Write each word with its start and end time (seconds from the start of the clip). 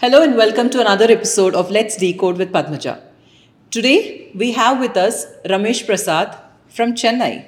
Hello 0.00 0.22
and 0.22 0.36
welcome 0.36 0.70
to 0.70 0.80
another 0.80 1.06
episode 1.10 1.54
of 1.54 1.70
Let's 1.70 1.96
Decode 1.96 2.36
with 2.38 2.52
Padmaja. 2.52 3.00
Today 3.70 4.30
we 4.34 4.52
have 4.52 4.80
with 4.80 4.96
us 4.96 5.26
Ramesh 5.44 5.84
Prasad 5.86 6.36
from 6.68 6.94
Chennai, 6.94 7.46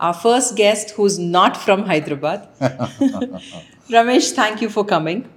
our 0.00 0.14
first 0.14 0.56
guest 0.56 0.90
who's 0.90 1.18
not 1.18 1.56
from 1.56 1.84
Hyderabad. 1.84 2.48
Ramesh, 3.90 4.32
thank 4.32 4.60
you 4.60 4.68
for 4.68 4.84
coming. 4.84 5.28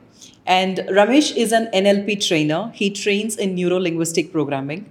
And 0.46 0.78
Ramesh 1.00 1.36
is 1.36 1.52
an 1.52 1.68
NLP 1.74 2.26
trainer. 2.28 2.72
He 2.74 2.90
trains 2.92 3.36
in 3.38 3.56
neuro 3.56 3.80
linguistic 3.80 4.32
programming. 4.32 4.90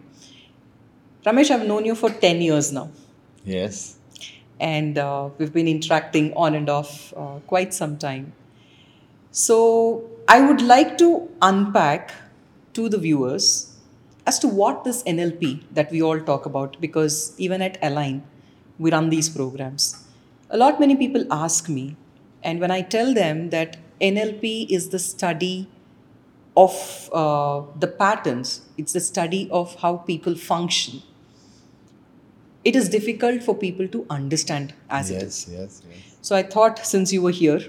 Ramesh, 1.25 1.51
I've 1.51 1.67
known 1.67 1.85
you 1.85 1.95
for 1.95 2.11
10 2.11 2.43
years 2.43 2.73
now, 2.73 2.91
Yes. 3.45 3.97
and 4.61 4.99
uh, 4.99 5.31
we've 5.39 5.53
been 5.53 5.69
interacting 5.69 6.33
on 6.35 6.55
and 6.55 6.69
off 6.69 7.15
uh, 7.17 7.39
quite 7.47 7.73
some 7.73 7.97
time. 7.97 8.33
So, 9.31 10.05
I 10.27 10.41
would 10.41 10.63
like 10.63 10.97
to 10.99 11.29
unpack 11.43 12.13
to 12.73 12.89
the 12.89 12.97
viewers 12.97 13.77
as 14.27 14.39
to 14.39 14.49
what 14.49 14.83
this 14.85 15.03
NLP 15.03 15.65
that 15.73 15.91
we 15.91 16.03
all 16.03 16.19
talk 16.19 16.47
about, 16.47 16.81
because 16.81 17.35
even 17.37 17.61
at 17.61 17.79
Align, 17.83 18.23
we 18.79 18.91
run 18.91 19.11
these 19.11 19.29
programs. 19.29 20.03
A 20.49 20.57
lot 20.57 20.81
many 20.81 20.97
people 20.97 21.27
ask 21.31 21.69
me, 21.69 21.97
and 22.43 22.59
when 22.59 22.71
I 22.71 22.81
tell 22.81 23.13
them 23.13 23.51
that 23.51 23.77
NLP 24.01 24.71
is 24.71 24.89
the 24.89 24.99
study 24.99 25.69
of 26.57 27.11
uh, 27.13 27.63
the 27.79 27.87
patterns, 27.87 28.63
it's 28.79 28.95
the 28.95 29.01
study 29.01 29.49
of 29.51 29.75
how 29.77 29.99
people 29.99 30.35
function. 30.35 31.03
It 32.65 32.75
is 32.75 32.89
difficult 32.89 33.43
for 33.43 33.55
people 33.55 33.89
to 33.89 34.07
understand 34.09 34.73
as 34.89 35.11
it 35.11 35.23
is. 35.23 35.47
yes, 35.51 35.59
yes, 35.59 35.83
yes. 35.87 36.17
So 36.23 36.35
I 36.35 36.43
thought 36.43 36.79
since 36.87 37.13
you 37.13 37.21
were 37.21 37.31
here, 37.31 37.61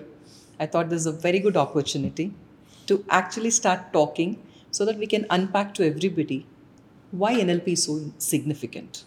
I 0.57 0.67
thought 0.67 0.89
this 0.89 1.01
is 1.01 1.05
a 1.05 1.11
very 1.11 1.39
good 1.39 1.57
opportunity 1.57 2.33
to 2.87 3.03
actually 3.09 3.51
start 3.51 3.91
talking 3.93 4.41
so 4.71 4.85
that 4.85 4.97
we 4.97 5.07
can 5.07 5.25
unpack 5.29 5.73
to 5.75 5.85
everybody 5.85 6.45
why 7.11 7.35
NLP 7.35 7.67
is 7.69 7.83
so 7.83 8.11
significant. 8.17 9.05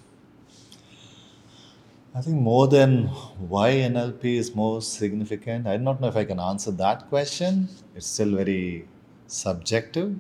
I 2.14 2.20
think 2.20 2.36
more 2.40 2.66
than 2.66 3.06
why 3.52 3.70
NLP 3.70 4.24
is 4.24 4.54
more 4.54 4.80
significant, 4.82 5.66
I 5.66 5.76
don't 5.76 6.00
know 6.00 6.08
if 6.08 6.16
I 6.16 6.24
can 6.24 6.40
answer 6.40 6.70
that 6.72 7.08
question. 7.08 7.68
It's 7.94 8.06
still 8.06 8.34
very 8.34 8.88
subjective. 9.26 10.16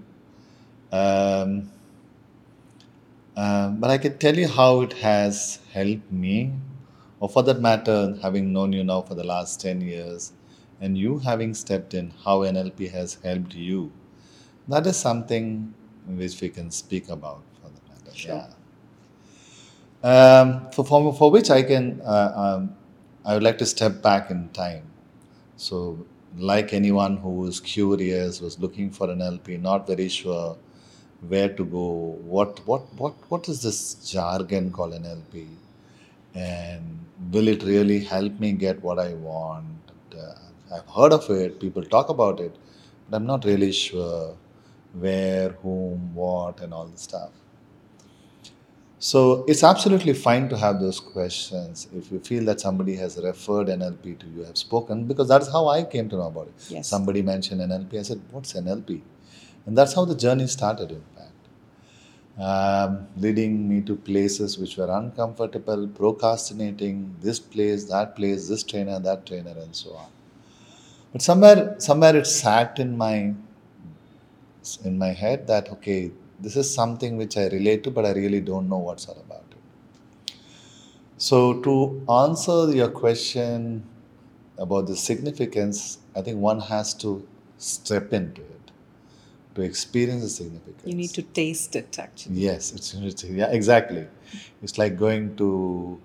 Um, 0.92 1.70
um, 3.36 3.80
but 3.80 3.90
I 3.90 3.98
can 3.98 4.18
tell 4.18 4.36
you 4.36 4.48
how 4.48 4.82
it 4.82 4.92
has 4.94 5.60
helped 5.72 6.12
me, 6.12 6.52
or 7.20 7.28
for 7.28 7.42
that 7.44 7.60
matter, 7.60 8.16
having 8.22 8.52
known 8.52 8.72
you 8.72 8.84
now 8.84 9.02
for 9.02 9.14
the 9.14 9.24
last 9.24 9.60
10 9.60 9.80
years, 9.80 10.32
and 10.80 10.96
you 10.96 11.18
having 11.18 11.54
stepped 11.54 11.94
in, 11.94 12.12
how 12.24 12.40
NLP 12.40 12.90
has 12.90 13.18
helped 13.24 13.54
you. 13.54 13.92
That 14.68 14.86
is 14.86 14.96
something 14.96 15.74
which 16.06 16.40
we 16.40 16.48
can 16.48 16.70
speak 16.70 17.08
about 17.08 17.42
for 17.60 17.68
the 17.68 17.80
matter. 17.88 18.16
Sure. 18.16 18.34
Yeah. 18.34 18.54
Um, 20.02 20.70
for, 20.70 20.84
for, 20.84 21.12
for 21.12 21.30
which 21.30 21.50
I 21.50 21.62
can, 21.62 22.00
uh, 22.02 22.32
um, 22.58 22.76
I 23.24 23.34
would 23.34 23.42
like 23.42 23.58
to 23.58 23.66
step 23.66 24.02
back 24.02 24.30
in 24.30 24.48
time. 24.50 24.84
So, 25.56 26.06
like 26.36 26.72
anyone 26.72 27.16
who 27.16 27.46
is 27.46 27.58
curious, 27.58 28.40
was 28.40 28.58
looking 28.60 28.90
for 28.90 29.08
NLP, 29.08 29.60
not 29.60 29.86
very 29.86 30.08
sure 30.08 30.56
where 31.26 31.48
to 31.48 31.64
go, 31.64 32.16
what, 32.22 32.64
what, 32.66 32.82
what, 32.94 33.14
what 33.28 33.48
is 33.48 33.62
this 33.62 33.94
jargon 34.08 34.70
called 34.70 34.92
NLP, 34.92 35.48
and 36.34 37.04
will 37.32 37.48
it 37.48 37.64
really 37.64 37.98
help 37.98 38.38
me 38.38 38.52
get 38.52 38.80
what 38.82 39.00
I 39.00 39.14
want? 39.14 39.66
Uh, 40.16 40.34
I've 40.72 40.88
heard 40.88 41.12
of 41.12 41.28
it, 41.30 41.60
people 41.60 41.82
talk 41.82 42.08
about 42.08 42.40
it, 42.40 42.54
but 43.08 43.16
I'm 43.16 43.26
not 43.26 43.44
really 43.44 43.72
sure 43.72 44.36
where, 44.92 45.50
whom, 45.50 46.14
what, 46.14 46.60
and 46.60 46.72
all 46.74 46.86
the 46.86 46.98
stuff. 46.98 47.30
So 49.00 49.44
it's 49.46 49.62
absolutely 49.62 50.12
fine 50.12 50.48
to 50.48 50.58
have 50.58 50.80
those 50.80 50.98
questions 50.98 51.86
if 51.94 52.10
you 52.10 52.18
feel 52.18 52.44
that 52.46 52.60
somebody 52.60 52.96
has 52.96 53.16
referred 53.16 53.68
NLP 53.68 54.18
to 54.18 54.26
you, 54.26 54.42
have 54.42 54.58
spoken, 54.58 55.04
because 55.04 55.28
that's 55.28 55.50
how 55.50 55.68
I 55.68 55.84
came 55.84 56.08
to 56.08 56.16
know 56.16 56.26
about 56.26 56.48
it. 56.48 56.54
Yes. 56.68 56.88
Somebody 56.88 57.22
mentioned 57.22 57.60
NLP, 57.60 58.00
I 58.00 58.02
said, 58.02 58.20
What's 58.32 58.54
NLP? 58.54 59.00
And 59.66 59.78
that's 59.78 59.94
how 59.94 60.04
the 60.04 60.16
journey 60.16 60.48
started, 60.48 60.90
in 60.90 61.02
fact. 61.14 61.28
Um, 62.40 63.06
leading 63.16 63.68
me 63.68 63.82
to 63.82 63.94
places 63.94 64.58
which 64.58 64.76
were 64.76 64.90
uncomfortable, 64.90 65.86
procrastinating, 65.88 67.14
this 67.20 67.38
place, 67.38 67.84
that 67.84 68.16
place, 68.16 68.48
this 68.48 68.64
trainer, 68.64 68.98
that 68.98 69.26
trainer, 69.26 69.54
and 69.58 69.74
so 69.74 69.92
on. 69.92 70.06
But 71.18 71.24
somewhere, 71.24 71.74
somewhere 71.78 72.14
it 72.14 72.28
sat 72.28 72.78
in 72.78 72.96
my 72.96 73.34
in 74.84 74.98
my 74.98 75.08
head 75.08 75.48
that 75.48 75.68
okay, 75.70 76.12
this 76.38 76.54
is 76.56 76.72
something 76.72 77.16
which 77.16 77.36
I 77.36 77.48
relate 77.48 77.82
to, 77.84 77.90
but 77.90 78.06
I 78.06 78.12
really 78.12 78.40
don't 78.40 78.68
know 78.68 78.78
what's 78.78 79.08
all 79.08 79.20
about 79.26 79.42
it. 79.50 80.34
So 81.16 81.60
to 81.62 82.04
answer 82.08 82.72
your 82.72 82.90
question 82.90 83.82
about 84.58 84.86
the 84.86 84.94
significance, 84.94 85.98
I 86.14 86.22
think 86.22 86.38
one 86.38 86.60
has 86.60 86.94
to 87.02 87.26
step 87.56 88.12
into 88.12 88.42
it 88.42 88.70
to 89.56 89.62
experience 89.62 90.22
the 90.22 90.28
significance. 90.28 90.86
You 90.86 90.94
need 90.94 91.14
to 91.14 91.22
taste 91.22 91.74
it 91.74 91.98
actually. 91.98 92.36
Yes, 92.36 92.70
it's, 92.70 93.24
yeah, 93.24 93.50
exactly. 93.50 94.06
It's 94.62 94.78
like 94.78 94.96
going 94.96 95.34
to 95.34 96.00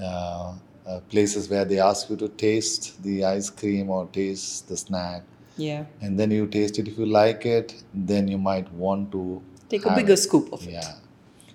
uh, 0.00 0.54
uh, 0.86 1.00
places 1.10 1.48
where 1.48 1.64
they 1.64 1.78
ask 1.80 2.10
you 2.10 2.16
to 2.16 2.28
taste 2.28 3.02
the 3.02 3.24
ice 3.24 3.50
cream 3.50 3.90
or 3.90 4.06
taste 4.12 4.68
the 4.68 4.76
snack, 4.76 5.22
Yeah. 5.56 5.84
and 6.00 6.18
then 6.18 6.30
you 6.30 6.46
taste 6.46 6.78
it. 6.78 6.88
If 6.88 6.98
you 6.98 7.06
like 7.06 7.46
it, 7.46 7.74
then 7.92 8.28
you 8.28 8.38
might 8.38 8.70
want 8.72 9.10
to 9.12 9.42
Take 9.68 9.86
a 9.86 9.94
bigger 9.94 10.12
it. 10.12 10.18
scoop 10.18 10.52
of 10.52 10.62
it. 10.66 10.72
Yeah, 10.72 10.94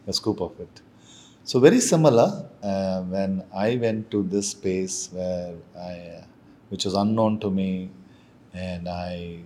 a 0.08 0.14
scoop 0.14 0.42
of 0.42 0.60
it. 0.60 0.82
So 1.44 1.60
very 1.60 1.80
similar. 1.80 2.46
Uh, 2.62 3.02
when 3.04 3.44
I 3.54 3.76
went 3.78 4.10
to 4.12 4.24
this 4.24 4.50
space 4.50 5.10
where 5.12 5.54
I, 5.78 5.92
uh, 6.18 6.24
which 6.70 6.86
was 6.86 6.94
unknown 6.94 7.40
to 7.42 7.50
me, 7.50 7.90
and 8.54 8.88
I, 8.90 9.40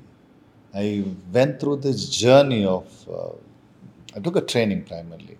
I 0.73 1.03
went 1.31 1.59
through 1.59 1.77
this 1.77 2.09
journey 2.09 2.65
of. 2.65 2.85
Uh, 3.09 3.29
I 4.15 4.19
took 4.19 4.35
a 4.35 4.41
training 4.41 4.83
primarily. 4.83 5.37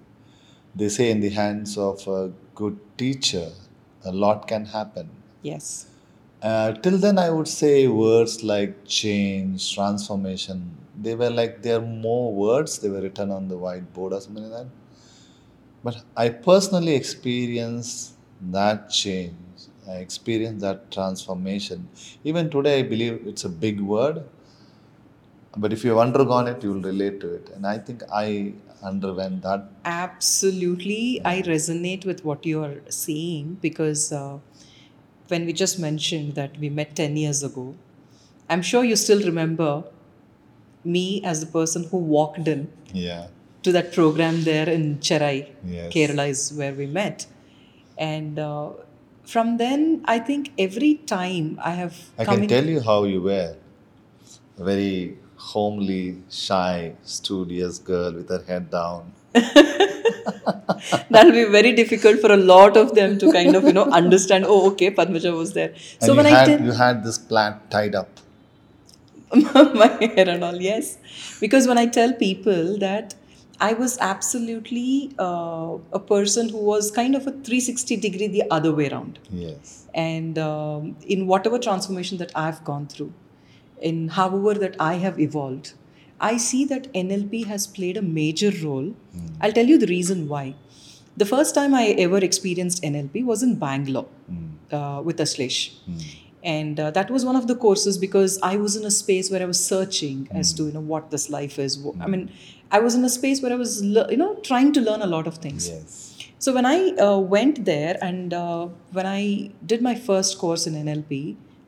They 0.76 0.90
say 0.90 1.12
in 1.12 1.20
the 1.22 1.30
hands 1.30 1.78
of 1.78 2.08
a 2.08 2.32
good 2.56 2.78
teacher, 2.98 3.50
a 4.06 4.12
lot 4.12 4.48
can 4.48 4.66
happen. 4.66 5.10
Yes. 5.42 5.88
Uh, 6.42 6.74
till 6.74 6.98
then, 6.98 7.18
I 7.18 7.30
would 7.30 7.48
say 7.48 7.88
words 7.88 8.44
like 8.44 8.86
change, 8.86 9.74
transformation, 9.74 10.78
they 11.02 11.16
were 11.16 11.30
like 11.30 11.62
there 11.62 11.78
are 11.78 11.82
more 11.82 12.34
words, 12.34 12.80
they 12.80 12.90
were 12.90 13.02
written 13.02 13.32
on 13.32 13.48
the 13.48 13.56
whiteboard 13.56 14.12
or 14.12 14.22
something 14.22 14.44
like 14.44 14.52
that. 14.52 14.68
But 15.84 16.04
I 16.16 16.30
personally 16.30 16.96
experienced 16.96 18.14
that 18.52 18.90
change, 18.90 19.36
I 19.88 19.96
experienced 19.96 20.62
that 20.62 20.92
transformation. 20.92 21.88
Even 22.24 22.50
today, 22.50 22.80
I 22.80 22.84
believe 22.84 23.24
it's 23.26 23.46
a 23.46 23.50
big 23.50 23.80
word, 23.80 24.24
but 25.58 25.72
if 25.72 25.84
you've 25.84 25.98
undergone 25.98 26.48
it, 26.48 26.64
you'll 26.64 26.82
relate 26.82 27.20
to 27.22 27.34
it. 27.36 27.50
And 27.56 27.66
I 27.66 27.78
think 27.78 28.04
I 28.12 28.54
underwent 28.84 29.42
that. 29.44 29.70
Absolutely. 29.86 31.22
I 31.26 31.42
resonate 31.42 32.06
with 32.06 32.24
what 32.26 32.46
you're 32.46 32.82
saying 32.90 33.58
because 33.62 34.12
uh, 34.12 34.38
when 35.28 35.46
we 35.46 35.54
just 35.54 35.80
mentioned 35.80 36.36
that 36.36 36.58
we 36.60 36.70
met 36.70 36.96
10 36.96 37.18
years 37.18 37.44
ago, 37.44 37.76
I'm 38.50 38.62
sure 38.62 38.84
you 38.84 38.96
still 38.96 39.24
remember 39.24 39.84
me 40.84 41.24
as 41.24 41.40
the 41.40 41.46
person 41.48 41.86
who 41.90 41.98
walked 41.98 42.48
in 42.48 42.70
Yeah. 42.94 43.28
to 43.64 43.72
that 43.72 43.94
program 43.94 44.44
there 44.44 44.70
in 44.70 45.00
Cherai, 45.00 45.50
Yes. 45.66 45.94
Kerala 45.94 46.28
is 46.30 46.52
where 46.54 46.74
we 46.74 46.86
met. 46.86 47.26
And 47.98 48.38
uh, 48.38 48.72
from 49.26 49.58
then, 49.58 50.04
I 50.06 50.20
think 50.20 50.52
every 50.58 50.96
time 50.96 51.60
I 51.64 51.72
have 51.72 51.98
I 52.20 52.26
come 52.26 52.36
can 52.36 52.44
in, 52.44 52.50
tell 52.50 52.66
you 52.66 52.82
how 52.82 53.04
you 53.06 53.22
were. 53.22 53.56
A 54.60 54.64
very 54.64 55.18
homely, 55.52 56.18
shy, 56.30 56.94
studious 57.04 57.78
girl 57.78 58.14
with 58.14 58.30
her 58.30 58.44
head 58.48 58.70
down. 58.72 59.12
that'll 61.10 61.32
be 61.32 61.46
very 61.46 61.74
difficult 61.74 62.20
for 62.20 62.32
a 62.32 62.38
lot 62.38 62.78
of 62.78 62.94
them 62.96 63.18
to 63.18 63.32
kind 63.32 63.56
of, 63.56 63.64
you 63.64 63.74
know, 63.74 63.86
understand, 64.02 64.46
oh, 64.48 64.72
okay, 64.72 64.92
Padmaja 64.92 65.36
was 65.36 65.54
there. 65.54 65.74
So 66.00 66.16
when 66.16 66.26
I 66.26 66.46
tell 66.46 66.62
you 66.62 66.72
had 66.72 67.04
this 67.04 67.18
plant 67.18 67.70
tied 67.72 67.96
up. 67.96 68.10
my 69.34 69.88
hair 70.16 70.30
and 70.30 70.44
all, 70.44 70.56
yes. 70.56 70.98
Because 71.40 71.68
when 71.68 71.78
I 71.78 71.88
tell 71.88 72.14
people 72.14 72.78
that 72.78 73.16
I 73.60 73.74
was 73.74 73.98
absolutely 74.00 75.14
uh, 75.18 75.78
a 75.92 76.00
person 76.00 76.50
who 76.50 76.58
was 76.58 76.92
kind 76.92 77.16
of 77.16 77.28
a 77.28 77.32
360 77.32 77.98
degree 77.98 78.28
the 78.28 78.44
other 78.52 78.74
way 78.74 78.90
around. 78.90 79.20
Yes. 79.32 79.86
And 79.94 80.38
um, 80.38 80.96
in 81.08 81.28
whatever 81.28 81.60
transformation 81.60 82.18
that 82.18 82.32
I've 82.36 82.64
gone 82.64 82.88
through, 82.88 83.14
in 83.92 84.02
however 84.18 84.54
that 84.66 84.76
I 84.80 84.94
have 85.06 85.20
evolved, 85.28 85.74
I 86.20 86.34
see 86.38 86.64
that 86.74 86.92
NLP 86.94 87.46
has 87.54 87.68
played 87.78 87.98
a 87.98 88.02
major 88.18 88.52
role. 88.64 88.90
I'll 89.42 89.56
tell 89.62 89.66
you 89.76 89.78
the 89.86 89.88
reason 89.94 90.28
why. 90.34 90.44
The 91.24 91.26
first 91.32 91.54
time 91.62 91.74
I 91.80 91.86
ever 92.08 92.20
experienced 92.28 92.82
NLP 92.92 93.24
was 93.32 93.44
in 93.48 93.56
Bangalore 93.64 94.08
uh, 94.72 95.02
with 95.10 95.18
Ashlesh. 95.28 95.60
and 96.52 96.80
uh, 96.84 96.92
that 96.96 97.10
was 97.16 97.24
one 97.26 97.38
of 97.40 97.46
the 97.50 97.56
courses 97.66 97.98
because 98.00 98.34
i 98.48 98.50
was 98.64 98.74
in 98.80 98.86
a 98.88 98.90
space 98.96 99.28
where 99.34 99.44
i 99.44 99.46
was 99.52 99.60
searching 99.68 100.18
as 100.42 100.50
to 100.58 100.64
you 100.70 100.74
know 100.78 100.82
what 100.94 101.06
this 101.14 101.26
life 101.36 101.54
is 101.66 101.78
i 102.06 102.10
mean 102.14 102.24
i 102.78 102.82
was 102.86 102.98
in 102.98 103.06
a 103.10 103.12
space 103.14 103.42
where 103.44 103.54
i 103.58 103.60
was 103.62 103.76
le- 103.98 104.04
you 104.14 104.18
know 104.22 104.28
trying 104.50 104.74
to 104.78 104.82
learn 104.88 105.06
a 105.06 105.10
lot 105.14 105.30
of 105.32 105.38
things 105.46 105.68
Yes. 105.70 105.94
so 106.48 106.54
when 106.58 106.68
i 106.72 106.76
uh, 107.06 107.18
went 107.36 107.64
there 107.70 107.94
and 108.10 108.36
uh, 108.42 108.68
when 109.00 109.10
i 109.14 109.22
did 109.74 109.86
my 109.88 109.96
first 110.10 110.38
course 110.44 110.68
in 110.72 110.76
nlp 110.84 111.22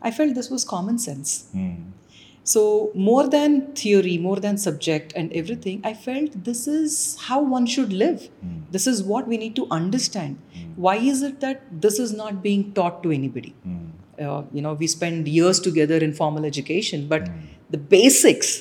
i 0.09 0.11
felt 0.19 0.35
this 0.41 0.51
was 0.57 0.67
common 0.75 0.99
sense 1.07 1.37
Hmm. 1.59 1.71
So 2.51 2.91
more 2.93 3.27
than 3.27 3.53
theory 3.73 4.17
more 4.25 4.39
than 4.45 4.57
subject 4.63 5.13
and 5.15 5.33
everything 5.41 5.81
i 5.83 5.93
felt 5.93 6.35
this 6.49 6.67
is 6.67 7.17
how 7.27 7.41
one 7.41 7.65
should 7.65 7.91
live. 7.91 8.29
This 8.71 8.87
is 8.87 9.03
what 9.03 9.27
we 9.27 9.37
need 9.37 9.55
to 9.55 9.67
understand. 9.71 10.37
Why 10.75 10.95
is 10.97 11.21
it 11.23 11.39
that 11.39 11.61
this 11.85 11.97
is 11.99 12.13
not 12.13 12.43
being 12.43 12.73
taught 12.73 13.01
to 13.03 13.11
anybody? 13.11 13.55
Hmm. 13.63 13.85
uh, 14.25 14.43
you 14.57 14.61
know 14.61 14.73
we 14.73 14.87
spend 14.87 15.27
years 15.27 15.59
together 15.59 15.97
in 16.07 16.13
formal 16.13 16.45
education 16.45 17.07
but 17.13 17.27
the 17.69 17.77
basics 17.95 18.51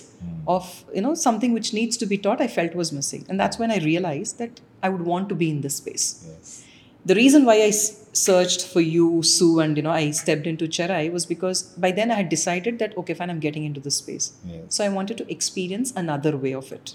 of 0.47 0.85
you 0.95 1.01
know 1.01 1.15
something 1.15 1.53
which 1.53 1.73
needs 1.73 1.97
to 1.97 2.07
be 2.07 2.19
taught 2.19 2.41
i 2.41 2.47
felt 2.47 2.75
was 2.75 2.93
missing. 2.93 3.25
And 3.29 3.39
that's 3.39 3.59
when 3.59 3.71
i 3.71 3.79
realized 3.79 4.39
that 4.39 4.61
i 4.83 4.89
would 4.89 5.03
want 5.03 5.29
to 5.29 5.35
be 5.35 5.51
in 5.51 5.61
this 5.61 5.77
space. 5.77 6.27
Yes. 6.29 6.64
The 7.05 7.15
reason 7.15 7.45
why 7.45 7.55
I 7.63 7.71
searched 7.71 8.65
for 8.73 8.81
you 8.81 9.23
sue 9.29 9.59
and 9.63 9.77
you 9.79 9.83
know 9.85 9.91
i 9.91 10.03
stepped 10.17 10.47
into 10.51 10.67
cherai 10.75 11.01
was 11.15 11.25
because 11.31 11.63
by 11.85 11.89
then 11.97 12.13
i 12.17 12.19
had 12.19 12.29
decided 12.35 12.79
that 12.83 12.93
okay 13.01 13.15
fine 13.21 13.31
i'm 13.33 13.41
getting 13.45 13.65
into 13.69 13.81
this 13.87 13.97
space 14.03 14.27
Yes. 14.51 14.61
so 14.77 14.85
i 14.85 14.89
wanted 14.97 15.19
to 15.21 15.25
experience 15.37 15.93
another 16.03 16.33
way 16.45 16.53
of 16.61 16.71
it 16.77 16.93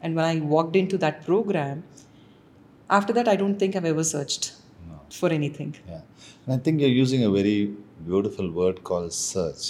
and 0.00 0.14
when 0.20 0.24
i 0.24 0.36
walked 0.54 0.76
into 0.82 0.96
that 1.06 1.18
program 1.30 1.82
after 2.98 3.12
that 3.18 3.28
i 3.32 3.34
don't 3.42 3.58
think 3.64 3.74
i've 3.80 3.90
ever 3.94 4.04
searched 4.12 4.52
No. 4.88 5.00
for 5.20 5.30
anything 5.40 5.74
Yeah. 5.88 6.02
And 6.46 6.54
I 6.54 6.58
think 6.62 6.80
you're 6.80 6.96
using 7.02 7.24
a 7.24 7.30
very 7.30 7.58
beautiful 8.06 8.48
word 8.60 8.78
called 8.88 9.12
search. 9.12 9.64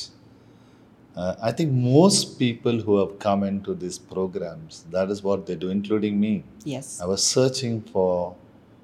Uh, 1.15 1.35
I 1.49 1.53
think 1.53 1.71
most 1.73 2.39
people 2.39 2.79
who 2.87 2.95
have 3.01 3.19
come 3.19 3.43
into 3.49 3.75
these 3.75 3.99
programs, 3.99 4.85
that 4.95 5.11
is 5.11 5.23
what 5.23 5.45
they 5.47 5.57
do, 5.65 5.69
including 5.79 6.19
me. 6.29 6.31
yes 6.77 6.87
I 7.03 7.07
was 7.11 7.23
searching 7.35 7.83
for 7.93 8.35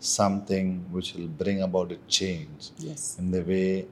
something 0.01 0.85
which 0.91 1.15
will 1.15 1.29
bring 1.29 1.63
about 1.63 1.93
a 1.93 1.99
change 2.09 2.71
yes 2.79 3.17
in 3.19 3.31
the 3.31 3.43
way 3.43 3.87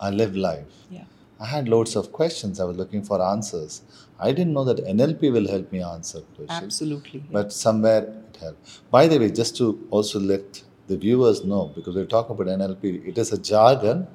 I 0.00 0.10
live 0.10 0.36
life. 0.36 0.72
yeah 0.90 1.04
I 1.40 1.46
had 1.46 1.68
loads 1.68 1.96
of 1.96 2.12
questions. 2.12 2.60
I 2.60 2.64
was 2.64 2.76
looking 2.76 3.02
for 3.02 3.20
answers. 3.20 3.82
I 4.20 4.30
didn't 4.30 4.52
know 4.52 4.64
that 4.64 4.78
NLP 4.78 5.32
will 5.32 5.48
help 5.48 5.72
me 5.72 5.82
answer 5.82 6.20
questions. 6.20 6.62
absolutely 6.62 7.24
But 7.30 7.52
somewhere 7.52 8.02
it 8.28 8.36
helped. 8.40 8.80
By 8.90 9.08
the 9.08 9.18
way, 9.18 9.30
just 9.30 9.56
to 9.56 9.86
also 9.90 10.20
let 10.20 10.62
the 10.86 10.96
viewers 10.96 11.44
know, 11.44 11.72
because 11.74 11.96
we 11.96 12.04
talk 12.06 12.30
about 12.30 12.46
NLP, 12.46 13.08
it 13.08 13.18
is 13.18 13.32
a 13.32 13.38
jargon 13.38 14.06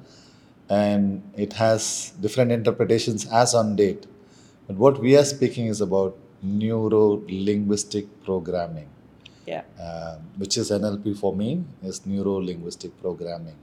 and 0.68 1.22
it 1.36 1.52
has 1.54 2.12
different 2.20 2.52
interpretations 2.52 3.26
as 3.30 3.54
on 3.54 3.76
date. 3.76 4.06
But 4.66 4.76
what 4.76 5.00
we 5.00 5.16
are 5.16 5.24
speaking 5.24 5.66
is 5.66 5.80
about 5.80 6.16
neuro 6.42 7.22
linguistic 7.28 8.06
programming, 8.24 8.88
yeah. 9.52 9.62
Um, 9.86 10.18
which 10.40 10.54
is 10.60 10.70
NLP 10.70 11.16
for 11.22 11.32
me, 11.42 11.50
is 11.82 12.06
neuro 12.06 12.34
linguistic 12.50 12.92
programming 13.02 13.58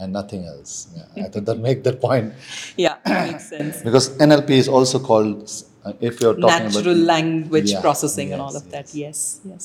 and 0.00 0.12
nothing 0.12 0.44
else. 0.52 0.72
Yeah, 0.96 1.24
I 1.24 1.28
thought 1.28 1.44
that 1.50 1.58
make 1.68 1.82
that 1.88 2.00
point. 2.00 2.32
Yeah 2.76 2.96
makes 3.06 3.48
sense. 3.48 3.82
Because 3.88 4.06
NLP 4.28 4.50
is 4.64 4.68
also 4.68 4.98
called, 4.98 5.50
uh, 5.84 5.92
if 6.00 6.20
you're 6.20 6.34
talking 6.34 6.66
about 6.66 6.74
natural 6.74 6.94
about 6.96 7.12
language 7.14 7.70
Yeah, 7.72 7.80
processing 7.86 8.32
and 8.32 8.40
all 8.42 8.52
yes, 8.52 8.62
of 8.62 8.70
that. 8.72 8.94
yes 9.04 9.40
yes. 9.52 9.64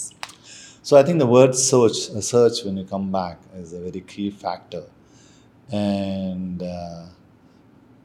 So 0.88 0.98
I 0.98 1.04
think 1.04 1.18
the 1.20 1.32
word 1.38 1.56
search, 1.56 1.98
uh, 2.16 2.22
search 2.22 2.64
when 2.66 2.78
you 2.78 2.86
come 2.86 3.12
back 3.12 3.38
is 3.62 3.74
a 3.74 3.80
very 3.88 4.02
key 4.02 4.30
factor, 4.30 4.84
and 5.72 6.62
uh, 6.62 7.06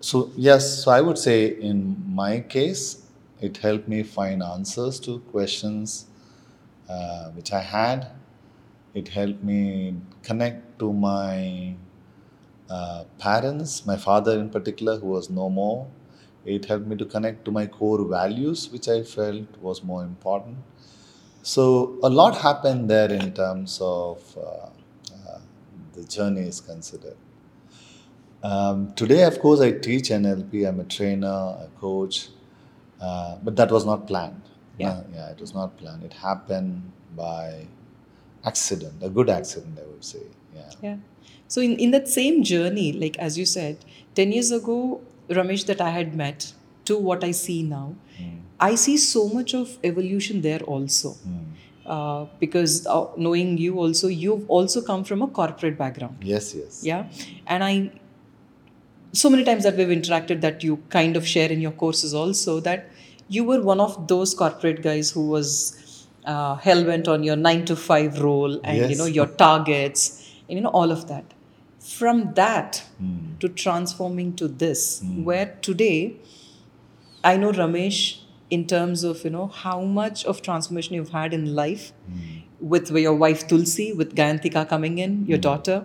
so 0.01 0.31
yes, 0.37 0.63
so 0.85 0.91
I 0.91 1.03
would 1.03 1.19
say 1.19 1.39
in 1.71 2.03
my 2.23 2.41
case, 2.41 3.03
it 3.41 3.59
helped 3.59 3.87
me 3.95 4.03
find 4.03 4.43
answers 4.43 4.99
to 5.01 5.19
questions 5.35 6.07
uh, 6.91 7.31
which 7.31 7.53
I 7.53 7.61
had. 7.61 8.09
It 8.95 9.09
helped 9.09 9.45
me 9.45 9.97
connect 10.23 10.79
to 10.81 10.93
my 10.93 11.77
uh, 12.71 13.05
parents, 13.19 13.87
my 13.87 13.97
father 13.97 14.39
in 14.41 14.51
particular, 14.51 14.99
who 14.99 15.09
was 15.09 15.31
no 15.31 15.49
more. 15.51 15.89
It 16.45 16.65
helped 16.67 16.87
me 16.87 16.97
to 16.97 17.05
connect 17.07 17.45
to 17.47 17.53
my 17.53 17.67
core 17.67 18.05
values, 18.05 18.71
which 18.71 18.89
I 18.89 19.03
felt 19.03 19.59
was 19.61 19.83
more 19.85 20.03
important. 20.05 20.59
So 21.43 21.99
a 22.03 22.11
lot 22.11 22.37
happened 22.39 22.91
there 22.91 23.13
in 23.13 23.33
terms 23.35 23.79
of 23.83 24.37
uh, 24.37 24.69
uh, 25.31 25.39
the 25.95 26.05
journey 26.05 26.43
is 26.43 26.61
considered. 26.61 27.17
Um, 28.43 28.95
today, 28.95 29.25
of 29.25 29.39
course, 29.41 29.61
I 29.61 29.73
teach 29.73 30.11
NLP. 30.11 30.67
I'm 30.69 30.81
a 30.81 30.85
trainer, 30.85 31.29
a 31.29 31.69
coach, 31.81 32.29
uh, 33.01 33.37
but 33.43 33.57
that 33.57 33.71
was 33.71 33.87
not 33.87 34.07
planned. 34.07 34.43
Yeah. 34.81 34.95
No, 34.95 35.05
yeah, 35.15 35.31
it 35.31 35.41
was 35.41 35.55
not 35.55 35.77
planned. 35.77 36.05
It 36.05 36.15
happened 36.15 36.91
by 37.17 37.67
accident, 38.45 38.95
a 39.03 39.09
good 39.09 39.31
accident, 39.31 39.79
I 39.79 39.87
would 39.87 40.05
say. 40.05 40.23
Yeah. 40.55 40.71
Yeah. 40.83 40.97
So 41.49 41.61
in, 41.61 41.77
in 41.79 41.91
that 41.91 42.09
same 42.09 42.43
journey, 42.43 42.93
like 42.93 43.19
as 43.19 43.37
you 43.37 43.45
said, 43.45 43.85
10 44.15 44.33
years 44.33 44.51
ago, 44.51 45.01
Ramesh 45.29 45.67
that 45.67 45.81
I 45.81 45.91
had 45.91 46.15
met 46.15 46.53
to 46.85 46.97
what 46.97 47.25
I 47.25 47.33
see 47.33 47.63
now, 47.63 47.95
I 48.61 48.75
see 48.75 48.97
so 48.99 49.29
much 49.29 49.55
of 49.55 49.79
evolution 49.83 50.43
there 50.43 50.61
also. 50.61 51.17
Uh, 51.87 52.27
because 52.39 52.87
uh, 52.87 53.07
knowing 53.17 53.59
you 53.59 53.79
also, 53.79 54.07
you've 54.07 54.49
also 54.49 54.81
come 54.81 55.03
from 55.03 55.23
a 55.23 55.27
corporate 55.27 55.77
background. 55.77 56.17
Yes, 56.23 56.55
yes. 56.55 56.85
Yeah. 56.85 57.09
And 57.47 57.65
I, 57.65 57.91
so 59.13 59.31
many 59.31 59.43
times 59.43 59.65
that 59.65 59.77
we've 59.77 59.89
interacted 59.89 60.41
that 60.43 60.63
you 60.63 60.77
kind 60.91 61.17
of 61.17 61.27
share 61.27 61.51
in 61.51 61.61
your 61.61 61.73
courses 61.73 62.15
also 62.15 62.61
that 62.61 62.91
you 63.37 63.45
were 63.49 63.61
one 63.63 63.81
of 63.81 63.97
those 64.13 64.35
corporate 64.35 64.83
guys 64.83 65.11
who 65.17 65.27
was 65.29 65.51
uh, 66.27 66.55
hell 66.57 66.85
bent 66.85 67.09
on 67.09 67.23
your 67.27 67.37
nine 67.37 67.65
to 67.67 67.77
five 67.77 68.21
role 68.21 68.61
and 68.65 68.79
you 68.91 68.97
know 69.01 69.07
your 69.19 69.27
targets 69.43 70.03
and 70.49 70.57
you 70.59 70.63
know 70.65 70.71
all 70.81 70.91
of 70.99 71.07
that. 71.13 71.25
From 71.91 72.35
that 72.35 72.83
Hmm. 72.99 73.37
to 73.43 73.49
transforming 73.65 74.35
to 74.41 74.49
this, 74.63 74.83
where 75.29 75.47
today 75.69 76.17
I 77.25 77.37
know 77.37 77.53
Ramesh 77.53 78.19
in 78.51 78.67
terms 78.67 79.05
of 79.05 79.25
you 79.25 79.31
know 79.31 79.47
how 79.47 79.81
much 79.83 80.25
of 80.25 80.43
transformation 80.43 80.95
you've 80.97 81.11
had 81.21 81.33
in 81.39 81.55
life 81.55 81.93
with 82.61 82.91
your 82.91 83.15
wife 83.15 83.47
Tulsi, 83.49 83.93
with 83.93 84.15
Gayantika 84.15 84.69
coming 84.69 84.99
in, 84.99 85.25
your 85.27 85.39
daughter. 85.39 85.85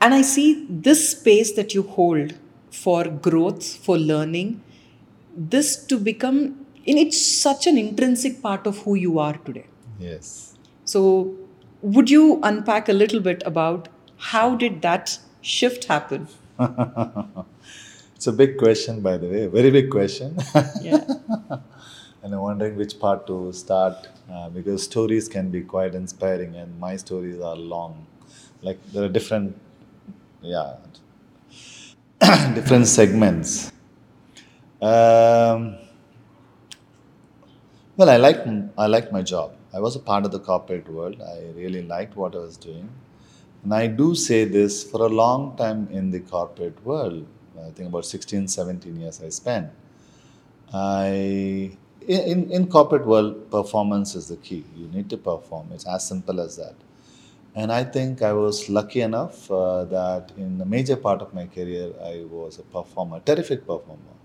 And 0.00 0.14
I 0.14 0.22
see 0.22 0.66
this 0.70 1.10
space 1.10 1.52
that 1.56 1.74
you 1.74 1.82
hold 1.82 2.34
for 2.70 3.04
growth, 3.04 3.66
for 3.88 3.98
learning, 3.98 4.62
this 5.36 5.76
to 5.86 5.98
become 5.98 6.66
in 6.84 6.98
it's 6.98 7.20
such 7.20 7.66
an 7.66 7.76
intrinsic 7.76 8.40
part 8.42 8.66
of 8.66 8.78
who 8.78 8.94
you 8.94 9.18
are 9.18 9.36
today. 9.38 9.66
Yes. 9.98 10.54
So 10.84 11.34
would 11.82 12.10
you 12.10 12.40
unpack 12.42 12.88
a 12.88 12.92
little 12.92 13.20
bit 13.20 13.42
about 13.44 13.88
how 14.16 14.54
did 14.56 14.82
that 14.82 15.18
shift 15.42 15.84
happen? 15.84 16.28
It's 18.18 18.26
a 18.26 18.32
big 18.32 18.58
question, 18.58 19.00
by 19.00 19.16
the 19.16 19.28
way, 19.28 19.46
very 19.46 19.70
big 19.70 19.90
question. 19.90 20.36
Yeah. 20.82 21.04
and 22.22 22.34
I'm 22.34 22.40
wondering 22.40 22.74
which 22.76 22.98
part 22.98 23.28
to 23.28 23.52
start 23.52 24.08
uh, 24.28 24.48
because 24.48 24.82
stories 24.82 25.28
can 25.28 25.50
be 25.50 25.60
quite 25.60 25.94
inspiring, 25.94 26.56
and 26.56 26.80
my 26.80 26.96
stories 26.96 27.40
are 27.40 27.54
long. 27.54 28.06
Like 28.60 28.80
there 28.92 29.04
are 29.04 29.08
different, 29.08 29.56
yeah, 30.42 30.74
different 32.56 32.88
segments. 32.88 33.70
Um, 34.80 35.76
well, 37.96 38.08
I 38.10 38.16
like 38.16 38.38
I 38.76 38.86
liked 38.86 39.12
my 39.12 39.22
job. 39.22 39.52
I 39.74 39.80
was 39.80 39.96
a 39.96 39.98
part 39.98 40.24
of 40.24 40.30
the 40.30 40.38
corporate 40.38 40.88
world. 40.88 41.20
I 41.20 41.50
really 41.56 41.82
liked 41.82 42.16
what 42.16 42.34
I 42.34 42.38
was 42.38 42.56
doing, 42.56 42.88
and 43.64 43.74
I 43.74 43.88
do 43.88 44.14
say 44.14 44.44
this 44.44 44.84
for 44.84 45.02
a 45.06 45.08
long 45.08 45.56
time 45.56 45.88
in 45.90 46.10
the 46.10 46.20
corporate 46.20 46.84
world. 46.84 47.26
I 47.60 47.70
think 47.70 47.88
about 47.88 48.04
16, 48.06 48.46
17 48.46 49.00
years 49.00 49.20
I 49.20 49.30
spent. 49.30 49.70
I 50.72 51.76
in, 52.06 52.20
in, 52.32 52.50
in 52.50 52.66
corporate 52.68 53.06
world, 53.06 53.50
performance 53.50 54.14
is 54.14 54.28
the 54.28 54.36
key. 54.36 54.64
You 54.76 54.86
need 54.88 55.10
to 55.10 55.16
perform. 55.16 55.68
It's 55.72 55.86
as 55.86 56.06
simple 56.06 56.40
as 56.40 56.56
that. 56.56 56.74
And 57.54 57.72
I 57.72 57.84
think 57.84 58.22
I 58.22 58.32
was 58.32 58.68
lucky 58.68 59.00
enough 59.00 59.50
uh, 59.50 59.84
that 59.86 60.32
in 60.36 60.58
the 60.58 60.64
major 60.64 60.96
part 60.96 61.20
of 61.22 61.34
my 61.34 61.46
career, 61.46 61.92
I 62.02 62.24
was 62.30 62.58
a 62.58 62.62
performer, 62.62 63.20
terrific 63.20 63.66
performer. 63.66 64.17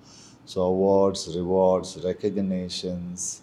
So 0.46 0.62
awards, 0.62 1.34
rewards, 1.36 1.98
recognitions, 2.04 3.42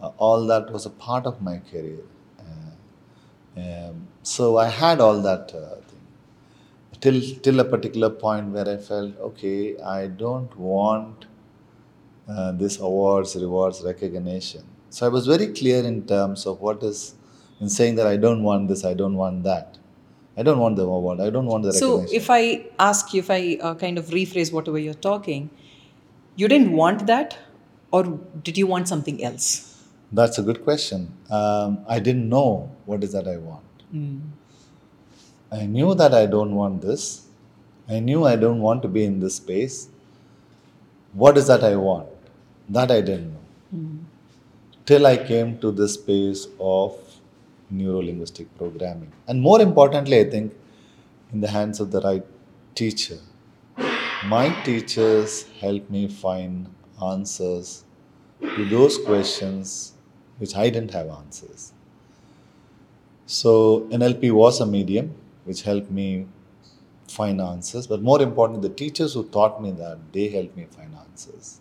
uh, 0.00 0.10
all 0.18 0.46
that 0.46 0.70
was 0.70 0.86
a 0.86 0.90
part 0.90 1.26
of 1.26 1.40
my 1.40 1.58
career. 1.70 2.04
Uh, 2.38 3.60
um, 3.60 4.08
so 4.22 4.58
I 4.58 4.68
had 4.68 5.00
all 5.00 5.20
that 5.22 5.52
uh, 5.54 5.76
thing 5.88 6.04
till 7.00 7.20
till 7.42 7.60
a 7.60 7.64
particular 7.64 8.10
point 8.10 8.48
where 8.48 8.68
I 8.68 8.76
felt 8.76 9.18
okay, 9.30 9.76
I 9.78 10.06
don't 10.06 10.54
want 10.56 11.26
uh, 12.28 12.52
this 12.52 12.78
awards, 12.78 13.36
rewards, 13.36 13.82
recognition. 13.82 14.64
So 14.90 15.06
I 15.06 15.08
was 15.08 15.26
very 15.26 15.48
clear 15.48 15.84
in 15.84 16.06
terms 16.06 16.46
of 16.46 16.60
what 16.60 16.82
is 16.82 17.14
in 17.60 17.68
saying 17.68 17.96
that 17.96 18.06
I 18.06 18.16
don't 18.16 18.42
want 18.42 18.68
this, 18.68 18.84
I 18.84 18.94
don't 18.94 19.16
want 19.16 19.44
that. 19.44 19.78
I 20.36 20.42
don't 20.42 20.58
want 20.58 20.76
the 20.76 20.84
award. 20.84 21.20
I 21.20 21.30
don't 21.30 21.46
want 21.46 21.62
the 21.62 21.72
So, 21.72 21.98
recognition. 21.98 22.08
So, 22.08 22.16
if 22.16 22.30
I 22.30 22.66
ask 22.78 23.14
you, 23.14 23.20
if 23.20 23.30
I 23.30 23.58
uh, 23.60 23.74
kind 23.74 23.98
of 23.98 24.06
rephrase 24.06 24.52
whatever 24.52 24.78
you're 24.78 25.02
talking, 25.10 25.48
you 26.36 26.48
didn't 26.48 26.72
want 26.72 27.06
that, 27.06 27.38
or 27.92 28.04
did 28.42 28.56
you 28.58 28.66
want 28.66 28.88
something 28.88 29.22
else? 29.22 29.82
That's 30.12 30.38
a 30.38 30.42
good 30.42 30.64
question. 30.64 31.12
Um, 31.30 31.84
I 31.88 31.98
didn't 31.98 32.28
know 32.28 32.70
what 32.86 33.02
is 33.04 33.12
that 33.12 33.26
I 33.26 33.36
want. 33.36 33.64
I 35.52 35.66
knew 35.66 35.94
that 35.94 36.14
I 36.14 36.26
don't 36.26 36.54
want 36.54 36.82
this. 36.82 37.26
I 37.88 38.00
knew 38.00 38.24
I 38.24 38.36
don't 38.36 38.60
want 38.60 38.82
to 38.82 38.88
be 38.88 39.04
in 39.04 39.20
this 39.20 39.36
space. 39.36 39.88
What 41.12 41.36
is 41.38 41.46
that 41.46 41.62
I 41.62 41.76
want? 41.76 42.08
That 42.68 42.90
I 42.90 43.00
didn't 43.00 43.32
know. 43.32 43.40
Till 44.86 45.06
I 45.06 45.16
came 45.16 45.58
to 45.58 45.70
this 45.70 45.94
space 45.94 46.46
of 46.60 46.96
neuro 47.70 48.00
linguistic 48.02 48.56
programming. 48.58 49.12
And 49.28 49.40
more 49.40 49.60
importantly, 49.60 50.20
I 50.20 50.24
think 50.30 50.52
in 51.32 51.40
the 51.40 51.48
hands 51.48 51.80
of 51.80 51.90
the 51.90 52.00
right 52.00 52.24
teacher. 52.74 53.18
My 54.26 54.48
teachers 54.62 55.44
helped 55.60 55.90
me 55.90 56.08
find 56.08 56.68
answers 57.02 57.84
to 58.40 58.64
those 58.68 58.96
questions 58.96 59.92
which 60.38 60.56
I 60.56 60.70
didn't 60.70 60.92
have 60.92 61.08
answers. 61.08 61.72
So 63.26 63.86
NLP 63.90 64.32
was 64.32 64.60
a 64.60 64.66
medium 64.66 65.14
which 65.44 65.62
helped 65.62 65.90
me 65.90 66.26
find 67.06 67.40
answers, 67.40 67.86
but 67.86 68.00
more 68.00 68.22
importantly, 68.22 68.68
the 68.68 68.74
teachers 68.74 69.12
who 69.12 69.24
taught 69.24 69.62
me 69.62 69.72
that 69.72 69.98
they 70.12 70.28
helped 70.28 70.56
me 70.56 70.66
find 70.70 70.94
answers. 70.94 71.60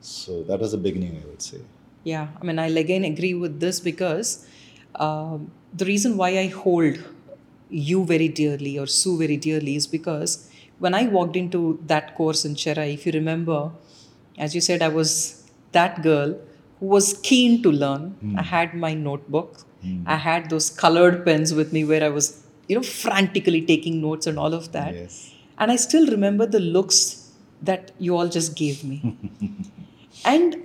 So 0.00 0.42
that 0.44 0.60
was 0.60 0.72
the 0.72 0.78
beginning, 0.78 1.20
I 1.22 1.26
would 1.26 1.42
say. 1.42 1.60
Yeah, 2.02 2.28
I 2.40 2.44
mean, 2.44 2.58
I'll 2.58 2.78
again 2.78 3.04
agree 3.04 3.34
with 3.34 3.60
this 3.60 3.80
because 3.80 4.46
um, 4.94 5.50
the 5.74 5.84
reason 5.84 6.16
why 6.16 6.38
I 6.38 6.46
hold 6.46 6.98
you 7.68 8.04
very 8.04 8.28
dearly 8.28 8.78
or 8.78 8.86
Sue 8.86 9.18
very 9.18 9.36
dearly 9.36 9.76
is 9.76 9.86
because 9.86 10.50
when 10.78 10.94
I 10.94 11.06
walked 11.06 11.36
into 11.36 11.80
that 11.86 12.14
course 12.14 12.44
in 12.44 12.54
Chennai, 12.54 12.92
if 12.94 13.06
you 13.06 13.12
remember, 13.12 13.70
as 14.38 14.54
you 14.54 14.60
said, 14.60 14.82
I 14.82 14.88
was 14.88 15.44
that 15.72 16.02
girl 16.02 16.38
who 16.80 16.86
was 16.86 17.14
keen 17.22 17.62
to 17.62 17.70
learn. 17.70 18.10
Hmm. 18.20 18.38
I 18.38 18.42
had 18.42 18.74
my 18.74 18.94
notebook, 18.94 19.60
hmm. 19.82 20.02
I 20.06 20.16
had 20.16 20.50
those 20.50 20.70
colored 20.70 21.24
pens 21.24 21.54
with 21.54 21.72
me 21.72 21.84
where 21.84 22.02
I 22.04 22.08
was, 22.08 22.44
you 22.68 22.76
know, 22.76 22.82
frantically 22.82 23.62
taking 23.62 24.00
notes 24.00 24.26
and 24.26 24.38
all 24.38 24.54
of 24.54 24.72
that. 24.72 24.94
Yes. 24.94 25.32
And 25.58 25.70
I 25.70 25.76
still 25.76 26.06
remember 26.08 26.46
the 26.46 26.60
looks 26.60 27.32
that 27.62 27.92
you 27.98 28.16
all 28.16 28.28
just 28.28 28.56
gave 28.56 28.84
me. 28.84 29.16
and 30.24 30.56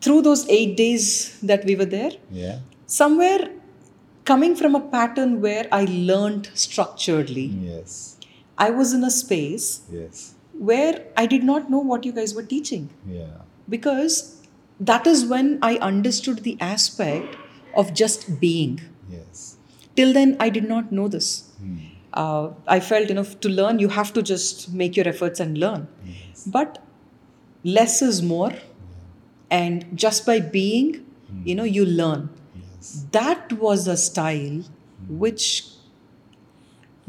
through 0.00 0.22
those 0.22 0.48
eight 0.48 0.76
days 0.76 1.38
that 1.40 1.64
we 1.64 1.76
were 1.76 1.84
there, 1.84 2.12
Yeah. 2.30 2.58
somewhere 2.86 3.50
coming 4.24 4.54
from 4.56 4.74
a 4.74 4.80
pattern 4.80 5.40
where 5.40 5.66
I 5.72 5.84
learned 5.84 6.50
structuredly, 6.54 7.46
Yes. 7.64 8.11
I 8.58 8.70
was 8.70 8.92
in 8.92 9.04
a 9.04 9.10
space 9.10 9.82
Yes. 9.90 10.34
where 10.52 11.04
I 11.16 11.26
did 11.26 11.42
not 11.44 11.70
know 11.70 11.78
what 11.78 12.04
you 12.04 12.12
guys 12.12 12.34
were 12.34 12.42
teaching 12.42 12.90
Yeah. 13.06 13.38
because 13.68 14.42
that 14.80 15.06
is 15.06 15.24
when 15.24 15.58
I 15.62 15.76
understood 15.76 16.40
the 16.40 16.56
aspect 16.60 17.36
of 17.76 17.94
just 17.94 18.40
being. 18.40 18.80
Yes. 19.10 19.56
Till 19.96 20.12
then, 20.12 20.36
I 20.40 20.48
did 20.48 20.68
not 20.68 20.92
know 20.92 21.08
this. 21.08 21.50
Hmm. 21.58 21.76
Uh, 22.12 22.50
I 22.66 22.80
felt, 22.80 23.08
you 23.08 23.14
know, 23.14 23.24
to 23.24 23.48
learn, 23.48 23.78
you 23.78 23.88
have 23.88 24.12
to 24.14 24.22
just 24.22 24.72
make 24.72 24.96
your 24.96 25.08
efforts 25.08 25.40
and 25.40 25.56
learn. 25.56 25.88
Yes. 26.04 26.44
But 26.46 26.78
less 27.64 28.02
is 28.02 28.22
more. 28.22 28.52
And 29.50 29.96
just 29.96 30.26
by 30.26 30.40
being, 30.40 30.94
hmm. 31.30 31.46
you 31.46 31.54
know, 31.54 31.64
you 31.64 31.84
learn. 31.86 32.30
Yes. 32.54 33.06
That 33.12 33.52
was 33.52 33.86
a 33.86 33.96
style 33.96 34.62
hmm. 34.62 35.18
which, 35.18 35.66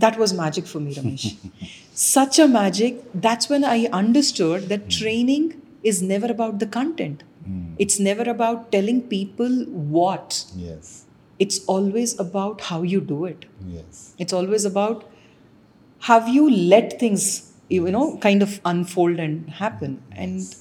that 0.04 0.18
was 0.18 0.34
magic 0.34 0.66
for 0.66 0.80
me, 0.80 0.96
Ramesh. 0.96 1.36
Such 1.94 2.40
a 2.40 2.48
magic. 2.48 3.02
That's 3.14 3.50
when 3.50 3.64
I 3.64 3.86
understood 4.02 4.68
that 4.70 4.82
hmm. 4.84 4.90
training 4.90 5.62
is 5.84 6.02
never 6.02 6.28
about 6.28 6.60
the 6.60 6.68
content. 6.68 7.24
Hmm. 7.46 7.76
It's 7.78 8.00
never 8.00 8.30
about 8.30 8.72
telling 8.72 9.02
people 9.04 9.64
what. 9.94 10.46
Yes. 10.56 11.06
It's 11.40 11.64
always 11.66 12.20
about 12.20 12.62
how 12.62 12.82
you 12.82 13.02
do 13.02 13.26
it. 13.26 13.46
Yes. 13.66 14.14
It's 14.18 14.34
always 14.34 14.66
about 14.66 15.10
have 16.10 16.28
you 16.28 16.50
let 16.50 17.00
things, 17.00 17.54
you 17.70 17.90
know, 17.90 18.18
kind 18.18 18.44
of 18.44 18.60
unfold 18.66 19.20
and 19.20 19.50
happen. 19.50 20.02
And 20.12 20.56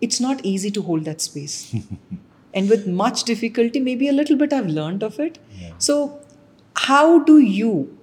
it's 0.00 0.20
not 0.20 0.44
easy 0.44 0.70
to 0.70 0.82
hold 0.82 1.04
that 1.04 1.20
space. 1.20 1.74
and 2.54 2.70
with 2.70 2.86
much 2.86 3.24
difficulty, 3.24 3.80
maybe 3.80 4.08
a 4.08 4.12
little 4.12 4.36
bit 4.36 4.52
I've 4.52 4.66
learned 4.66 5.02
of 5.02 5.20
it. 5.20 5.38
Yeah. 5.52 5.72
So, 5.78 6.20
how 6.74 7.18
do 7.24 7.38
you 7.38 7.97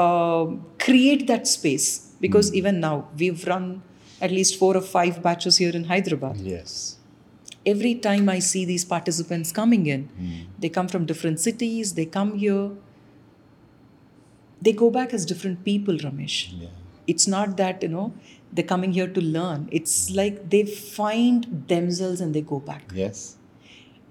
um 0.00 0.54
create 0.86 1.26
that 1.32 1.46
space? 1.56 1.88
Because 2.24 2.52
even 2.60 2.80
now, 2.80 2.94
we've 3.22 3.46
run 3.46 3.64
at 4.26 4.30
least 4.30 4.58
four 4.60 4.74
or 4.76 4.84
five 4.96 5.22
batches 5.24 5.56
here 5.62 5.74
in 5.78 5.84
Hyderabad 5.92 6.36
Yes. 6.52 6.74
every 7.70 7.94
time 8.06 8.28
I 8.32 8.38
see 8.48 8.60
these 8.70 8.84
participants 8.90 9.52
coming 9.52 9.86
in, 9.94 10.02
they 10.64 10.68
come 10.76 10.88
from 10.92 11.04
different 11.10 11.40
cities, 11.46 11.94
they 11.98 12.06
come 12.16 12.30
here, 12.42 12.70
they 14.62 14.72
go 14.72 14.90
back 14.90 15.12
as 15.12 15.26
different 15.26 15.64
people, 15.64 15.94
Ramesh. 15.94 16.36
Yeah. 16.60 16.68
It's 17.06 17.26
not 17.26 17.56
that, 17.56 17.82
you 17.82 17.88
know, 17.88 18.14
they're 18.52 18.64
coming 18.64 18.92
here 18.92 19.08
to 19.08 19.20
learn. 19.20 19.68
It's 19.70 20.10
like 20.10 20.50
they 20.50 20.64
find 20.64 21.64
themselves 21.68 22.20
and 22.20 22.34
they 22.34 22.40
go 22.40 22.58
back. 22.60 22.90
Yes. 22.94 23.36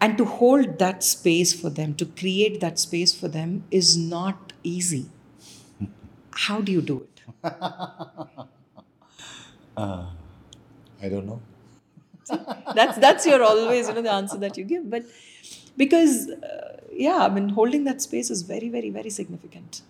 And 0.02 0.18
to 0.18 0.26
hold 0.26 0.78
that 0.80 1.04
space 1.04 1.54
for 1.60 1.70
them, 1.70 1.96
to 1.96 2.06
create 2.06 2.60
that 2.60 2.78
space 2.80 3.14
for 3.14 3.28
them 3.28 3.64
is 3.72 3.98
not 3.98 4.54
easy. 4.64 5.06
How 6.36 6.62
do 6.62 6.72
you 6.72 6.82
do 6.82 7.02
it? 7.08 7.22
I 11.02 11.10
don't 11.10 11.26
know. 11.28 11.42
that's 12.74 12.98
that's 12.98 13.26
your 13.26 13.44
always 13.44 13.88
you 13.88 13.94
know 13.94 14.02
the 14.02 14.12
answer 14.12 14.38
that 14.38 14.58
you 14.58 14.64
give 14.64 14.90
but 14.90 15.04
because 15.78 16.30
uh, 16.30 16.78
yeah 16.92 17.20
i 17.26 17.30
mean 17.30 17.50
holding 17.50 17.84
that 17.84 18.02
space 18.02 18.30
is 18.36 18.42
very 18.54 18.70
very 18.70 18.90
very 18.90 19.10
significant 19.10 19.82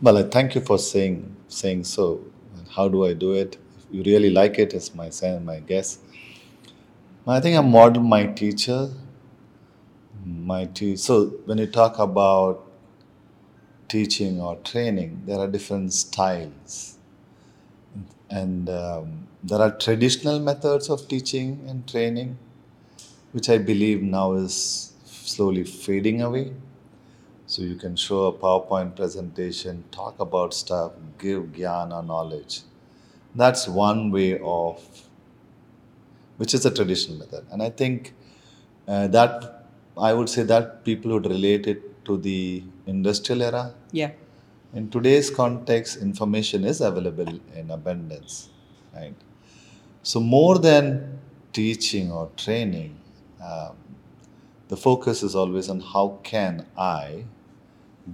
Well, 0.00 0.18
I 0.18 0.22
thank 0.24 0.54
you 0.54 0.60
for 0.60 0.78
saying 0.78 1.36
saying 1.48 1.84
so. 1.84 2.20
How 2.76 2.88
do 2.88 3.04
I 3.04 3.12
do 3.14 3.32
it? 3.32 3.56
If 3.78 3.86
you 3.90 4.02
really 4.02 4.30
like 4.30 4.58
it, 4.58 4.74
it's 4.74 4.94
my 4.94 5.10
my 5.40 5.60
guess. 5.60 5.98
I 7.26 7.40
think 7.40 7.56
I 7.58 7.60
model 7.62 8.02
my 8.02 8.26
teacher. 8.26 8.90
My 10.24 10.64
te- 10.66 10.96
so 10.96 11.26
when 11.46 11.58
you 11.58 11.66
talk 11.66 11.98
about 11.98 12.65
teaching 13.88 14.40
or 14.40 14.56
training, 14.56 15.22
there 15.26 15.38
are 15.38 15.48
different 15.48 15.92
styles, 15.92 16.98
and 18.30 18.68
um, 18.68 19.28
there 19.44 19.60
are 19.60 19.70
traditional 19.70 20.40
methods 20.40 20.90
of 20.90 21.06
teaching 21.08 21.64
and 21.68 21.86
training, 21.88 22.38
which 23.32 23.48
I 23.48 23.58
believe 23.58 24.02
now 24.02 24.34
is 24.34 24.92
slowly 25.04 25.64
fading 25.64 26.22
away. 26.22 26.52
So 27.46 27.62
you 27.62 27.76
can 27.76 27.94
show 27.96 28.24
a 28.24 28.32
PowerPoint 28.32 28.96
presentation, 28.96 29.84
talk 29.92 30.18
about 30.18 30.52
stuff, 30.52 30.92
give 31.18 31.44
gyan 31.52 31.90
knowledge. 32.06 32.62
That's 33.34 33.68
one 33.68 34.10
way 34.10 34.40
of, 34.40 34.82
which 36.38 36.54
is 36.54 36.66
a 36.66 36.74
traditional 36.74 37.18
method. 37.18 37.46
And 37.52 37.62
I 37.62 37.70
think 37.70 38.14
uh, 38.88 39.06
that, 39.08 39.64
I 39.96 40.12
would 40.12 40.28
say 40.28 40.42
that 40.44 40.84
people 40.84 41.12
would 41.12 41.26
relate 41.26 41.66
it 41.68 42.04
to 42.06 42.16
the 42.16 42.64
industrial 42.86 43.42
era. 43.42 43.74
yeah 43.92 44.12
In 44.74 44.90
today's 44.90 45.30
context, 45.30 45.96
information 46.02 46.64
is 46.64 46.80
available 46.80 47.40
in 47.54 47.70
abundance, 47.70 48.48
right? 48.94 49.14
So 50.02 50.20
more 50.20 50.58
than 50.58 51.18
teaching 51.52 52.10
or 52.12 52.30
training, 52.36 52.96
um, 53.42 53.76
the 54.68 54.76
focus 54.76 55.22
is 55.22 55.34
always 55.34 55.70
on 55.70 55.80
how 55.80 56.18
can 56.22 56.66
I 56.76 57.24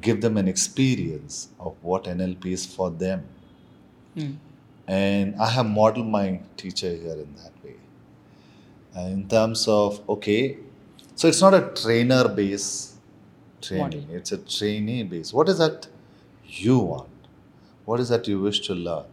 give 0.01 0.21
them 0.21 0.37
an 0.37 0.49
experience 0.49 1.49
of 1.59 1.75
what 1.83 2.05
NLP 2.05 2.47
is 2.47 2.67
for 2.67 2.91
them. 2.91 3.25
And 4.87 5.35
I 5.37 5.49
have 5.51 5.67
modeled 5.67 6.07
my 6.07 6.41
teacher 6.57 6.91
here 6.91 7.19
in 7.27 7.35
that 7.37 7.53
way. 7.65 7.77
Uh, 8.97 9.09
in 9.17 9.29
terms 9.29 9.67
of, 9.69 10.01
okay, 10.09 10.59
so 11.15 11.29
it's 11.29 11.41
not 11.41 11.55
a 11.55 11.71
trainer 11.83 12.29
based 12.29 12.92
training, 13.63 14.07
Model. 14.07 14.17
it's 14.17 14.33
a 14.33 14.39
trainee 14.39 15.03
base. 15.05 15.33
What 15.33 15.49
is 15.49 15.59
that 15.59 15.89
you 16.47 16.79
want? 16.79 17.09
What 17.85 18.01
is 18.01 18.09
that 18.11 18.29
you 18.29 18.41
wish 18.41 18.61
to 18.67 18.75
learn? 18.75 19.05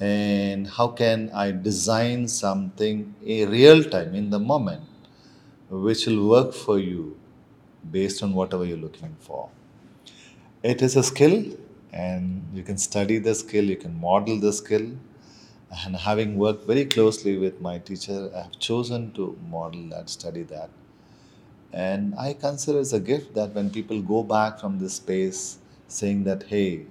And 0.00 0.68
how 0.68 0.88
can 0.88 1.30
I 1.34 1.50
design 1.50 2.28
something 2.28 3.14
a 3.26 3.46
real 3.46 3.82
time 3.84 4.14
in 4.14 4.30
the 4.30 4.38
moment 4.38 4.84
which 5.70 6.06
will 6.06 6.28
work 6.28 6.54
for 6.54 6.78
you 6.78 7.16
based 7.90 8.22
on 8.22 8.32
whatever 8.34 8.64
you're 8.64 8.76
looking 8.78 9.16
for? 9.18 9.48
It 10.62 10.82
is 10.82 10.96
a 10.96 11.02
skill, 11.02 11.44
and 11.92 12.44
you 12.54 12.62
can 12.62 12.78
study 12.78 13.18
the 13.18 13.34
skill, 13.34 13.64
you 13.64 13.76
can 13.76 14.00
model 14.00 14.38
the 14.38 14.52
skill. 14.52 14.86
And 15.84 15.96
having 15.96 16.36
worked 16.38 16.66
very 16.66 16.84
closely 16.86 17.36
with 17.36 17.60
my 17.60 17.78
teacher, 17.78 18.30
I 18.34 18.42
have 18.42 18.58
chosen 18.58 19.12
to 19.12 19.38
model 19.50 19.88
that, 19.90 20.08
study 20.10 20.42
that. 20.44 20.70
And 21.72 22.14
I 22.18 22.32
consider 22.32 22.80
it's 22.80 22.92
a 22.92 23.00
gift 23.00 23.34
that 23.34 23.54
when 23.54 23.70
people 23.70 24.00
go 24.00 24.22
back 24.22 24.58
from 24.58 24.78
this 24.78 24.94
space, 24.94 25.58
saying 25.86 26.24
that, 26.24 26.44
hey, 26.44 26.86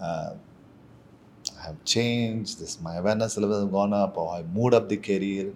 uh, 0.00 0.34
I 1.58 1.66
have 1.66 1.84
changed, 1.84 2.60
this 2.60 2.80
my 2.80 2.96
awareness 2.96 3.36
level 3.36 3.60
has 3.62 3.70
gone 3.70 3.92
up, 3.92 4.16
or 4.16 4.34
I 4.34 4.42
moved 4.42 4.74
up 4.74 4.88
the 4.88 4.96
career, 4.96 5.52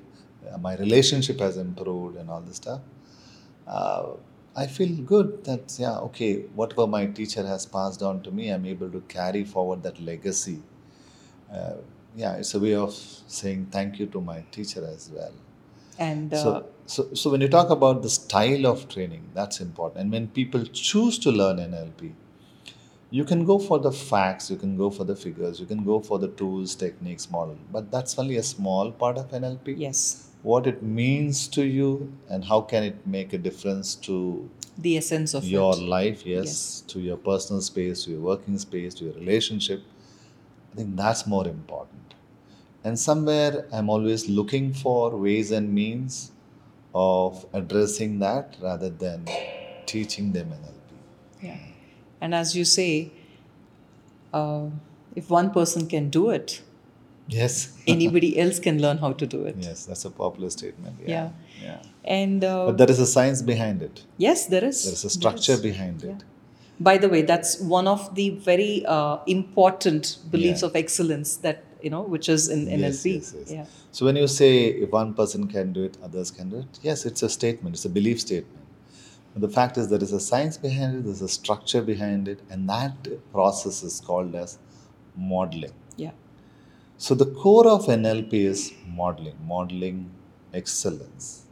uh, 0.50 0.58
my 0.58 0.76
relationship 0.76 1.40
has 1.40 1.56
improved, 1.56 2.16
and 2.16 2.30
all 2.30 2.40
this 2.40 2.56
stuff. 2.56 2.80
Uh, 3.66 4.10
I 4.56 4.66
feel 4.66 4.94
good 5.02 5.44
that 5.44 5.76
yeah, 5.78 5.98
okay, 5.98 6.42
whatever 6.54 6.86
my 6.86 7.06
teacher 7.06 7.46
has 7.46 7.66
passed 7.66 8.02
on 8.02 8.22
to 8.22 8.30
me, 8.30 8.48
I'm 8.50 8.66
able 8.66 8.90
to 8.90 9.00
carry 9.02 9.44
forward 9.44 9.82
that 9.84 10.00
legacy. 10.00 10.60
Uh, 11.52 11.74
yeah, 12.16 12.34
it's 12.34 12.54
a 12.54 12.60
way 12.60 12.74
of 12.74 12.92
saying 12.92 13.68
thank 13.70 13.98
you 14.00 14.06
to 14.06 14.20
my 14.20 14.42
teacher 14.50 14.84
as 14.84 15.10
well. 15.14 15.32
And 16.00 16.32
uh, 16.32 16.36
So, 16.36 16.66
so, 16.86 17.14
so 17.14 17.30
when 17.30 17.40
you 17.42 17.48
talk 17.48 17.70
about 17.70 18.02
the 18.02 18.10
style 18.10 18.66
of 18.66 18.88
training, 18.88 19.30
that's 19.34 19.60
important. 19.60 20.00
And 20.02 20.12
when 20.12 20.28
people 20.28 20.64
choose 20.64 21.18
to 21.20 21.30
learn 21.30 21.58
NLP, 21.58 22.12
you 23.10 23.24
can 23.24 23.44
go 23.44 23.58
for 23.58 23.78
the 23.78 23.92
facts, 23.92 24.50
you 24.50 24.56
can 24.56 24.76
go 24.76 24.88
for 24.90 25.04
the 25.04 25.16
figures, 25.16 25.60
you 25.60 25.66
can 25.66 25.84
go 25.84 26.00
for 26.00 26.18
the 26.18 26.28
tools, 26.28 26.74
techniques, 26.74 27.30
model, 27.30 27.58
but 27.72 27.90
that's 27.90 28.18
only 28.18 28.36
a 28.36 28.42
small 28.42 28.92
part 28.92 29.18
of 29.18 29.32
NLP. 29.32 29.74
yes, 29.76 30.28
What 30.42 30.66
it 30.66 30.82
means 30.82 31.46
to 31.48 31.64
you 31.64 32.12
and 32.28 32.44
how 32.44 32.60
can 32.62 32.84
it 32.84 33.06
make 33.06 33.32
a 33.32 33.38
difference 33.38 33.94
to 34.06 34.48
the 34.78 34.96
essence 34.96 35.34
of 35.34 35.44
your 35.44 35.74
it. 35.74 35.80
life, 35.80 36.24
yes, 36.24 36.46
Yes. 36.46 36.84
to 36.92 37.00
your 37.00 37.16
personal 37.16 37.60
space, 37.62 38.04
to 38.04 38.12
your 38.12 38.20
working 38.20 38.56
space, 38.58 38.94
to 38.94 39.04
your 39.06 39.14
relationship. 39.14 39.82
I 40.72 40.76
think 40.76 40.96
that's 40.96 41.26
more 41.26 41.46
important. 41.48 42.14
And 42.84 42.98
somewhere 42.98 43.66
I'm 43.72 43.88
always 43.90 44.28
looking 44.28 44.72
for 44.72 45.10
ways 45.16 45.50
and 45.50 45.72
means 45.74 46.32
of 46.94 47.46
addressing 47.52 48.18
that 48.20 48.56
rather 48.62 48.88
than 48.90 49.26
teaching 49.86 50.32
them 50.32 50.48
NLP. 50.50 51.42
Yeah. 51.42 51.58
And 52.20 52.34
as 52.34 52.56
you 52.56 52.64
say, 52.64 53.12
uh, 54.32 54.66
if 55.14 55.30
one 55.30 55.50
person 55.50 55.86
can 55.86 56.10
do 56.10 56.30
it, 56.30 56.62
Yes. 57.28 57.76
anybody 57.86 58.38
else 58.40 58.58
can 58.58 58.80
learn 58.82 58.98
how 58.98 59.12
to 59.12 59.24
do 59.26 59.44
it. 59.44 59.54
yes, 59.60 59.84
that's 59.86 60.04
a 60.04 60.10
popular 60.10 60.50
statement. 60.50 60.96
Yeah. 61.00 61.08
Yeah. 61.08 61.30
yeah. 61.62 61.82
And 62.04 62.42
uh, 62.42 62.66
But 62.66 62.78
there 62.78 62.90
is 62.90 62.98
a 62.98 63.06
science 63.06 63.40
behind 63.40 63.82
it. 63.82 64.04
yes, 64.18 64.46
there 64.46 64.64
is. 64.64 64.82
There 64.84 64.92
is 64.94 65.04
a 65.04 65.10
structure 65.10 65.52
is. 65.52 65.60
behind 65.60 66.02
Yeah. 66.02 66.10
it. 66.12 66.24
By 66.80 66.96
the 66.98 67.08
way, 67.08 67.22
that's 67.22 67.60
one 67.60 67.86
of 67.86 68.14
the 68.16 68.30
very 68.30 68.84
uh, 68.86 69.18
important 69.26 70.18
beliefs 70.30 70.62
Yeah. 70.62 70.68
of 70.68 70.76
excellence 70.76 71.36
that 71.36 71.62
you 71.82 71.90
know, 71.90 72.02
which 72.02 72.28
is 72.28 72.48
in 72.48 72.66
Yes, 72.68 73.02
NLP. 73.02 73.14
yes, 73.14 73.34
yes. 73.38 73.50
Yeah. 73.50 73.64
So 73.92 74.06
when 74.06 74.16
you 74.16 74.26
say 74.28 74.66
if 74.66 74.90
one 74.90 75.14
person 75.14 75.46
can 75.48 75.72
do 75.72 75.84
it, 75.84 75.96
others 76.02 76.30
can 76.30 76.48
do 76.50 76.58
it, 76.58 76.78
yes, 76.82 77.04
it's 77.04 77.22
a 77.22 77.28
statement, 77.28 77.74
it's 77.76 77.84
a 77.84 77.88
belief 77.88 78.20
statement. 78.20 78.66
But 79.32 79.42
the 79.42 79.48
fact 79.48 79.78
is 79.78 79.88
there 79.88 80.02
is 80.02 80.12
a 80.12 80.20
science 80.20 80.56
behind 80.56 80.96
it, 80.96 81.04
there's 81.04 81.22
a 81.22 81.28
structure 81.28 81.82
behind 81.82 82.28
it, 82.28 82.40
and 82.50 82.68
that 82.68 82.96
process 83.32 83.82
is 83.82 84.00
called 84.00 84.34
as 84.34 84.58
modeling. 85.16 85.72
Yeah. 85.96 86.12
So 86.98 87.14
the 87.14 87.26
core 87.26 87.68
of 87.68 87.86
NLP 87.86 88.32
is 88.34 88.72
modeling, 88.86 89.36
modeling 89.46 90.10
excellence. 90.52 91.46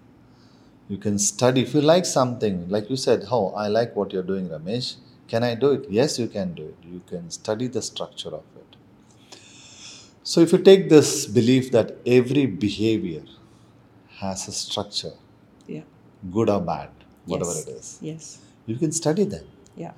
You 0.89 0.97
can 0.97 1.19
study 1.19 1.63
if 1.63 1.75
you 1.75 1.81
like 1.81 2.07
something, 2.07 2.69
like 2.69 2.89
you 2.91 2.97
said, 2.97 3.25
oh, 3.31 3.51
I 3.51 3.69
like 3.69 3.95
what 3.95 4.13
you're 4.13 4.23
doing, 4.23 4.49
Ramesh. 4.49 4.97
Can 5.29 5.43
I 5.45 5.55
do 5.55 5.73
it? 5.73 5.87
Yes, 5.91 6.19
you 6.19 6.27
can 6.29 6.55
do 6.55 6.65
it. 6.69 6.77
You 6.91 7.03
can 7.07 7.31
study 7.31 7.67
the 7.69 7.83
structure 7.83 8.31
of 8.31 8.45
it. 8.57 8.58
So 10.23 10.41
if 10.41 10.53
you 10.53 10.59
take 10.59 10.89
this 10.89 11.27
belief 11.27 11.71
that 11.73 11.97
every 12.07 12.47
behavior 12.47 13.23
has 14.21 14.49
a 14.49 14.53
structure, 14.53 15.15
Yeah. 15.67 15.83
good 16.31 16.51
or 16.51 16.61
bad, 16.61 16.91
whatever 17.27 17.53
Yes. 17.55 17.67
it 17.67 17.71
is, 17.77 17.99
Yes. 18.03 18.39
you 18.67 18.77
can 18.77 18.93
study 18.93 19.25
them. 19.25 19.47
Yeah. 19.77 19.93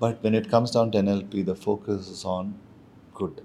But 0.00 0.22
when 0.22 0.34
it 0.34 0.48
comes 0.48 0.70
down 0.70 0.90
to 0.92 0.98
NLP, 0.98 1.42
the 1.42 1.54
focus 1.54 2.08
is 2.08 2.24
on 2.24 2.54
good, 3.14 3.40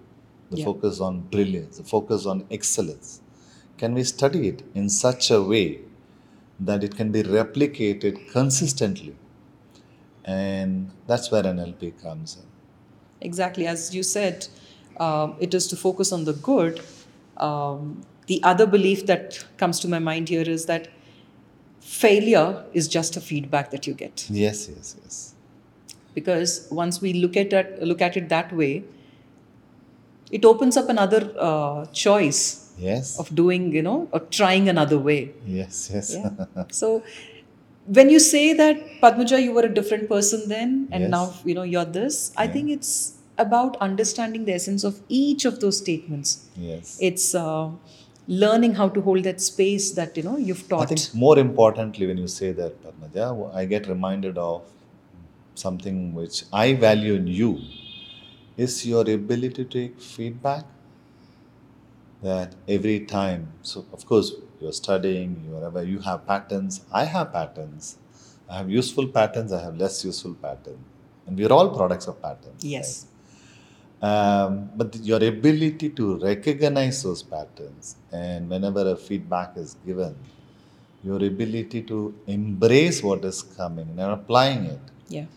the 0.52 0.58
Yeah. 0.60 0.66
focus 0.66 1.00
on 1.00 1.22
brilliance, 1.22 1.78
the 1.78 1.84
focus 1.84 2.26
on 2.26 2.46
excellence. 2.52 3.22
Can 3.78 3.94
we 3.94 4.04
study 4.04 4.48
it 4.48 4.64
in 4.74 4.90
such 4.90 5.30
a 5.32 5.42
way 5.42 5.82
that 6.60 6.84
it 6.84 6.96
can 6.96 7.12
be 7.12 7.24
replicated 7.24 8.30
consistently? 8.32 9.16
And 10.24 10.92
that's 11.08 11.32
where 11.32 11.44
NLP 11.44 11.92
comes 12.02 12.38
in. 12.38 12.46
Exactly. 13.20 13.66
As 13.68 13.94
you 13.96 14.04
said, 14.04 14.48
um, 15.00 15.36
it 15.40 15.54
is 15.54 15.68
to 15.68 15.76
focus 15.76 16.12
on 16.12 16.26
the 16.26 16.34
good. 16.34 16.82
Um, 17.38 18.04
the 18.28 18.42
other 18.44 18.66
belief 18.66 19.06
that 19.08 19.46
comes 19.58 19.80
to 19.82 19.88
my 19.88 20.00
mind 20.00 20.30
here 20.30 20.44
is 20.48 20.66
that 20.68 20.88
failure 21.82 22.64
is 22.74 22.88
just 22.88 23.18
a 23.18 23.22
feedback 23.22 23.72
that 23.72 23.86
you 23.88 23.94
get. 23.94 24.28
Yes, 24.30 24.70
yes, 24.70 24.96
yes. 25.04 25.34
Because 26.14 26.68
once 26.72 27.02
we 27.02 27.14
look 27.14 27.36
at 27.36 27.54
it, 27.54 27.82
look 27.82 28.02
at 28.02 28.16
it 28.16 28.30
that 28.30 28.54
way, 28.56 28.84
it 30.32 30.46
opens 30.46 30.78
up 30.78 30.90
another 30.90 31.34
uh, 31.40 31.86
choice 31.88 32.60
Yes. 32.76 33.20
of 33.20 33.34
doing, 33.36 33.72
you 33.72 33.84
know, 33.84 34.10
or 34.12 34.20
trying 34.20 34.68
another 34.68 34.98
way. 34.98 35.32
Yes, 35.46 35.92
yes. 35.94 36.16
Yeah. 36.16 36.46
so 36.72 37.04
when 37.86 38.10
you 38.10 38.20
say 38.20 38.54
that 38.54 38.78
Padmaja, 39.02 39.42
you 39.42 39.52
were 39.54 39.62
a 39.62 39.74
different 39.74 40.10
person 40.10 40.50
then, 40.50 40.88
and 40.92 41.04
Yes. 41.04 41.12
now 41.12 41.34
you 41.46 41.54
know 41.54 41.62
you're 41.64 41.86
this, 41.86 42.32
I 42.36 42.46
Yeah. 42.46 42.52
think 42.54 42.70
it's 42.72 43.14
about 43.38 43.78
understanding 43.78 44.46
the 44.46 44.54
essence 44.54 44.84
of 44.84 45.02
each 45.10 45.46
of 45.46 45.60
those 45.60 45.78
statements. 45.78 46.50
yes. 46.56 46.98
It's 47.02 47.34
uh, 47.36 47.70
learning 48.28 48.76
how 48.76 48.90
to 48.90 49.02
hold 49.02 49.24
that 49.24 49.42
space 49.42 49.92
that 49.92 50.16
you 50.16 50.24
know 50.24 50.38
you've 50.38 50.68
taught. 50.70 50.84
I 50.84 50.96
think 50.96 51.14
more 51.14 51.38
importantly, 51.40 52.08
when 52.08 52.18
you 52.18 52.28
say 52.28 52.52
that, 52.52 52.82
Padmaja, 52.84 53.54
I 53.54 53.66
get 53.66 53.88
reminded 53.88 54.38
of 54.38 54.62
something 55.56 56.14
which 56.14 56.44
I 56.52 56.74
value 56.74 57.16
in 57.16 57.28
you 57.28 57.60
is 58.56 58.86
your 58.86 59.02
ability 59.02 59.50
to 59.50 59.66
take 59.66 60.00
feedback. 60.02 60.66
That 62.22 62.56
every 62.70 63.02
time, 63.02 63.52
so 63.64 63.86
of 63.92 64.06
course, 64.06 64.32
you're 64.62 64.72
studying, 64.72 65.44
you're 65.46 65.66
aware, 65.66 65.84
you 65.84 66.00
have 66.00 66.26
patterns, 66.26 66.86
I 66.94 67.04
have 67.04 67.34
patterns. 67.34 67.98
I 68.50 68.58
have 68.60 68.70
useful 68.70 69.08
patterns, 69.08 69.52
I 69.52 69.62
have 69.62 69.76
less 69.78 70.06
useful 70.06 70.34
patterns. 70.36 70.80
And 71.28 71.38
we're 71.38 71.52
all 71.52 71.76
products 71.76 72.08
of 72.08 72.22
patterns. 72.22 72.64
yes, 72.64 73.08
Um, 74.10 74.70
but 74.76 74.96
your 75.10 75.24
ability 75.24 75.90
to 75.98 76.06
recognize 76.20 77.04
those 77.04 77.24
patterns 77.24 77.96
and 78.12 78.50
whenever 78.50 78.84
a 78.92 78.98
feedback 78.98 79.52
is 79.56 79.78
given, 79.86 80.16
your 81.04 81.24
ability 81.24 81.84
to 81.84 82.14
embrace 82.28 83.02
what 83.02 83.24
is 83.24 83.42
coming 83.42 83.88
and 83.92 84.12
applying 84.20 84.66
it. 84.76 84.84
yeah, 85.16 85.28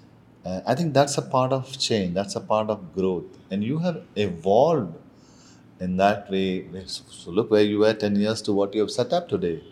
Uh, 0.44 0.60
I 0.70 0.74
think 0.78 0.94
that's 0.98 1.16
a 1.18 1.22
part 1.34 1.52
of 1.52 1.62
change, 1.86 2.14
that's 2.18 2.36
a 2.40 2.44
part 2.52 2.68
of 2.74 2.80
growth. 2.96 3.30
And 3.50 3.62
you 3.70 3.78
have 3.86 3.98
evolved 4.24 4.94
in 5.80 5.96
that 6.02 6.30
way. 6.30 6.66
So, 6.86 7.30
look 7.30 7.50
where 7.50 7.62
you 7.62 7.78
were 7.84 7.94
10 7.94 8.16
years 8.16 8.42
to 8.42 8.52
what 8.52 8.74
you 8.74 8.80
have 8.80 8.90
set 8.90 9.12
up 9.12 9.28
today. 9.28 9.62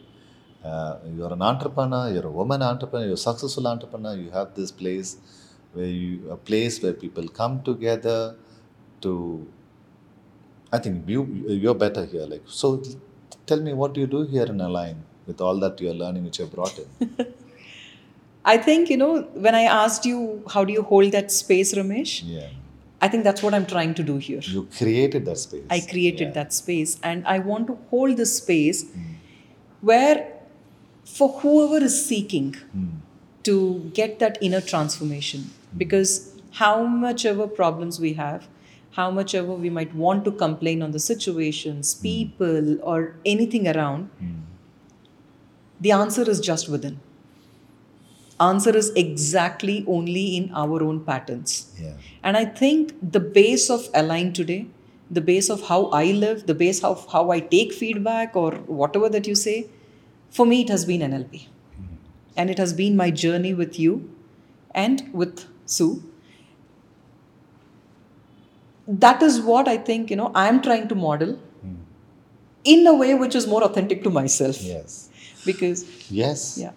Uh, 0.64 0.96
you're 1.16 1.32
an 1.32 1.42
entrepreneur, 1.42 2.12
you're 2.14 2.26
a 2.26 2.36
woman 2.40 2.62
entrepreneur, 2.62 3.06
you're 3.06 3.14
a 3.22 3.26
successful 3.28 3.66
entrepreneur. 3.66 4.14
You 4.14 4.30
have 4.30 4.54
this 4.54 4.72
place 4.72 5.16
where 5.72 5.86
you, 5.86 6.30
a 6.30 6.36
place 6.36 6.82
where 6.82 6.92
people 7.04 7.28
come 7.28 7.62
together 7.62 8.36
to. 9.06 9.14
I 10.72 10.78
think 10.84 11.08
you 11.14 11.22
you're 11.64 11.78
better 11.86 12.04
here. 12.04 12.26
Like 12.34 12.42
so, 12.60 12.70
tell 13.46 13.60
me 13.70 13.72
what 13.82 13.94
do 13.94 14.00
you 14.04 14.06
do 14.18 14.22
here 14.36 14.46
in 14.56 14.60
Align 14.60 15.02
with 15.26 15.40
all 15.40 15.58
that 15.64 15.80
you're 15.80 15.94
learning, 16.02 16.24
which 16.24 16.38
you 16.40 16.46
brought 16.46 16.78
in. 16.84 17.16
I 18.44 18.58
think 18.58 18.90
you 18.90 18.96
know 19.02 19.22
when 19.46 19.54
I 19.54 19.62
asked 19.62 20.04
you 20.12 20.18
how 20.54 20.64
do 20.64 20.72
you 20.72 20.82
hold 20.82 21.12
that 21.12 21.30
space, 21.32 21.74
Ramesh. 21.74 22.14
yeah, 22.24 22.48
I 23.00 23.08
think 23.08 23.24
that's 23.24 23.42
what 23.42 23.54
I'm 23.54 23.66
trying 23.66 23.94
to 24.00 24.02
do 24.02 24.16
here. 24.28 24.40
you 24.56 24.64
created 24.78 25.24
that 25.30 25.38
space. 25.38 25.64
I 25.70 25.80
created 25.92 26.28
Yeah. 26.28 26.34
that 26.40 26.52
space, 26.60 26.98
and 27.12 27.26
I 27.34 27.38
want 27.50 27.66
to 27.72 27.78
hold 27.90 28.16
this 28.22 28.36
space 28.42 28.84
where, 29.80 30.18
for 31.16 31.28
whoever 31.40 31.84
is 31.90 31.96
seeking 32.10 32.50
Hmm. 32.72 32.86
to 33.48 33.54
get 34.00 34.18
that 34.24 34.38
inner 34.50 34.60
transformation, 34.72 35.46
because 35.84 36.12
how 36.62 36.74
much 37.06 37.24
ever 37.32 37.46
problems 37.62 38.00
we 38.08 38.12
have, 38.20 38.46
how 38.96 39.10
much 39.10 39.34
ever 39.34 39.54
we 39.54 39.70
might 39.70 39.94
want 39.94 40.24
to 40.24 40.30
complain 40.30 40.82
on 40.82 40.92
the 40.92 41.00
situations, 41.00 41.94
hmm. 41.94 42.02
people, 42.02 42.80
or 42.82 43.16
anything 43.24 43.66
around, 43.68 44.08
hmm. 44.18 44.40
the 45.80 45.92
answer 45.92 46.28
is 46.28 46.40
just 46.40 46.68
within. 46.68 47.00
Answer 48.40 48.76
is 48.76 48.90
exactly 48.96 49.84
only 49.86 50.36
in 50.36 50.50
our 50.52 50.82
own 50.82 51.04
patterns. 51.04 51.72
Yeah. 51.80 51.92
And 52.22 52.36
I 52.36 52.44
think 52.44 52.94
the 53.16 53.20
base 53.20 53.70
of 53.70 53.88
Align 53.94 54.32
today, 54.32 54.66
the 55.10 55.20
base 55.20 55.48
of 55.50 55.68
how 55.68 55.86
I 55.86 56.06
live, 56.06 56.46
the 56.46 56.54
base 56.54 56.82
of 56.82 57.06
how 57.12 57.30
I 57.30 57.40
take 57.40 57.72
feedback 57.72 58.34
or 58.34 58.52
whatever 58.80 59.08
that 59.08 59.26
you 59.26 59.34
say, 59.34 59.68
for 60.30 60.46
me, 60.46 60.62
it 60.62 60.68
has 60.68 60.84
been 60.84 61.00
NLP. 61.00 61.46
Hmm. 61.46 61.84
And 62.36 62.50
it 62.50 62.58
has 62.58 62.72
been 62.72 62.96
my 62.96 63.10
journey 63.10 63.54
with 63.54 63.78
you 63.78 64.10
and 64.74 65.08
with 65.12 65.46
Sue. 65.66 66.02
That 68.86 69.22
is 69.22 69.40
what 69.40 69.68
I 69.68 69.76
think, 69.78 70.10
you 70.10 70.16
know, 70.16 70.30
I'm 70.34 70.60
trying 70.62 70.88
to 70.88 70.94
model 70.94 71.38
in 72.64 72.86
a 72.86 72.94
way 72.94 73.14
which 73.14 73.34
is 73.34 73.46
more 73.46 73.62
authentic 73.62 74.02
to 74.04 74.10
myself. 74.10 74.60
Yes. 74.62 75.10
Because, 75.44 75.84
Yes. 76.10 76.56
yeah, 76.58 76.72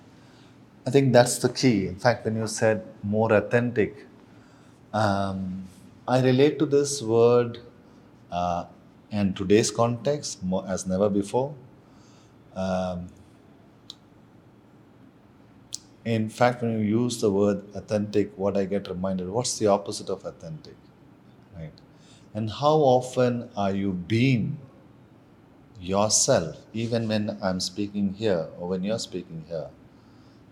I 0.86 0.89
think 0.89 1.13
that's 1.13 1.38
the 1.38 1.50
key. 1.50 1.88
In 1.88 1.96
fact, 1.96 2.26
when 2.26 2.36
you 2.36 2.48
said 2.48 2.84
more 3.04 3.32
authentic, 3.34 4.04
Um, 4.98 5.39
I 6.08 6.22
relate 6.26 6.54
to 6.60 6.65
this 6.65 6.91
word 7.02 7.58
uh, 8.32 8.65
in 9.12 9.34
today's 9.39 9.70
context 9.80 10.43
more, 10.52 10.62
as 10.76 10.86
never 10.91 11.10
before. 11.10 11.54
Um, 12.56 13.08
in 16.06 16.30
fact, 16.30 16.62
when 16.62 16.72
you 16.80 17.02
use 17.04 17.20
the 17.22 17.30
word 17.30 17.63
authentic, 17.76 18.32
what 18.38 18.58
I 18.62 18.63
get 18.65 18.88
reminded, 18.88 19.30
what's 19.30 19.58
the 19.60 19.67
opposite 19.67 20.10
of 20.10 20.24
authentic? 20.32 20.76
Right? 21.60 21.74
And 22.38 22.52
how 22.52 22.76
often 22.95 23.50
are 23.58 23.73
you 23.73 23.93
being 23.93 24.60
yourself, 25.82 26.58
even 26.71 27.08
when 27.08 27.36
I'm 27.41 27.60
speaking 27.60 28.13
here 28.13 28.50
or 28.60 28.67
when 28.67 28.84
you're 28.84 29.00
speaking 29.00 29.45
here? 29.47 29.69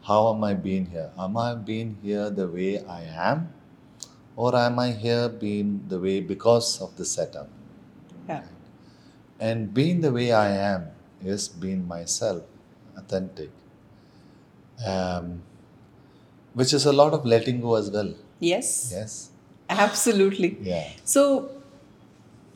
How 0.01 0.33
am 0.33 0.43
I 0.43 0.55
being 0.55 0.87
here? 0.87 1.11
Am 1.15 1.37
I 1.37 1.53
being 1.53 1.97
here 2.01 2.31
the 2.31 2.47
way 2.47 2.83
I 2.83 3.03
am? 3.03 3.53
Or 4.35 4.55
am 4.55 4.79
I 4.79 4.93
here 4.93 5.29
being 5.29 5.85
the 5.87 5.99
way 5.99 6.21
because 6.21 6.81
of 6.81 6.97
the 6.97 7.05
setup? 7.05 7.49
Yeah. 8.27 8.41
And 9.39 9.71
being 9.71 10.01
the 10.01 10.11
way 10.11 10.31
I 10.31 10.49
am 10.49 10.87
is 11.23 11.47
being 11.47 11.87
myself, 11.87 12.41
authentic. 12.97 13.51
Um, 14.83 15.43
which 16.55 16.73
is 16.73 16.87
a 16.87 16.93
lot 16.93 17.13
of 17.13 17.27
letting 17.27 17.61
go 17.61 17.75
as 17.75 17.91
well. 17.91 18.15
Yes. 18.39 18.89
Yes. 18.91 19.29
Absolutely. 19.69 20.57
Yeah. 20.61 20.89
So, 21.03 21.51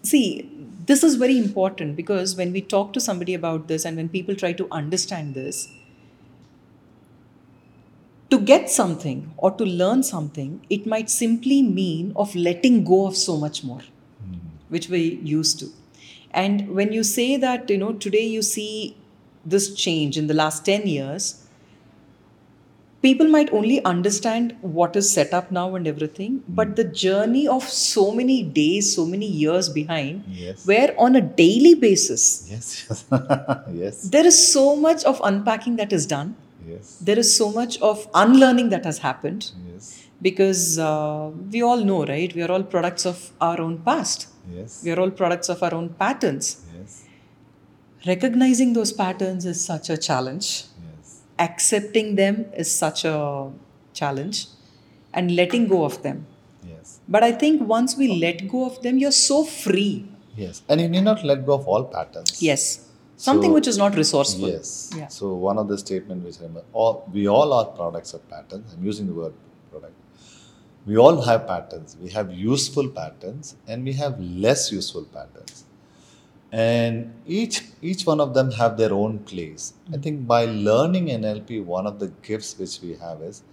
see, 0.04 0.50
this 0.86 1.04
is 1.04 1.16
very 1.16 1.38
important 1.38 1.96
because 1.96 2.36
when 2.36 2.52
we 2.52 2.62
talk 2.62 2.94
to 2.94 3.00
somebody 3.00 3.34
about 3.34 3.68
this 3.68 3.86
and 3.86 3.98
when 3.98 4.10
people 4.10 4.36
try 4.36 4.54
to 4.54 4.68
understand 4.72 5.36
this, 5.36 5.70
to 8.30 8.40
get 8.40 8.70
something 8.70 9.34
or 9.38 9.52
to 9.52 9.66
learn 9.66 10.04
something, 10.04 10.66
it 10.70 10.86
might 10.86 11.10
simply 11.10 11.62
mean 11.62 12.14
of 12.16 12.36
letting 12.36 12.84
go 12.84 13.08
of 13.08 13.16
so 13.18 13.38
much 13.38 13.64
more, 13.64 13.82
hmm. 13.82 14.38
which 14.70 14.90
we 14.90 15.20
used 15.24 15.60
to. 15.60 15.68
And 16.32 16.70
when 16.70 16.94
you 16.94 17.04
say 17.04 17.38
that, 17.38 17.70
you 17.70 17.78
know, 17.78 17.94
today 17.94 18.26
you 18.26 18.42
see 18.42 18.96
this 19.46 19.74
change 19.74 20.18
in 20.18 20.28
the 20.28 20.34
last 20.34 20.66
10 20.66 20.86
years, 20.86 21.44
people 23.02 23.28
might 23.28 23.52
only 23.54 23.84
understand 23.86 24.56
what 24.62 24.96
is 24.96 25.10
set 25.12 25.34
up 25.34 25.52
now 25.52 25.76
and 25.76 25.88
everything, 25.88 26.44
but 26.50 26.76
the 26.76 26.84
journey 26.84 27.48
of 27.48 27.64
so 27.64 28.12
many 28.12 28.44
days, 28.44 28.94
so 28.96 29.06
many 29.06 29.26
years 29.26 29.70
behind, 29.70 30.24
Yes. 30.28 30.66
where 30.66 30.94
on 31.00 31.16
a 31.16 31.22
daily 31.22 31.76
basis, 31.76 32.24
Yes. 32.52 33.06
yes. 33.82 34.02
there 34.10 34.26
is 34.26 34.38
so 34.54 34.76
much 34.76 35.04
of 35.06 35.22
unpacking 35.24 35.78
that 35.78 35.94
is 35.94 36.06
done. 36.06 36.36
Yes. 36.68 36.98
There 37.02 37.18
is 37.18 37.36
so 37.36 37.52
much 37.52 37.80
of 37.82 38.08
unlearning 38.14 38.70
that 38.70 38.86
has 38.86 38.98
happened 39.00 39.52
Yes. 39.74 40.04
because 40.22 40.78
uh, 40.78 41.32
we 41.52 41.62
all 41.64 41.84
know, 41.92 42.06
right? 42.06 42.34
We 42.36 42.42
are 42.44 42.52
all 42.52 42.64
products 42.64 43.06
of 43.06 43.32
our 43.40 43.60
own 43.62 43.78
past. 43.80 44.28
Yes. 44.54 44.82
We 44.84 44.92
are 44.92 45.00
all 45.00 45.10
products 45.12 45.50
of 45.50 45.64
our 45.64 45.74
own 45.74 45.90
patterns. 45.90 46.62
Yes. 46.78 47.06
Recognizing 48.06 48.74
those 48.74 48.92
patterns 48.94 49.46
is 49.46 49.64
such 49.64 49.90
a 49.90 49.98
challenge. 49.98 50.66
Accepting 51.40 52.16
them 52.16 52.46
is 52.56 52.72
such 52.72 53.06
a 53.06 53.52
challenge. 53.94 54.48
And 55.14 55.36
letting 55.36 55.68
go 55.68 55.84
of 55.86 56.04
them. 56.04 56.28
Yes. 56.68 57.00
But 57.08 57.24
I 57.24 57.32
think 57.32 57.68
once 57.68 57.98
we 57.98 58.20
let 58.20 58.48
go 58.48 58.66
of 58.66 58.82
them, 58.84 59.00
you're 59.00 59.12
so 59.12 59.44
free. 59.44 60.06
Yes. 60.36 60.62
And 60.70 60.80
you 60.82 60.88
need 60.88 61.02
not 61.04 61.24
let 61.24 61.46
go 61.46 61.54
of 61.54 61.68
all 61.68 61.86
patterns. 61.86 62.42
Yes. 62.42 62.86
Something 63.18 63.50
So- 63.50 63.54
which 63.56 63.68
is 63.68 63.78
not 63.78 63.96
resourceful. 63.96 64.50
Yes. 64.50 64.92
Yeah. 64.96 65.08
So 65.08 65.34
one 65.34 65.58
of 65.58 65.68
the 65.68 65.78
statement 65.78 66.24
which 66.24 66.38
I 66.40 66.44
remember, 66.44 66.64
all, 66.74 67.10
we 67.12 67.28
all 67.28 67.52
are 67.54 67.66
products 67.66 68.14
of 68.14 68.28
patterns. 68.30 68.76
I'm 68.78 68.86
using 68.86 69.08
the 69.08 69.14
word 69.14 69.34
product. 69.72 69.96
We 70.86 70.98
all 70.98 71.22
have 71.22 71.48
patterns. 71.48 71.98
We 72.02 72.10
have 72.12 72.32
useful 72.32 72.88
patterns 72.88 73.56
and 73.68 73.84
we 73.84 73.94
have 73.94 74.20
less 74.20 74.72
useful 74.72 75.06
patterns. 75.06 75.66
And 76.52 77.14
each 77.28 77.64
each 77.82 78.06
one 78.06 78.20
of 78.20 78.34
them 78.34 78.52
have 78.52 78.78
their 78.78 78.94
own 78.94 79.20
place. 79.20 79.74
I 79.94 79.98
think 79.98 80.28
by 80.28 80.46
learning 80.46 81.08
NLP, 81.08 81.64
one 81.64 81.88
of 81.88 82.00
the 82.00 82.08
gifts 82.22 82.58
which 82.58 82.82
we 82.82 82.96
have 82.96 83.22
is 83.22 83.44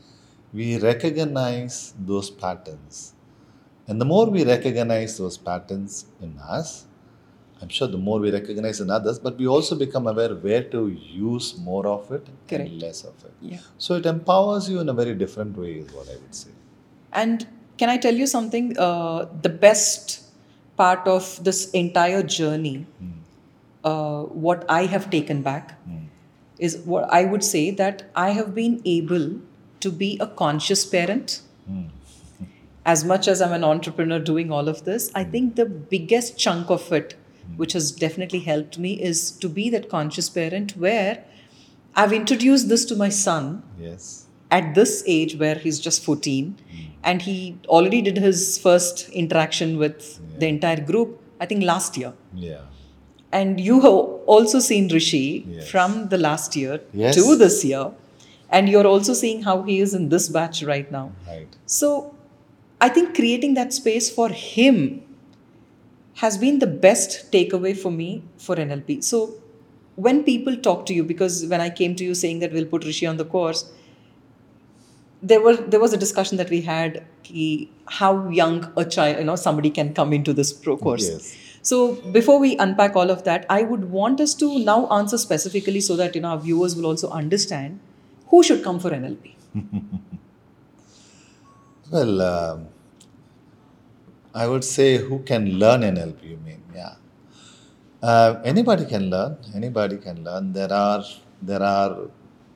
we 0.53 0.79
recognize 0.79 1.95
those 1.99 2.31
patterns. 2.31 3.15
And 3.89 4.01
the 4.01 4.05
more 4.05 4.29
we 4.29 4.45
recognize 4.45 5.19
those 5.19 5.39
patterns 5.39 6.07
in 6.21 6.39
us, 6.39 6.87
I'm 7.63 7.69
sure 7.69 7.89
the 7.89 7.99
more 7.99 8.19
we 8.19 8.31
recognize 8.31 8.81
in 8.81 8.91
others, 8.91 9.19
but 9.19 9.39
we 9.39 9.47
also 9.47 9.77
become 9.77 10.07
aware 10.07 10.35
where 10.35 10.63
to 10.65 10.89
use 10.89 11.57
more 11.59 11.87
of 11.87 12.11
it 12.11 12.27
Correct. 12.49 12.71
and 12.71 12.83
less 12.83 13.05
of 13.05 13.15
it. 13.25 13.33
Yeah. 13.41 13.59
So 13.79 13.95
it 13.95 14.05
empowers 14.07 14.69
you 14.69 14.81
in 14.81 14.89
a 14.89 14.93
very 14.93 15.15
different 15.15 15.57
way, 15.57 15.75
is 15.75 15.93
what 15.93 16.09
I 16.09 16.17
would 16.17 16.35
say. 16.35 16.51
And 17.13 17.47
can 17.79 17.89
I 17.89 17.97
tell 17.97 18.15
you 18.15 18.27
something? 18.27 18.79
Uh, 18.79 19.27
the 19.41 19.49
best 19.49 20.23
part 20.77 21.07
of 21.09 21.43
this 21.43 21.71
entire 21.71 22.23
journey, 22.23 22.87
uh, 23.91 24.23
what 24.47 24.65
I 24.77 24.85
have 24.95 25.09
taken 25.11 25.43
back, 25.43 25.75
is 26.59 26.79
what 26.93 27.05
I 27.17 27.25
would 27.33 27.45
say 27.45 27.65
that 27.83 28.05
I 28.27 28.31
have 28.39 28.55
been 28.55 28.81
able 28.97 29.27
to 29.87 29.91
be 30.03 30.09
a 30.27 30.27
conscious 30.43 30.85
parent. 30.95 31.41
As 32.95 33.05
much 33.05 33.27
as 33.29 33.43
I'm 33.43 33.53
an 33.53 33.65
entrepreneur 33.65 34.19
doing 34.21 34.53
all 34.53 34.69
of 34.73 34.85
this, 34.85 35.11
I 35.15 35.25
think 35.25 35.57
the 35.57 35.67
biggest 35.95 36.39
chunk 36.39 36.71
of 36.71 36.93
it, 36.99 37.17
which 37.63 37.73
has 37.79 37.91
definitely 38.05 38.41
helped 38.41 38.79
me, 38.79 38.93
is 39.11 39.25
to 39.45 39.49
be 39.49 39.69
that 39.71 39.89
conscious 39.95 40.29
parent 40.31 40.77
where 40.87 41.25
I've 41.97 42.13
introduced 42.13 42.69
this 42.69 42.85
to 42.93 42.97
my 43.03 43.09
son 43.09 43.63
Yes. 43.81 44.27
at 44.51 44.75
this 44.79 45.03
age 45.19 45.37
where 45.43 45.57
he's 45.67 45.81
just 45.81 46.05
14 46.05 46.55
and 47.03 47.23
he 47.23 47.37
already 47.77 48.01
did 48.09 48.19
his 48.19 48.59
first 48.67 49.09
interaction 49.23 49.77
with 49.83 50.21
the 50.41 50.47
entire 50.55 50.81
group 50.91 51.15
i 51.45 51.47
think 51.53 51.65
last 51.71 51.97
year 52.01 52.13
Yeah. 52.35 52.61
And 53.33 53.61
you 53.61 53.81
have 53.81 53.95
also 54.35 54.59
seen 54.61 54.89
rishi 54.89 55.45
Yes. 55.49 55.71
from 55.71 56.09
the 56.09 56.19
last 56.19 56.57
year 56.57 56.81
Yes. 56.93 57.15
to 57.17 57.37
this 57.37 57.65
year 57.65 57.91
and 58.51 58.69
you're 58.69 58.87
also 58.87 59.15
seeing 59.15 59.43
how 59.43 59.63
he 59.63 59.81
is 59.81 59.95
in 59.95 60.09
this 60.09 60.29
batch 60.29 60.63
right 60.63 60.91
now 60.99 61.07
Right. 61.29 61.49
so 61.79 62.15
i 62.81 62.89
think 62.89 63.15
creating 63.15 63.55
that 63.55 63.73
space 63.73 64.09
for 64.19 64.29
him 64.29 64.79
has 66.23 66.39
been 66.39 66.59
the 66.61 66.67
best 66.87 67.17
takeaway 67.33 67.77
for 67.77 67.91
me 67.91 68.11
for 68.39 68.57
nlp 68.57 69.03
so 69.03 69.35
when 69.97 70.23
people 70.25 70.57
talk 70.69 70.87
to 70.87 70.95
you 70.95 71.03
because 71.05 71.45
when 71.47 71.61
i 71.61 71.69
came 71.81 71.97
to 71.97 72.05
you 72.05 72.15
saying 72.15 72.39
that 72.45 72.53
we'll 72.53 72.71
put 72.77 72.85
rishi 72.85 73.07
on 73.07 73.17
the 73.17 73.25
course 73.25 73.65
there 75.23 75.41
were 75.41 75.57
there 75.57 75.81
was 75.81 75.93
a 75.93 75.97
discussion 75.97 76.37
that 76.37 76.51
we 76.51 76.61
had 76.61 77.03
ki, 77.23 77.71
how 77.87 78.29
young 78.29 78.71
a 78.77 78.85
child 78.85 79.19
you 79.19 79.25
know 79.25 79.37
somebody 79.37 79.71
can 79.71 79.93
come 79.95 80.13
into 80.13 80.33
this 80.33 80.53
pro 80.53 80.77
course 80.77 81.09
Yes. 81.11 81.37
So 81.71 81.79
before 82.17 82.39
we 82.45 82.57
unpack 82.65 82.97
all 83.03 83.11
of 83.17 83.23
that 83.29 83.47
i 83.59 83.63
would 83.71 83.87
want 83.99 84.21
us 84.27 84.35
to 84.43 84.51
now 84.71 84.81
answer 84.99 85.19
specifically 85.27 85.81
so 85.89 85.97
that 86.03 86.15
you 86.19 86.21
know 86.27 86.35
our 86.37 86.43
viewers 86.49 86.77
will 86.77 86.91
also 86.93 87.11
understand 87.23 87.81
who 88.35 88.43
should 88.51 88.63
come 88.69 88.79
for 88.87 88.91
nlp 88.91 89.35
Well, 91.91 92.21
um, 92.21 92.69
I 94.35 94.47
would 94.49 94.65
say 94.65 94.99
who 94.99 95.21
can 95.21 95.59
learn 95.59 95.83
NLP, 95.83 96.31
you 96.31 96.37
mean? 96.39 96.63
Yeah. 96.75 96.95
Uh, 98.03 98.41
anybody 98.45 98.85
can 98.85 99.09
learn. 99.09 99.37
Anybody 99.55 99.99
can 99.99 100.25
learn. 100.25 100.53
There 100.53 100.73
are 100.73 101.05
there 101.41 101.63
are 101.63 102.09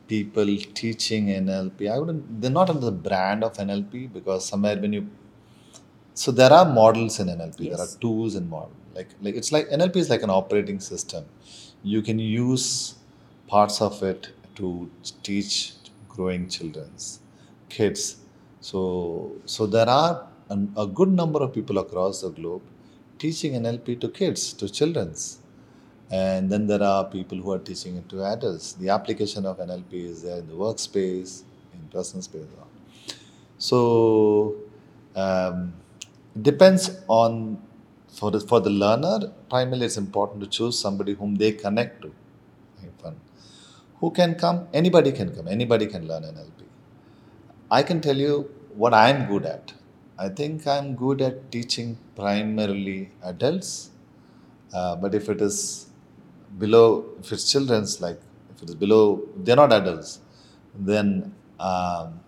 people 0.09 0.47
teaching 0.75 1.27
NLP. 1.27 1.91
I 1.91 1.99
wouldn't. 1.99 2.41
They're 2.41 2.51
not 2.51 2.71
under 2.71 2.87
the 2.87 2.99
brand 3.09 3.45
of 3.45 3.55
NLP 3.55 4.13
because 4.13 4.45
somewhere 4.47 4.77
when 4.79 4.93
you 4.93 5.09
so 6.15 6.33
there 6.33 6.53
are 6.53 6.65
models 6.65 7.21
in 7.21 7.29
NLP. 7.29 7.71
There 7.71 7.81
are 7.81 7.93
tools 8.01 8.35
and 8.35 8.51
models. 8.51 8.80
Like 8.95 9.09
like 9.21 9.35
it's 9.35 9.53
like 9.53 9.69
NLP 9.69 9.97
is 9.97 10.11
like 10.11 10.23
an 10.23 10.31
operating 10.31 10.81
system. 10.81 11.25
You 11.83 12.03
can 12.03 12.19
use 12.19 12.95
parts 13.47 13.81
of 13.81 14.03
it 14.03 14.31
to 14.57 14.91
teach 15.23 15.73
growing 16.09 16.49
children's 16.49 17.21
kids. 17.69 18.17
So 18.61 19.33
so 19.47 19.67
there 19.67 19.89
are 19.89 20.27
an, 20.49 20.73
a 20.77 20.87
good 20.87 21.11
number 21.11 21.41
of 21.41 21.53
people 21.55 21.79
across 21.79 22.21
the 22.23 22.31
globe 22.31 22.63
teaching 23.19 23.53
NLP 23.55 24.01
to 24.01 24.09
kids, 24.09 24.53
to 24.55 24.69
children's. 24.69 25.39
And 26.11 26.51
then 26.51 26.67
there 26.67 26.83
are 26.83 27.05
people 27.05 27.39
who 27.39 27.53
are 27.53 27.59
teaching 27.59 27.97
it 27.97 28.09
to 28.09 28.25
adults. 28.25 28.73
The 28.73 28.89
application 28.89 29.47
of 29.47 29.59
NLP 29.59 29.93
is 29.93 30.23
there 30.23 30.39
in 30.39 30.49
the 30.49 30.55
workspace, 30.55 31.43
in 31.73 31.81
personal 31.93 32.23
space. 32.23 32.47
So 33.59 34.57
um, 35.15 35.75
it 36.35 36.43
depends 36.43 36.91
on 37.09 37.61
for 38.21 38.31
the 38.35 38.41
for 38.53 38.61
the 38.69 38.75
learner. 38.85 39.19
Primarily, 39.55 39.87
it's 39.91 40.01
important 40.07 40.41
to 40.45 40.49
choose 40.59 40.79
somebody 40.87 41.15
whom 41.21 41.35
they 41.45 41.53
connect 41.67 42.03
to. 42.05 42.13
Who 44.01 44.11
can 44.19 44.35
come? 44.45 44.59
Anybody 44.81 45.13
can 45.13 45.31
come. 45.37 45.49
Anybody 45.57 45.87
can 45.95 46.09
learn 46.11 46.25
NLP. 46.25 46.61
I 47.79 47.83
can 47.91 48.01
tell 48.07 48.17
you 48.27 48.35
what 48.83 48.95
I'm 48.95 49.21
good 49.33 49.47
at. 49.55 49.73
I 50.19 50.29
think 50.41 50.67
I'm 50.75 50.89
good 51.05 51.21
at 51.29 51.37
teaching 51.53 51.91
primarily 52.17 53.11
adults. 53.33 53.91
Uh, 54.75 54.97
but 54.97 55.15
if 55.15 55.29
it 55.35 55.41
is 55.49 55.89
below, 56.59 56.87
if 57.21 57.33
it's 57.33 57.51
children's, 57.53 58.01
like 58.07 58.21
if 58.55 58.63
it 58.63 58.71
is 58.71 58.77
below, 58.85 59.03
they're 59.45 59.57
not 59.65 59.73
adults, 59.73 60.21
then 60.75 61.35
um, 61.61 62.21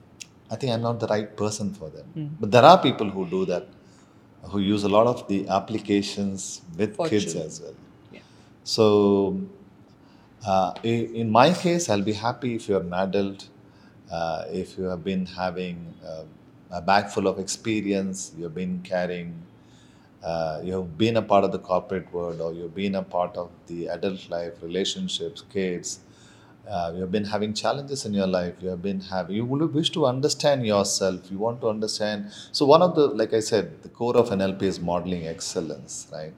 I 0.51 0.57
think 0.57 0.73
I'm 0.75 0.83
not 0.83 1.01
the 1.01 1.09
right 1.09 1.37
person 1.37 1.73
for 1.75 1.91
them. 1.91 2.07
But 2.41 2.51
there 2.51 2.65
are 2.65 2.81
people 2.83 3.11
who 3.11 3.27
do 3.37 3.45
that, 3.47 3.67
who 4.45 4.59
use 4.59 4.85
a 4.85 4.89
lot 4.89 5.07
of 5.07 5.27
the 5.29 5.49
applications 5.49 6.63
with 6.77 6.97
For 6.97 7.09
kids 7.09 7.35
as 7.35 7.61
well. 7.61 7.75
Yeah. 8.13 8.21
So, 8.65 9.41
uh, 10.47 10.75
in 10.83 11.31
my 11.31 11.53
case, 11.53 11.89
I'll 11.89 12.03
be 12.03 12.13
happy 12.13 12.57
if 12.57 12.69
you're 12.69 12.81
an 12.81 12.93
adult, 12.93 13.49
uh, 14.11 14.45
if 14.51 14.77
you 14.77 14.85
have 14.85 15.05
been 15.05 15.27
having 15.27 15.95
uh, 16.05 16.25
a 16.71 16.83
bag 16.83 17.09
full 17.09 17.27
of 17.27 17.39
experience, 17.39 18.33
you've 18.37 18.55
been 18.55 18.81
carrying, 18.83 19.41
uh, 20.25 20.61
you've 20.65 20.99
been 20.99 21.17
a 21.17 21.23
part 21.23 21.45
of 21.45 21.53
the 21.53 21.59
corporate 21.59 22.13
world, 22.13 22.41
or 22.41 22.53
you've 22.53 22.75
been 22.75 22.97
a 22.97 23.03
part 23.03 23.37
of 23.37 23.51
the 23.69 23.89
adult 23.89 24.29
life, 24.29 24.55
relationships, 24.63 25.45
kids. 25.53 26.01
Uh, 26.69 26.93
you 26.95 27.01
have 27.01 27.11
been 27.11 27.25
having 27.25 27.53
challenges 27.55 28.05
in 28.07 28.15
your 28.15 28.27
life. 28.27 28.55
You 28.61 28.69
have 28.69 28.83
been 28.83 29.01
having. 29.01 29.37
You 29.37 29.45
wish 29.45 29.91
to 29.91 30.07
understand 30.07 30.65
yourself. 30.67 31.31
You 31.31 31.39
want 31.39 31.61
to 31.63 31.69
understand. 31.69 32.31
So 32.53 32.65
one 32.67 32.83
of 32.83 32.95
the, 32.95 33.09
like 33.09 33.35
I 33.35 33.41
said, 33.41 33.83
the 33.83 33.89
core 33.89 34.17
of 34.17 34.31
NLP 34.31 34.63
is 34.63 34.81
modeling 34.81 35.27
excellence, 35.27 36.09
right? 36.13 36.33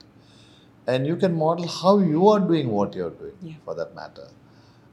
and 0.86 1.06
you 1.06 1.16
can 1.16 1.34
model 1.34 1.66
how 1.66 1.98
you 1.98 2.28
are 2.28 2.40
doing 2.40 2.68
what 2.68 2.94
you're 2.94 3.10
doing 3.10 3.36
Yeah. 3.42 3.54
for 3.64 3.74
that 3.74 3.94
matter 3.94 4.28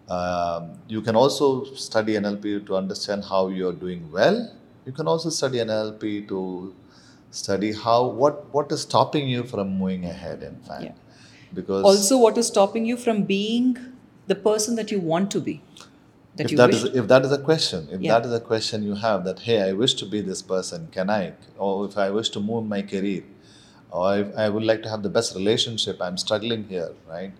um, 0.09 0.79
you 0.87 1.01
can 1.01 1.15
also 1.15 1.63
study 1.75 2.13
nlp 2.13 2.65
to 2.67 2.75
understand 2.75 3.25
how 3.25 3.47
you're 3.47 3.73
doing 3.73 4.09
well 4.11 4.37
you 4.85 4.91
can 4.91 5.07
also 5.07 5.29
study 5.29 5.59
nlp 5.59 6.27
to 6.29 6.73
study 7.31 7.73
how 7.73 8.07
what 8.07 8.53
what 8.53 8.71
is 8.71 8.81
stopping 8.81 9.27
you 9.29 9.43
from 9.43 9.77
moving 9.81 10.05
ahead 10.05 10.43
in 10.43 10.55
fact 10.69 10.83
Yeah. 10.83 10.93
because 11.53 11.83
Also, 11.83 12.17
what 12.17 12.37
is 12.37 12.47
stopping 12.47 12.85
you 12.85 12.97
from 12.97 13.23
being 13.23 13.77
the 14.27 14.35
person 14.35 14.75
that 14.75 14.91
you 14.91 14.99
want 14.99 15.31
to 15.31 15.39
be? 15.41 15.61
That 16.35 16.45
if 16.45 16.51
you 16.51 16.57
that 16.57 16.67
wish. 16.71 16.83
is 16.83 16.95
if 16.95 17.07
that 17.07 17.25
is 17.25 17.31
a 17.31 17.37
question 17.37 17.87
if 17.91 18.01
Yeah. 18.01 18.13
that 18.13 18.25
is 18.27 18.33
a 18.33 18.39
question 18.49 18.83
you 18.89 18.95
have 18.95 19.25
that 19.25 19.39
hey 19.47 19.57
i 19.63 19.73
wish 19.81 19.93
to 20.01 20.05
be 20.13 20.21
this 20.29 20.41
person 20.51 20.87
can 20.95 21.09
i 21.15 21.33
or 21.57 21.71
if 21.87 21.97
i 22.03 22.09
wish 22.17 22.29
to 22.35 22.39
move 22.49 22.65
my 22.73 22.81
career 22.93 23.23
or 23.91 24.05
if 24.21 24.29
i 24.43 24.47
would 24.53 24.63
like 24.69 24.81
to 24.85 24.89
have 24.93 25.03
the 25.07 25.11
best 25.17 25.35
relationship 25.39 26.01
i'm 26.07 26.17
struggling 26.25 26.63
here 26.73 26.89
right 27.09 27.33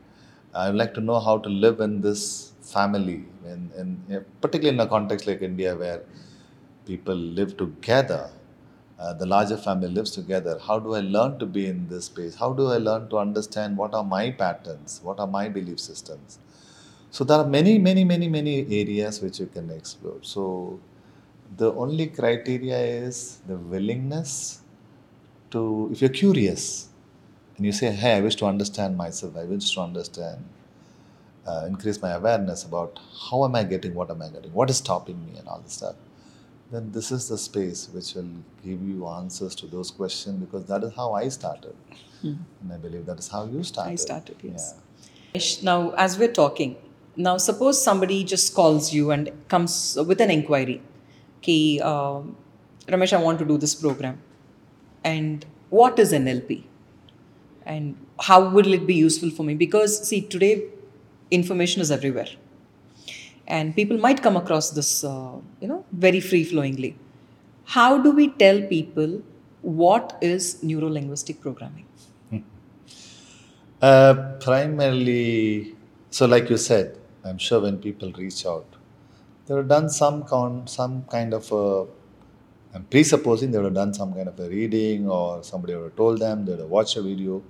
i 0.53 0.67
would 0.69 0.79
like 0.83 0.93
to 0.99 1.03
know 1.09 1.19
how 1.27 1.37
to 1.47 1.49
live 1.65 1.79
in 1.87 2.01
this 2.07 2.23
family 2.73 3.19
in, 3.53 3.61
in, 3.79 4.25
particularly 4.41 4.75
in 4.77 4.81
a 4.87 4.89
context 4.95 5.25
like 5.31 5.41
india 5.51 5.75
where 5.83 6.01
people 6.85 7.15
live 7.15 7.55
together 7.57 8.29
uh, 8.99 9.13
the 9.13 9.25
larger 9.25 9.57
family 9.57 9.89
lives 9.97 10.11
together 10.19 10.59
how 10.67 10.77
do 10.79 10.95
i 10.95 11.01
learn 11.17 11.37
to 11.39 11.45
be 11.57 11.65
in 11.73 11.79
this 11.91 12.05
space 12.11 12.35
how 12.43 12.51
do 12.59 12.67
i 12.67 12.77
learn 12.89 13.07
to 13.09 13.17
understand 13.17 13.77
what 13.77 13.93
are 13.99 14.03
my 14.03 14.25
patterns 14.43 14.99
what 15.03 15.19
are 15.19 15.27
my 15.39 15.47
belief 15.57 15.79
systems 15.79 16.39
so 17.11 17.25
there 17.25 17.37
are 17.37 17.45
many, 17.45 17.77
many, 17.77 18.05
many, 18.05 18.29
many 18.29 18.65
areas 18.81 19.21
which 19.21 19.39
you 19.39 19.47
can 19.47 19.69
explore. 19.69 20.17
So 20.21 20.79
the 21.57 21.73
only 21.73 22.07
criteria 22.07 22.77
is 22.77 23.41
the 23.47 23.57
willingness 23.57 24.61
to, 25.51 25.89
if 25.91 26.01
you're 26.01 26.09
curious 26.09 26.87
and 27.57 27.65
you 27.65 27.73
say, 27.73 27.91
hey, 27.91 28.13
I 28.13 28.21
wish 28.21 28.35
to 28.37 28.45
understand 28.45 28.95
myself, 28.95 29.35
I 29.35 29.43
wish 29.43 29.73
to 29.75 29.81
understand, 29.81 30.45
uh, 31.45 31.65
increase 31.67 32.01
my 32.01 32.11
awareness 32.11 32.63
about 32.63 32.99
how 33.29 33.43
am 33.43 33.55
I 33.55 33.65
getting, 33.65 33.93
what 33.93 34.09
am 34.09 34.21
I 34.21 34.29
getting, 34.29 34.53
what 34.53 34.69
is 34.69 34.77
stopping 34.77 35.25
me, 35.25 35.37
and 35.37 35.49
all 35.49 35.59
this 35.59 35.73
stuff, 35.73 35.95
then 36.71 36.93
this 36.93 37.11
is 37.11 37.27
the 37.27 37.37
space 37.37 37.89
which 37.91 38.13
will 38.13 38.29
give 38.63 38.81
you 38.81 39.05
answers 39.07 39.53
to 39.55 39.67
those 39.67 39.91
questions 39.91 40.39
because 40.39 40.65
that 40.67 40.81
is 40.83 40.93
how 40.95 41.11
I 41.11 41.27
started. 41.27 41.75
And 42.23 42.71
I 42.71 42.77
believe 42.77 43.05
that 43.07 43.19
is 43.19 43.27
how 43.27 43.45
you 43.45 43.63
started. 43.63 43.91
I 43.91 43.95
started, 43.95 44.37
yes. 44.41 44.75
Yeah. 45.33 45.63
Now, 45.63 45.91
as 45.91 46.17
we're 46.17 46.31
talking, 46.31 46.77
now 47.15 47.37
suppose 47.37 47.83
somebody 47.83 48.23
just 48.23 48.53
calls 48.53 48.93
you 48.93 49.11
and 49.11 49.31
comes 49.47 49.97
with 50.07 50.21
an 50.21 50.31
inquiry. 50.31 50.81
Ki, 51.41 51.81
um, 51.81 52.35
Ramesh, 52.87 53.13
I 53.13 53.21
want 53.21 53.39
to 53.39 53.45
do 53.45 53.57
this 53.57 53.75
program. 53.75 54.19
And 55.03 55.45
what 55.69 55.99
is 55.99 56.13
NLP? 56.13 56.63
And 57.65 57.95
how 58.19 58.49
will 58.49 58.73
it 58.73 58.85
be 58.85 58.95
useful 58.95 59.29
for 59.29 59.43
me? 59.43 59.55
Because, 59.55 60.07
see, 60.07 60.21
today 60.21 60.63
information 61.31 61.81
is 61.81 61.91
everywhere. 61.91 62.27
And 63.47 63.75
people 63.75 63.97
might 63.97 64.21
come 64.21 64.37
across 64.37 64.71
this, 64.71 65.03
uh, 65.03 65.33
you 65.59 65.67
know, 65.67 65.85
very 65.91 66.19
free 66.19 66.43
flowingly. 66.43 66.97
How 67.65 67.97
do 67.97 68.11
we 68.11 68.29
tell 68.29 68.61
people 68.61 69.21
what 69.61 70.17
is 70.21 70.63
neuro 70.63 70.87
linguistic 70.87 71.41
programming? 71.41 71.85
Uh, 73.81 74.35
primarily, 74.39 75.75
so 76.11 76.27
like 76.27 76.51
you 76.51 76.57
said, 76.57 76.97
I'm 77.23 77.37
sure 77.37 77.61
when 77.61 77.77
people 77.77 78.11
reach 78.13 78.45
out, 78.45 78.65
they 79.45 79.55
have 79.55 79.67
done 79.67 79.89
some 79.89 80.23
con- 80.23 80.67
some 80.67 81.03
kind 81.03 81.33
of 81.33 81.51
a. 81.51 81.85
I'm 82.73 82.85
presupposing 82.85 83.51
they 83.51 83.57
would 83.57 83.65
have 83.65 83.73
done 83.73 83.93
some 83.93 84.13
kind 84.13 84.27
of 84.29 84.39
a 84.39 84.47
reading 84.49 85.09
or 85.09 85.43
somebody 85.43 85.75
would 85.75 85.83
have 85.83 85.95
told 85.95 86.19
them 86.19 86.45
they 86.45 86.51
would 86.51 86.61
have 86.61 86.69
watched 86.69 86.95
a 86.95 87.01
video, 87.01 87.43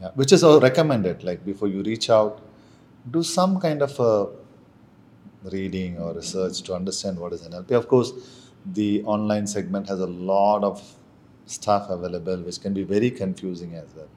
yeah, 0.00 0.10
which 0.14 0.32
is 0.32 0.44
all 0.44 0.60
recommended. 0.60 1.24
Like 1.24 1.44
before 1.44 1.68
you 1.68 1.82
reach 1.82 2.08
out, 2.08 2.40
do 3.10 3.22
some 3.22 3.60
kind 3.60 3.82
of 3.82 3.98
a 3.98 4.28
reading 5.50 5.98
or 5.98 6.14
research 6.14 6.62
to 6.62 6.74
understand 6.74 7.18
what 7.18 7.32
is 7.32 7.42
NLP. 7.42 7.72
Of 7.72 7.88
course, 7.88 8.12
the 8.64 9.02
online 9.04 9.46
segment 9.46 9.88
has 9.88 10.00
a 10.00 10.06
lot 10.06 10.64
of 10.64 10.82
stuff 11.46 11.90
available, 11.90 12.38
which 12.38 12.60
can 12.60 12.72
be 12.72 12.84
very 12.84 13.10
confusing 13.10 13.74
as 13.74 13.94
well 13.94 14.08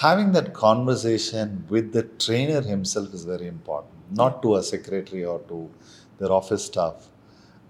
having 0.00 0.32
that 0.32 0.54
conversation 0.54 1.64
with 1.68 1.92
the 1.92 2.02
trainer 2.24 2.62
himself 2.62 3.12
is 3.12 3.24
very 3.24 3.46
important, 3.46 3.92
not 4.10 4.42
to 4.42 4.56
a 4.56 4.62
secretary 4.62 5.24
or 5.24 5.40
to 5.48 5.70
their 6.18 6.32
office 6.32 6.64
staff, 6.64 7.08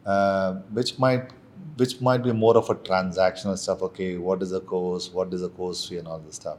uh, 0.07 0.55
which 0.73 0.99
might 0.99 1.31
which 1.77 2.01
might 2.01 2.23
be 2.23 2.33
more 2.33 2.57
of 2.57 2.69
a 2.71 2.75
transactional 2.75 3.57
stuff. 3.57 3.83
Okay, 3.83 4.19
what 4.19 4.43
is 4.43 4.51
the 4.51 4.61
course? 4.61 5.11
What 5.13 5.33
is 5.33 5.41
the 5.41 5.49
course 5.49 5.89
fee 5.89 5.99
and 5.99 6.07
all 6.07 6.19
this 6.19 6.37
stuff. 6.37 6.59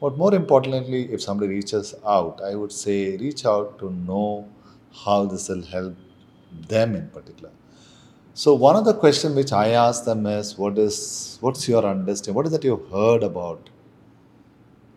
But 0.00 0.16
more 0.16 0.34
importantly, 0.34 1.12
if 1.12 1.22
somebody 1.22 1.52
reaches 1.52 1.94
out, 2.06 2.40
I 2.42 2.54
would 2.54 2.72
say 2.72 3.16
reach 3.16 3.44
out 3.44 3.78
to 3.80 3.90
know 3.90 4.48
how 5.04 5.24
this 5.26 5.48
will 5.48 5.62
help 5.62 5.96
them 6.68 6.94
in 6.94 7.08
particular. 7.08 7.50
So 8.34 8.54
one 8.54 8.76
of 8.76 8.84
the 8.84 8.94
questions 8.94 9.34
which 9.34 9.52
I 9.52 9.70
ask 9.70 10.04
them 10.04 10.24
is, 10.26 10.56
what 10.56 10.78
is 10.78 11.38
what's 11.40 11.68
your 11.68 11.84
understanding? 11.84 12.36
What 12.36 12.46
is 12.46 12.52
that 12.52 12.64
you've 12.64 12.88
heard 12.90 13.22
about 13.22 13.68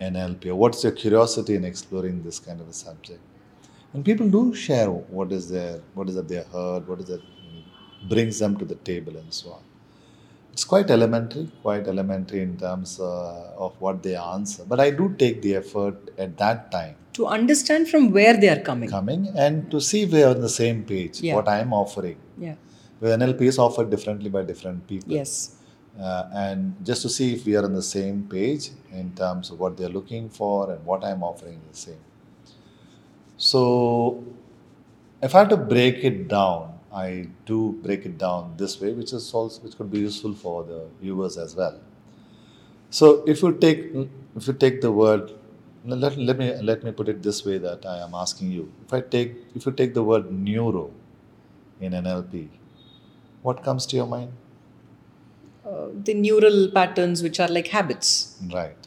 NLP? 0.02 0.48
Or 0.48 0.56
what's 0.56 0.84
your 0.84 0.92
curiosity 0.94 1.56
in 1.56 1.64
exploring 1.64 2.24
this 2.24 2.40
kind 2.40 2.60
of 2.60 2.68
a 2.68 2.74
subject? 2.74 3.20
And 3.94 4.04
people 4.06 4.30
do 4.30 4.54
share 4.54 4.90
what 4.90 5.32
is 5.32 5.50
their 5.50 5.82
what 5.94 6.10
is 6.10 6.16
that 6.16 6.28
they 6.28 6.44
heard, 6.54 6.88
what 6.88 7.00
is 7.02 7.08
that 7.08 7.22
brings 8.10 8.40
them 8.40 8.58
to 8.58 8.66
the 8.66 8.76
table 8.76 9.16
and 9.18 9.34
so 9.34 9.52
on. 9.52 9.62
It's 10.54 10.64
quite 10.64 10.90
elementary, 10.90 11.50
quite 11.62 11.88
elementary 11.88 12.42
in 12.42 12.58
terms 12.58 13.00
uh, 13.00 13.54
of 13.58 13.74
what 13.80 14.02
they 14.04 14.16
answer. 14.16 14.64
But 14.68 14.80
I 14.80 14.90
do 14.92 15.14
take 15.18 15.42
the 15.42 15.56
effort 15.56 16.10
at 16.18 16.38
that 16.38 16.72
time 16.72 16.96
To 17.14 17.28
understand 17.28 17.88
from 17.90 18.12
where 18.12 18.36
they 18.38 18.50
are 18.50 18.60
coming. 18.60 18.90
coming 18.90 19.28
and 19.38 19.70
to 19.72 19.80
see 19.80 20.02
if 20.04 20.12
we 20.12 20.24
are 20.24 20.32
on 20.36 20.42
the 20.42 20.50
same 20.62 20.84
page, 20.84 21.22
Yeah. 21.22 21.36
what 21.36 21.48
I 21.48 21.60
am 21.60 21.72
offering. 21.74 22.18
Yeah. 22.38 22.56
Because 23.00 23.18
NLP 23.18 23.42
is 23.54 23.58
offered 23.60 23.90
differently 23.90 24.30
by 24.30 24.44
different 24.44 24.88
people. 24.88 25.12
Yes. 25.14 25.56
Uh, 26.00 26.30
and 26.34 26.76
just 26.86 27.02
to 27.02 27.10
see 27.10 27.34
if 27.34 27.46
we 27.46 27.56
are 27.56 27.64
on 27.66 27.74
the 27.74 27.82
same 27.84 28.24
page 28.24 28.70
in 28.92 29.14
terms 29.14 29.50
of 29.52 29.60
what 29.60 29.78
they're 29.78 29.90
looking 29.90 30.30
for 30.30 30.72
and 30.72 30.84
what 30.86 31.04
I'm 31.04 31.22
offering 31.22 31.60
is 31.72 31.86
the 31.86 31.92
same. 31.92 32.00
So, 33.38 34.24
if 35.22 35.36
I 35.36 35.40
have 35.40 35.50
to 35.50 35.58
break 35.58 36.04
it 36.04 36.28
down, 36.28 36.80
I 36.94 37.28
do 37.46 37.80
break 37.84 38.06
it 38.06 38.18
down 38.18 38.56
this 38.58 38.80
way, 38.80 38.94
which 38.94 39.14
is 39.14 39.34
also 39.34 39.62
which 39.62 39.78
could 39.78 39.92
be 39.92 40.00
useful 40.00 40.34
for 40.34 40.64
the 40.64 40.88
viewers 41.02 41.38
as 41.38 41.56
well. 41.56 41.80
So, 42.90 43.24
if 43.26 43.42
you 43.42 43.54
take 43.54 43.80
if 44.36 44.48
you 44.48 44.54
take 44.54 44.82
the 44.82 44.92
word, 44.92 45.32
let, 45.86 46.18
let 46.18 46.38
me 46.38 46.54
let 46.62 46.84
me 46.84 46.92
put 46.92 47.10
it 47.10 47.24
this 47.24 47.46
way 47.46 47.58
that 47.58 47.86
I 47.86 48.00
am 48.00 48.14
asking 48.14 48.52
you. 48.52 48.72
If 48.86 48.94
I 48.94 49.02
take 49.02 49.36
if 49.56 49.66
you 49.66 49.72
take 49.72 49.94
the 49.94 50.04
word 50.04 50.32
neuro 50.32 50.92
in 51.80 51.94
NLP, 51.94 52.50
what 53.42 53.64
comes 53.64 53.86
to 53.88 53.96
your 53.96 54.08
mind? 54.08 54.32
Uh, 55.72 55.88
the 56.08 56.14
neural 56.14 56.70
patterns, 56.78 57.24
which 57.24 57.40
are 57.40 57.48
like 57.48 57.68
habits. 57.68 58.36
Right. 58.54 58.82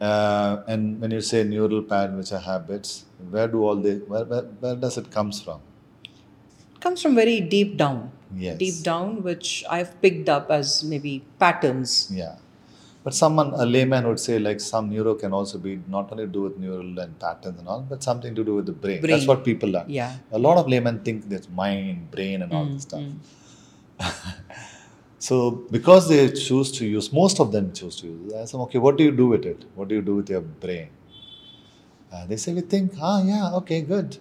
Uh, 0.00 0.62
and 0.66 1.00
when 1.00 1.10
you 1.10 1.20
say 1.20 1.44
neural 1.44 1.82
pattern, 1.82 2.16
which 2.16 2.32
are 2.32 2.40
habits, 2.40 3.04
where 3.30 3.46
do 3.46 3.62
all 3.64 3.76
the 3.76 3.94
where, 4.12 4.24
where, 4.24 4.42
where 4.62 4.76
does 4.76 4.96
it 4.98 5.10
comes 5.10 5.40
from? 5.40 5.60
It 6.74 6.80
comes 6.80 7.02
from 7.02 7.14
very 7.14 7.40
deep 7.40 7.76
down. 7.76 8.10
Yes. 8.34 8.58
Deep 8.58 8.82
down, 8.82 9.22
which 9.22 9.64
I've 9.70 10.00
picked 10.02 10.28
up 10.28 10.50
as 10.50 10.82
maybe 10.82 11.24
patterns. 11.38 12.10
Yeah. 12.12 12.36
But 13.04 13.14
someone, 13.14 13.52
a 13.54 13.64
layman 13.64 14.06
would 14.08 14.20
say 14.20 14.38
like 14.38 14.60
some 14.60 14.90
neuro 14.90 15.14
can 15.14 15.32
also 15.32 15.58
be 15.58 15.80
not 15.86 16.10
only 16.10 16.26
do 16.26 16.42
with 16.42 16.58
neural 16.58 16.98
and 16.98 17.18
patterns 17.20 17.58
and 17.58 17.68
all, 17.68 17.82
but 17.88 18.02
something 18.02 18.34
to 18.34 18.42
do 18.42 18.56
with 18.56 18.66
the 18.66 18.72
brain. 18.72 19.00
That's 19.02 19.26
what 19.28 19.44
people 19.44 19.68
learn. 19.70 19.86
Yeah. 19.88 20.16
A 20.32 20.38
lot 20.38 20.58
of 20.58 20.68
laymen 20.68 21.00
think 21.00 21.28
that's 21.28 21.48
mind, 21.48 22.10
brain, 22.10 22.42
and 22.42 22.52
all 22.52 22.66
this 22.66 22.82
stuff. 22.82 23.04
so 25.18 25.50
because 25.70 26.08
they 26.08 26.30
choose 26.30 26.70
to 26.72 26.86
use, 26.86 27.12
most 27.12 27.40
of 27.40 27.52
them 27.52 27.72
choose 27.72 27.96
to 28.00 28.06
use. 28.06 28.34
I 28.34 28.44
say, 28.44 28.58
okay, 28.58 28.78
what 28.78 28.96
do 28.96 29.04
you 29.04 29.10
do 29.12 29.26
with 29.28 29.44
it? 29.44 29.64
What 29.74 29.88
do 29.88 29.94
you 29.96 30.02
do 30.02 30.16
with 30.16 30.30
your 30.30 30.40
brain? 30.40 30.90
Uh, 32.12 32.26
they 32.26 32.36
say 32.36 32.52
we 32.54 32.60
think, 32.62 32.92
ah, 33.00 33.22
yeah, 33.22 33.50
okay, 33.54 33.80
good. 33.82 34.16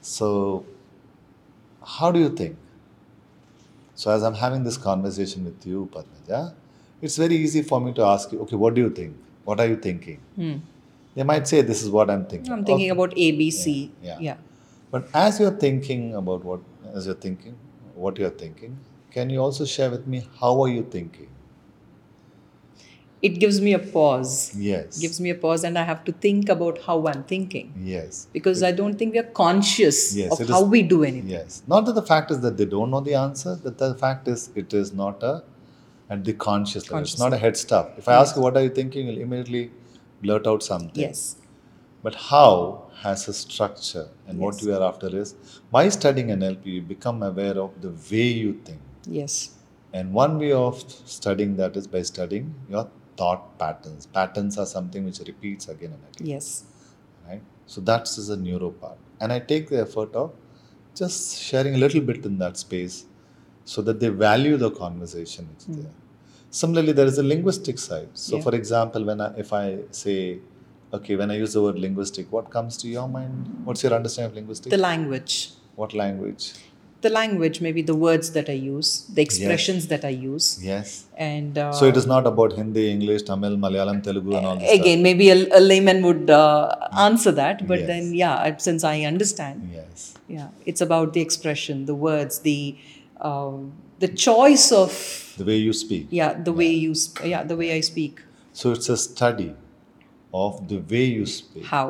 So 0.00 0.64
how 1.84 2.10
do 2.10 2.18
you 2.20 2.30
think? 2.30 2.56
So 3.94 4.10
as 4.10 4.22
I'm 4.22 4.34
having 4.34 4.64
this 4.64 4.76
conversation 4.76 5.44
with 5.44 5.66
you, 5.66 5.88
Padmaja, 5.92 6.54
it's 7.02 7.16
very 7.16 7.36
easy 7.36 7.62
for 7.62 7.80
me 7.80 7.92
to 7.94 8.02
ask 8.02 8.32
you, 8.32 8.40
okay, 8.42 8.56
what 8.56 8.74
do 8.74 8.80
you 8.80 8.90
think? 8.90 9.16
What 9.44 9.60
are 9.60 9.66
you 9.66 9.76
thinking? 9.76 10.20
They 11.14 11.24
might 11.24 11.48
say, 11.48 11.62
this 11.62 11.82
is 11.82 11.90
what 11.90 12.10
I'm 12.10 12.26
thinking. 12.26 12.52
I'm 12.52 12.64
thinking 12.64 12.90
Okay. 12.90 13.00
about 13.00 13.12
A, 13.16 13.32
B, 13.32 13.50
C. 13.50 13.90
Yeah. 14.02 14.18
yeah. 14.20 14.36
But 14.90 15.08
as 15.12 15.40
you're 15.40 15.50
thinking 15.64 16.14
about 16.14 16.44
what, 16.44 16.60
as 16.94 17.06
you're 17.06 17.14
thinking, 17.16 17.56
what 17.94 18.18
you're 18.18 18.30
thinking, 18.30 18.78
can 19.10 19.30
you 19.30 19.40
also 19.40 19.64
share 19.64 19.90
with 19.90 20.06
me 20.06 20.26
how 20.40 20.60
are 20.62 20.68
you 20.68 20.82
thinking? 20.84 21.28
It 23.20 23.40
gives 23.40 23.60
me 23.60 23.72
a 23.72 23.80
pause. 23.80 24.54
Yes. 24.56 24.98
Gives 24.98 25.20
me 25.20 25.30
a 25.30 25.34
pause, 25.34 25.64
and 25.64 25.76
I 25.76 25.82
have 25.82 26.04
to 26.04 26.12
think 26.12 26.48
about 26.48 26.78
how 26.82 27.04
I'm 27.08 27.24
thinking 27.24 27.72
Yes. 27.84 28.28
because 28.32 28.62
I 28.62 28.70
don't 28.70 28.96
think 28.96 29.12
we 29.12 29.18
are 29.18 29.30
conscious 29.38 30.14
Yes, 30.14 30.32
of 30.32 30.40
it 30.42 30.48
how 30.50 30.62
is- 30.64 30.68
we 30.68 30.82
do 30.82 31.02
anything. 31.02 31.28
Yes. 31.30 31.62
Not 31.66 31.86
that 31.86 31.94
the 31.96 32.02
fact 32.10 32.30
is 32.30 32.40
that 32.42 32.56
they 32.56 32.64
don't 32.64 32.92
know 32.92 33.00
the 33.00 33.14
answer, 33.14 33.58
but 33.64 33.76
the 33.78 33.94
fact 33.96 34.28
is 34.28 34.50
it 34.54 34.72
is 34.72 34.92
not 34.92 35.22
a 35.24 35.42
at 36.10 36.24
the 36.24 36.32
conscious 36.32 36.90
level. 36.90 37.02
It's 37.02 37.18
not 37.18 37.32
a 37.32 37.36
head 37.38 37.56
stuff. 37.56 37.88
If 37.98 38.08
I 38.08 38.14
ask 38.14 38.36
you 38.36 38.42
what 38.42 38.56
are 38.56 38.62
you 38.62 38.70
thinking, 38.70 39.08
you'll 39.08 39.18
immediately 39.26 39.72
blurt 40.22 40.46
out 40.46 40.62
something. 40.62 41.02
Yes. 41.08 41.36
But 42.04 42.14
how 42.30 42.84
has 43.02 43.26
a 43.28 43.32
structure, 43.32 44.06
and 44.28 44.38
what 44.38 44.54
Yes. 44.54 44.64
we 44.64 44.72
are 44.72 44.82
after 44.90 45.08
is 45.22 45.34
by 45.72 45.88
studying 45.88 46.30
NLP, 46.30 46.70
you 46.76 46.82
become 46.82 47.22
aware 47.24 47.58
of 47.66 47.72
the 47.82 47.90
way 48.12 48.28
you 48.44 48.52
think. 48.68 48.78
Yes. 49.08 49.50
And 49.92 50.12
one 50.12 50.38
way 50.38 50.52
of 50.52 50.80
studying 51.06 51.56
that 51.56 51.76
is 51.76 51.86
by 51.86 52.02
studying 52.02 52.54
your 52.68 52.88
thought 53.16 53.58
patterns. 53.58 54.06
Patterns 54.06 54.58
are 54.58 54.66
something 54.66 55.04
which 55.04 55.20
repeats 55.20 55.68
again 55.68 55.92
and 55.92 56.02
again 56.14 56.26
Yes. 56.26 56.64
right? 57.26 57.42
So 57.66 57.80
that's 57.80 58.18
is 58.18 58.28
a 58.28 58.36
neuro 58.36 58.70
part, 58.70 58.98
and 59.20 59.32
I 59.32 59.40
take 59.40 59.68
the 59.68 59.80
effort 59.80 60.14
of 60.14 60.32
just 60.94 61.38
sharing 61.38 61.74
a 61.74 61.78
little 61.78 62.00
bit 62.00 62.24
in 62.24 62.38
that 62.38 62.56
space, 62.56 63.04
so 63.64 63.82
that 63.82 64.00
they 64.00 64.08
value 64.08 64.56
the 64.56 64.70
conversation 64.70 65.48
which 65.50 65.68
is 65.68 65.76
hmm. 65.76 65.82
there. 65.82 65.92
Similarly, 66.50 66.92
there 66.92 67.06
is 67.06 67.18
a 67.18 67.22
linguistic 67.22 67.78
side. 67.78 68.08
So, 68.14 68.36
Yeah. 68.36 68.42
for 68.42 68.54
example, 68.54 69.04
when 69.04 69.20
I, 69.20 69.34
if 69.36 69.52
I 69.52 69.80
say, 69.90 70.38
okay, 70.92 71.16
when 71.16 71.30
I 71.30 71.36
use 71.36 71.52
the 71.52 71.62
word 71.62 71.78
linguistic, 71.78 72.32
what 72.32 72.50
comes 72.50 72.78
to 72.78 72.88
your 72.88 73.06
mind? 73.06 73.60
What's 73.64 73.82
your 73.82 73.92
understanding 73.92 74.30
of 74.30 74.36
linguistic? 74.36 74.70
The 74.70 74.78
language. 74.78 75.50
what 75.80 75.92
language? 75.94 76.44
The 77.00 77.10
language, 77.10 77.60
maybe 77.60 77.82
the 77.82 77.94
words 77.94 78.32
that 78.36 78.48
I 78.50 78.54
use, 78.54 78.88
the 79.16 79.22
expressions 79.22 79.86
that 79.92 80.04
I 80.04 80.08
use. 80.08 80.46
Yes. 80.60 81.04
And 81.16 81.56
uh, 81.56 81.72
So 81.72 81.86
it 81.86 81.96
is 81.96 82.06
not 82.12 82.26
about 82.26 82.54
Hindi, 82.54 82.90
English, 82.90 83.22
Tamil, 83.22 83.56
Malayalam, 83.56 84.02
Telugu, 84.02 84.32
and 84.36 84.44
all 84.46 84.56
this 84.56 84.68
stuff. 84.68 84.80
again, 84.80 85.02
maybe 85.08 85.30
a, 85.30 85.36
a 85.58 85.60
layman 85.60 86.02
would 86.06 86.28
uh, 86.28 86.74
answer 87.06 87.30
that, 87.42 87.66
but 87.68 87.78
Yes. 87.80 87.86
then, 87.92 88.14
yeah, 88.14 88.56
since 88.58 88.82
I 88.82 88.96
understand, 89.12 89.70
Yes. 89.72 90.14
yeah, 90.36 90.48
it's 90.66 90.80
about 90.88 91.12
the 91.12 91.20
expression, 91.20 91.86
the 91.92 91.94
words, 92.08 92.40
the 92.40 92.58
um, 93.20 93.72
the 94.00 94.08
choice 94.26 94.66
of 94.82 94.92
The 95.38 95.44
way 95.52 95.56
you 95.68 95.72
speak. 95.72 96.04
yeah, 96.10 96.32
the 96.48 96.52
way 96.60 96.70
you 96.84 96.92
sp- 96.98 97.24
yeah, 97.34 97.42
the 97.52 97.56
way 97.62 97.68
I 97.78 97.80
speak, 97.92 98.14
So 98.60 98.72
it's 98.72 98.88
a 98.88 98.96
study 98.96 99.50
of 100.44 100.68
the 100.68 100.78
way 100.92 101.04
you 101.18 101.26
speak. 101.26 101.64
how 101.74 101.86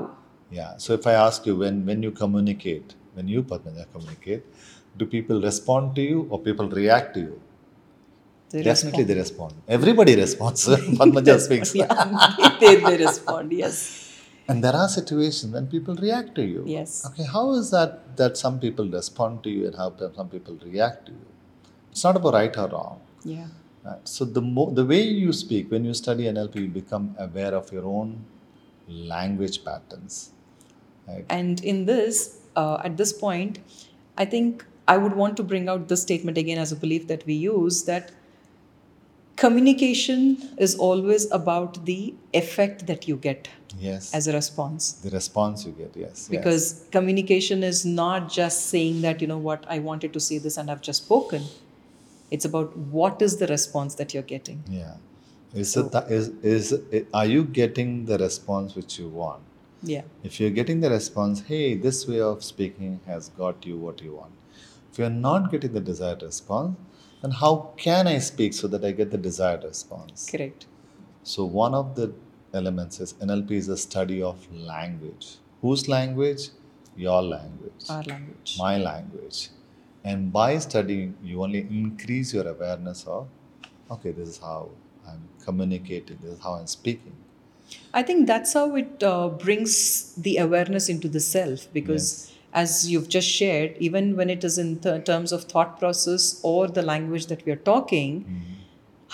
Yeah. 0.59 0.71
So 0.83 0.95
if 0.99 1.07
I 1.07 1.15
ask 1.27 1.47
you 1.49 1.55
when 1.63 1.85
when 1.89 2.03
you 2.07 2.11
communicate, 2.23 2.95
when 3.17 3.27
you 3.35 3.41
Padmaja 3.51 3.85
communicate, 3.95 4.45
do 4.99 5.07
people 5.07 5.41
respond 5.51 5.95
to 5.97 6.03
you 6.03 6.27
or 6.31 6.39
people 6.49 6.69
react 6.69 7.15
to 7.15 7.21
you? 7.21 7.41
they 8.51 8.63
Definitely 8.63 9.05
respond. 9.05 9.09
they 9.09 9.15
respond. 9.15 9.55
Everybody 9.77 10.17
responds. 10.17 10.67
Padmaja 11.01 11.39
speaks. 11.47 11.75
yeah, 11.75 12.57
they, 12.61 12.77
they 12.77 12.97
respond. 13.07 13.53
Yes, 13.53 13.79
And 14.49 14.65
there 14.65 14.75
are 14.83 14.89
situations 14.89 15.53
when 15.53 15.67
people 15.75 15.95
react 16.07 16.31
to 16.37 16.45
you. 16.53 16.63
Yes. 16.67 17.05
Okay, 17.09 17.25
how 17.35 17.43
is 17.61 17.71
that 17.77 17.91
that 18.21 18.39
some 18.45 18.59
people 18.65 18.87
respond 18.99 19.43
to 19.45 19.51
you 19.57 19.67
and 19.67 19.75
how 19.81 19.89
some 20.21 20.31
people 20.37 20.57
react 20.69 21.05
to 21.09 21.13
you? 21.13 21.27
It's 21.93 22.05
not 22.09 22.17
about 22.21 22.35
right 22.41 22.57
or 22.65 22.69
wrong. 22.75 22.97
yeah, 23.35 23.49
Right. 23.89 24.07
So 24.15 24.25
the 24.39 24.41
mo- 24.57 24.71
the 24.79 24.85
way 24.93 25.03
you 25.25 25.33
speak 25.43 25.71
when 25.75 25.85
you 25.89 25.95
study 26.03 26.25
NLP, 26.33 26.57
you 26.65 26.69
become 26.81 27.07
aware 27.27 27.55
of 27.61 27.71
your 27.77 27.85
own 27.99 28.09
language 29.15 29.65
patterns. 29.65 30.31
Right. 31.07 31.25
and 31.31 31.63
in 31.65 31.85
this, 31.87 32.17
uh, 32.57 32.79
at 32.85 32.97
this 32.99 33.13
point, 33.13 33.61
I 34.19 34.25
think 34.27 34.65
I 34.93 34.97
would 34.97 35.15
want 35.23 35.37
to 35.39 35.45
bring 35.53 35.69
out 35.69 35.89
this 35.89 36.03
statement 36.03 36.39
again 36.43 36.59
as 36.59 36.73
a 36.73 36.77
belief 36.85 37.07
that 37.09 37.25
we 37.31 37.35
use 37.35 37.83
that 37.89 38.11
communication 39.37 40.23
is 40.67 40.75
always 40.77 41.31
about 41.31 41.85
the 41.85 42.15
effect 42.33 42.87
that 42.87 43.07
you 43.09 43.17
get 43.17 43.49
Yes. 43.79 44.13
as 44.15 44.27
a 44.27 44.33
response. 44.33 44.93
the 44.93 45.11
response 45.11 45.65
you 45.67 45.73
get, 45.73 45.95
yes. 45.95 46.05
yes. 46.05 46.29
because 46.31 46.85
communication 46.91 47.63
is 47.63 47.85
not 47.85 48.31
just 48.37 48.67
saying 48.71 49.03
that 49.03 49.21
you 49.21 49.29
know 49.33 49.37
what 49.49 49.67
i 49.75 49.79
wanted 49.89 50.13
to 50.15 50.23
say 50.27 50.39
this 50.47 50.57
and 50.63 50.71
i've 50.75 50.81
just 50.89 51.05
spoken 51.05 51.45
it's 52.37 52.47
about 52.51 52.75
what 52.97 53.21
is 53.27 53.37
the 53.43 53.47
response 53.53 53.95
that 54.01 54.15
you're 54.15 54.31
getting 54.33 54.65
Yeah. 54.79 54.97
Is 55.61 55.77
it 55.81 55.93
that, 55.93 56.11
is 56.15 56.27
is 56.55 56.73
it, 56.73 57.07
are 57.21 57.27
you 57.35 57.45
getting 57.61 57.93
the 58.09 58.19
response 58.25 58.75
which 58.81 58.99
you 59.03 59.09
want? 59.21 59.43
yeah 59.93 60.03
If 60.31 60.41
you're 60.41 60.57
getting 60.59 60.81
the 60.81 60.91
response, 60.91 61.45
hey, 61.53 61.63
this 61.87 62.01
way 62.09 62.21
of 62.33 62.43
speaking 62.49 62.99
has 63.07 63.29
got 63.45 63.65
you 63.71 63.77
what 63.87 64.03
you 64.09 64.13
want. 64.17 64.33
If 64.99 65.03
you're 65.03 65.11
not 65.11 65.53
getting 65.53 65.75
the 65.75 65.81
desired 65.81 66.23
response, 66.23 66.77
then 67.23 67.31
how 67.31 67.73
can 67.77 68.09
I 68.09 68.19
speak 68.19 68.53
so 68.53 68.67
that 68.67 68.85
I 68.85 68.91
get 68.91 69.13
the 69.13 69.17
desired 69.17 69.63
response? 69.63 70.29
correct 70.29 70.67
So 71.23 71.45
one 71.45 71.73
of 71.73 71.95
the 71.95 72.13
elements 72.53 72.99
is 72.99 73.13
NLP 73.13 73.53
is 73.53 73.69
a 73.69 73.77
study 73.77 74.21
of 74.21 74.51
language. 74.53 75.37
Whose 75.63 75.87
language? 75.87 76.49
Your 76.97 77.23
language. 77.23 77.85
our 77.89 78.03
language 78.03 78.57
My 78.59 78.77
language. 78.79 79.51
And 80.03 80.33
by 80.33 80.59
studying, 80.59 81.17
you 81.23 81.45
only 81.45 81.61
increase 81.61 82.35
your 82.35 82.49
awareness 82.49 83.05
of, 83.07 83.29
okay, 83.93 84.11
this 84.11 84.29
is 84.29 84.39
how 84.39 84.69
I'm 85.07 85.23
communicating, 85.45 86.19
this 86.21 86.33
is 86.33 86.41
how 86.41 86.55
I'm 86.55 86.67
speaking. 86.67 87.15
i 87.99 88.03
think 88.09 88.27
that's 88.29 88.53
how 88.59 88.67
it 88.81 89.05
uh, 89.09 89.29
brings 89.43 89.73
the 90.27 90.33
awareness 90.43 90.85
into 90.93 91.09
the 91.17 91.21
self 91.25 91.65
because 91.79 92.07
as 92.53 92.91
you've 92.91 93.09
just 93.09 93.29
shared 93.29 93.77
even 93.79 94.17
when 94.17 94.31
it 94.31 94.43
is 94.45 94.57
in 94.59 94.79
th- 94.79 95.05
terms 95.05 95.33
of 95.33 95.45
thought 95.45 95.79
process 95.79 96.41
or 96.43 96.67
the 96.67 96.83
language 96.83 97.27
that 97.27 97.45
we 97.45 97.53
are 97.53 97.63
talking 97.73 98.25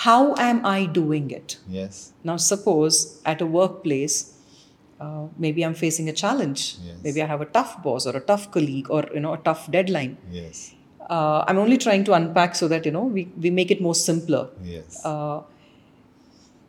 how 0.04 0.34
am 0.36 0.64
i 0.66 0.86
doing 0.86 1.30
it 1.30 1.58
Yes. 1.68 2.12
Now, 2.24 2.36
suppose 2.36 3.20
at 3.24 3.40
a 3.40 3.46
workplace, 3.46 4.32
uh, 5.00 5.26
maybe 5.38 5.62
I'm 5.64 5.74
facing 5.74 6.08
a 6.08 6.12
challenge. 6.12 6.76
Yes. 6.82 6.96
Maybe 7.02 7.22
I 7.22 7.26
have 7.26 7.40
a 7.40 7.46
tough 7.46 7.82
boss 7.82 8.06
or 8.06 8.16
a 8.16 8.20
tough 8.20 8.50
colleague 8.50 8.90
or 8.90 9.04
you 9.12 9.20
know 9.20 9.34
a 9.34 9.38
tough 9.38 9.70
deadline. 9.70 10.16
Yes. 10.30 10.74
Uh, 11.10 11.44
I'm 11.46 11.58
only 11.58 11.76
trying 11.76 12.04
to 12.04 12.14
unpack 12.14 12.54
so 12.54 12.66
that 12.68 12.86
you 12.86 12.92
know 12.92 13.04
we, 13.04 13.28
we 13.40 13.50
make 13.50 13.70
it 13.70 13.80
more 13.82 13.94
simpler. 13.94 14.48
Yes. 14.62 15.04
Uh, 15.04 15.42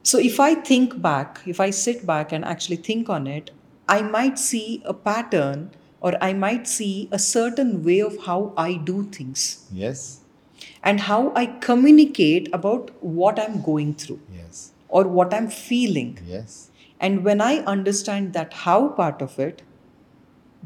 so 0.03 0.19
if 0.19 0.39
I 0.39 0.55
think 0.55 1.01
back, 1.01 1.39
if 1.45 1.59
I 1.59 1.69
sit 1.69 2.05
back 2.05 2.31
and 2.31 2.43
actually 2.45 2.77
think 2.77 3.09
on 3.09 3.27
it, 3.27 3.51
I 3.87 4.01
might 4.01 4.37
see 4.37 4.81
a 4.85 4.93
pattern 4.93 5.71
or 6.05 6.13
I 6.25 6.33
might 6.33 6.67
see 6.67 7.09
a 7.11 7.17
certain 7.17 7.83
way 7.83 7.99
of 8.07 8.17
how 8.25 8.53
I 8.55 8.73
do 8.89 9.03
things 9.17 9.43
yes. 9.71 10.19
and 10.83 10.99
how 11.05 11.33
I 11.35 11.45
communicate 11.67 12.49
about 12.53 12.91
what 13.17 13.39
I'm 13.39 13.61
going 13.69 13.95
through 13.95 14.19
Yes. 14.35 14.71
or 14.87 15.03
what 15.07 15.33
I'm 15.33 15.47
feeling. 15.47 16.19
Yes. 16.27 16.69
And 16.99 17.23
when 17.23 17.41
I 17.41 17.55
understand 17.75 18.33
that 18.33 18.53
how 18.65 18.89
part 18.89 19.21
of 19.21 19.39
it, 19.39 19.63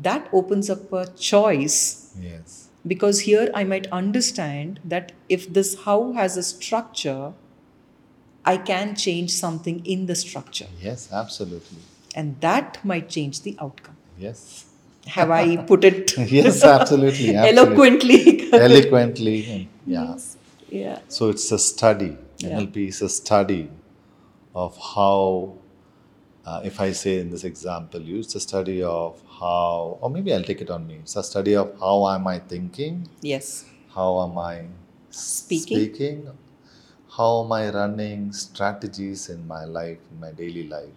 that 0.10 0.28
opens 0.34 0.70
up 0.70 0.92
a 0.92 1.08
choice 1.30 1.80
Yes. 2.30 2.68
because 2.86 3.22
here 3.22 3.50
I 3.54 3.64
might 3.64 3.88
understand 4.04 4.82
that 4.84 5.14
if 5.38 5.52
this 5.54 5.76
how 5.86 6.00
has 6.22 6.36
a 6.36 6.44
structure, 6.44 7.34
I 8.44 8.58
can 8.58 8.96
change 8.96 9.32
something 9.32 9.86
in 9.86 10.06
the 10.06 10.16
structure. 10.16 10.68
Yes. 10.82 11.10
Absolutely. 11.12 11.86
And 12.16 12.42
that 12.42 12.84
might 12.84 13.08
change 13.10 13.42
the 13.42 13.56
outcome. 13.68 13.96
Yes. 14.18 14.66
Have 15.08 15.32
I 15.32 15.58
put 15.58 15.84
it 15.84 16.18
Yes. 16.32 16.64
Absolutely. 16.64 17.36
absolutely. 17.36 17.50
eloquently? 17.58 18.54
Eloquently. 18.54 19.70
yeah. 19.86 20.18
yeah. 20.70 21.00
So 21.08 21.30
it's 21.30 21.52
a 21.52 21.60
study. 21.60 22.18
Yeah. 22.40 22.60
NLP 22.60 22.88
is 22.90 23.02
a 23.02 23.10
study 23.10 23.70
of 24.56 24.78
how, 24.78 25.56
uh, 26.46 26.62
if 26.64 26.80
I 26.80 26.92
say 26.92 27.20
in 27.20 27.30
this 27.32 27.44
example, 27.44 28.02
you, 28.02 28.20
it's 28.20 28.36
a 28.36 28.40
study 28.40 28.82
of 28.84 29.22
how, 29.40 29.98
or 30.02 30.10
maybe 30.10 30.34
I'll 30.34 30.44
take 30.44 30.62
it 30.62 30.70
on 30.70 30.88
me. 30.88 30.96
It's 31.02 31.16
a 31.16 31.24
study 31.24 31.56
of 31.56 31.74
how 31.80 32.08
am 32.10 32.28
I 32.28 32.40
thinking, 32.40 33.08
Yes. 33.22 33.66
how 33.96 34.22
am 34.24 34.38
I 34.38 34.66
Speaking. 35.10 35.78
speaking, 35.78 36.30
how 37.18 37.44
am 37.44 37.52
I 37.52 37.70
running 37.72 38.32
strategies 38.32 39.30
in 39.30 39.48
my 39.48 39.66
life, 39.66 39.98
in 40.12 40.20
my 40.20 40.32
daily 40.32 40.68
life. 40.68 40.90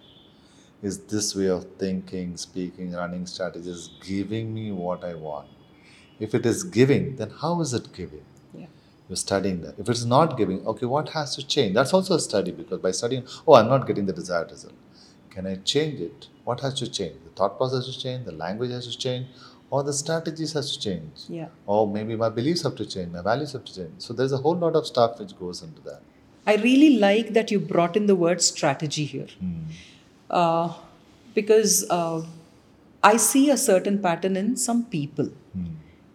Is 0.82 0.98
this 0.98 1.34
way 1.36 1.46
of 1.48 1.64
thinking, 1.78 2.36
speaking, 2.36 2.92
running 2.92 3.26
strategies 3.26 3.90
giving 4.04 4.52
me 4.52 4.72
what 4.72 5.04
I 5.04 5.14
want? 5.14 5.48
If 6.18 6.34
it 6.34 6.44
is 6.44 6.64
giving, 6.64 7.16
then 7.16 7.30
how 7.40 7.60
is 7.60 7.72
it 7.72 7.92
giving? 7.92 8.24
Yeah. 8.52 8.66
You're 9.08 9.16
studying 9.16 9.60
that. 9.62 9.78
If 9.78 9.88
it's 9.88 10.04
not 10.04 10.36
giving, 10.36 10.66
okay, 10.66 10.86
what 10.86 11.10
has 11.10 11.36
to 11.36 11.46
change? 11.46 11.74
That's 11.74 11.92
also 11.94 12.14
a 12.14 12.20
study 12.20 12.50
because 12.50 12.80
by 12.80 12.90
studying, 12.90 13.24
oh, 13.46 13.54
I'm 13.54 13.68
not 13.68 13.86
getting 13.86 14.06
the 14.06 14.12
desired 14.12 14.50
result. 14.50 14.74
Can 15.30 15.46
I 15.46 15.54
change 15.56 16.00
it? 16.00 16.28
What 16.44 16.60
has 16.60 16.74
to 16.74 16.90
change? 16.90 17.14
The 17.24 17.30
thought 17.30 17.56
process 17.56 17.86
has 17.86 17.96
to 17.96 18.02
change, 18.02 18.24
the 18.26 18.32
language 18.32 18.70
has 18.72 18.86
to 18.88 18.98
change, 18.98 19.28
or 19.70 19.82
the 19.82 19.92
strategies 19.92 20.52
has 20.52 20.72
to 20.76 20.80
change, 20.80 21.12
Yeah. 21.28 21.48
or 21.66 21.86
maybe 21.86 22.16
my 22.16 22.28
beliefs 22.28 22.62
have 22.62 22.74
to 22.76 22.84
change, 22.84 23.10
my 23.12 23.22
values 23.22 23.52
have 23.52 23.64
to 23.64 23.74
change. 23.74 23.92
So 23.98 24.12
there's 24.12 24.32
a 24.32 24.36
whole 24.38 24.56
lot 24.56 24.74
of 24.76 24.86
stuff 24.86 25.18
which 25.20 25.38
goes 25.38 25.62
into 25.62 25.80
that. 25.82 26.02
I 26.46 26.56
really 26.56 26.98
like 26.98 27.32
that 27.34 27.50
you 27.52 27.60
brought 27.60 27.96
in 27.96 28.06
the 28.06 28.16
word 28.16 28.42
strategy 28.42 29.04
here. 29.04 29.28
Hmm. 29.38 29.62
Uh, 30.32 30.72
because 31.34 31.84
uh, 31.90 32.24
I 33.02 33.16
see 33.16 33.50
a 33.50 33.56
certain 33.56 33.98
pattern 34.00 34.36
in 34.36 34.56
some 34.56 34.84
people. 34.84 35.30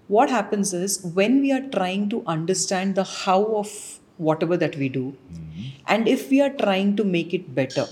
What 0.08 0.30
happens 0.30 0.74
is 0.74 1.04
when 1.04 1.42
we 1.42 1.52
are 1.52 1.64
trying 1.78 2.10
to 2.10 2.24
understand 2.26 2.96
the 2.96 3.04
how 3.04 3.44
of 3.62 3.72
whatever 4.18 4.58
that 4.58 4.76
we 4.78 4.90
do, 4.90 5.16
and 5.86 6.08
if 6.08 6.30
we 6.30 6.42
are 6.42 6.50
trying 6.50 6.96
to 6.96 7.04
make 7.04 7.34
it 7.34 7.54
better, 7.54 7.86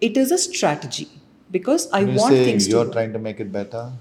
it 0.00 0.16
is 0.16 0.30
a 0.30 0.38
strategy. 0.38 1.08
Because 1.50 1.90
I 1.92 2.00
you 2.00 2.18
want 2.18 2.34
things 2.34 2.68
you're 2.68 2.84
to. 2.84 2.92
trying 2.92 3.12
to 3.14 3.18
make 3.18 3.40
it 3.40 3.52
better. 3.52 3.92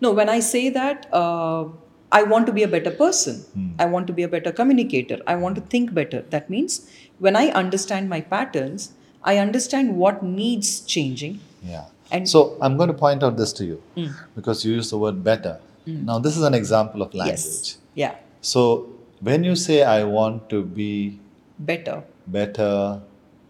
No, 0.00 0.12
when 0.12 0.28
I 0.28 0.40
say 0.40 0.68
that, 0.68 1.06
uh, 1.12 1.64
I 2.10 2.22
want 2.22 2.46
to 2.46 2.52
be 2.52 2.62
a 2.62 2.68
better 2.68 2.90
person. 2.90 3.44
I 3.78 3.86
want 3.86 4.06
to 4.08 4.12
be 4.12 4.22
a 4.22 4.28
better 4.28 4.52
communicator. 4.52 5.18
I 5.26 5.36
want 5.36 5.56
to 5.56 5.60
think 5.60 5.94
better. 5.94 6.22
That 6.36 6.48
means 6.50 6.90
when 7.18 7.36
I 7.36 7.48
understand 7.48 8.08
my 8.08 8.20
patterns, 8.20 8.92
I 9.22 9.38
understand 9.38 9.96
what 9.96 10.22
needs 10.22 10.80
changing. 10.80 11.40
Yeah. 11.62 11.86
And- 12.10 12.28
so 12.28 12.56
I'm 12.60 12.76
going 12.76 12.88
to 12.88 12.94
point 12.94 13.22
out 13.22 13.36
this 13.36 13.52
to 13.54 13.64
you 13.64 13.82
hmm. 13.94 14.06
because 14.34 14.64
you 14.64 14.74
use 14.74 14.90
the 14.90 14.98
word 14.98 15.22
better. 15.22 15.60
Hmm. 15.84 16.04
Now, 16.04 16.18
this 16.18 16.36
is 16.36 16.42
an 16.42 16.54
example 16.54 17.02
of 17.02 17.14
language. 17.14 17.38
Yes. 17.38 17.78
Yeah. 17.94 18.14
So 18.40 18.88
when 19.20 19.44
you 19.44 19.56
say 19.56 19.82
I 19.82 20.04
want 20.04 20.48
to 20.50 20.62
be 20.64 21.18
Better. 21.58 22.02
better 22.26 23.00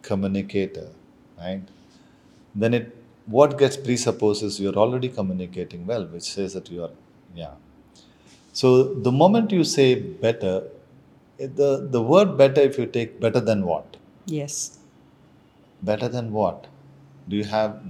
communicator, 0.02 0.88
right? 1.38 1.62
Then 2.54 2.74
it 2.74 2.94
what 3.26 3.58
gets 3.58 3.76
presupposes 3.76 4.58
you're 4.58 4.74
already 4.74 5.08
communicating 5.08 5.86
well, 5.86 6.06
which 6.06 6.22
says 6.22 6.54
that 6.54 6.70
you 6.70 6.82
are 6.84 6.90
yeah. 7.34 7.54
So 8.52 8.94
the 8.94 9.12
moment 9.12 9.52
you 9.52 9.64
say 9.64 9.94
better, 10.00 10.64
the 11.38 11.86
the 11.90 12.02
word 12.02 12.36
better, 12.38 12.62
if 12.62 12.78
you 12.78 12.86
take 12.86 13.20
better 13.20 13.40
than 13.40 13.66
what, 13.66 13.98
Yes. 14.26 14.77
Better 15.82 16.08
than 16.08 16.32
what, 16.32 16.66
do 17.28 17.36
you 17.36 17.44
have? 17.44 17.80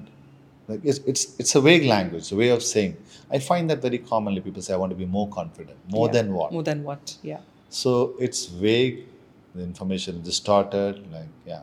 Like 0.69 0.81
it's 0.85 0.99
it's 1.01 1.39
it's 1.39 1.55
a 1.55 1.61
vague 1.61 1.85
language, 1.85 2.31
a 2.33 2.37
way 2.37 2.51
of 2.51 2.63
saying. 2.63 2.97
I 3.31 3.39
find 3.39 3.69
that 3.71 3.81
very 3.83 3.99
commonly 3.99 4.41
people 4.41 4.63
say 4.63 4.75
I 4.75 4.77
want 4.77 4.91
to 4.91 4.97
be 4.97 5.07
more 5.07 5.29
confident, 5.29 5.79
more 5.89 6.07
Yeah. 6.09 6.13
than 6.13 6.35
what. 6.35 6.53
More 6.53 6.63
than 6.63 6.83
what? 6.85 7.17
Yeah. 7.23 7.41
So 7.69 8.15
it's 8.19 8.47
vague, 8.47 9.05
the 9.55 9.63
information 9.63 10.17
is 10.17 10.23
distorted, 10.23 11.11
like, 11.13 11.29
yeah. 11.47 11.63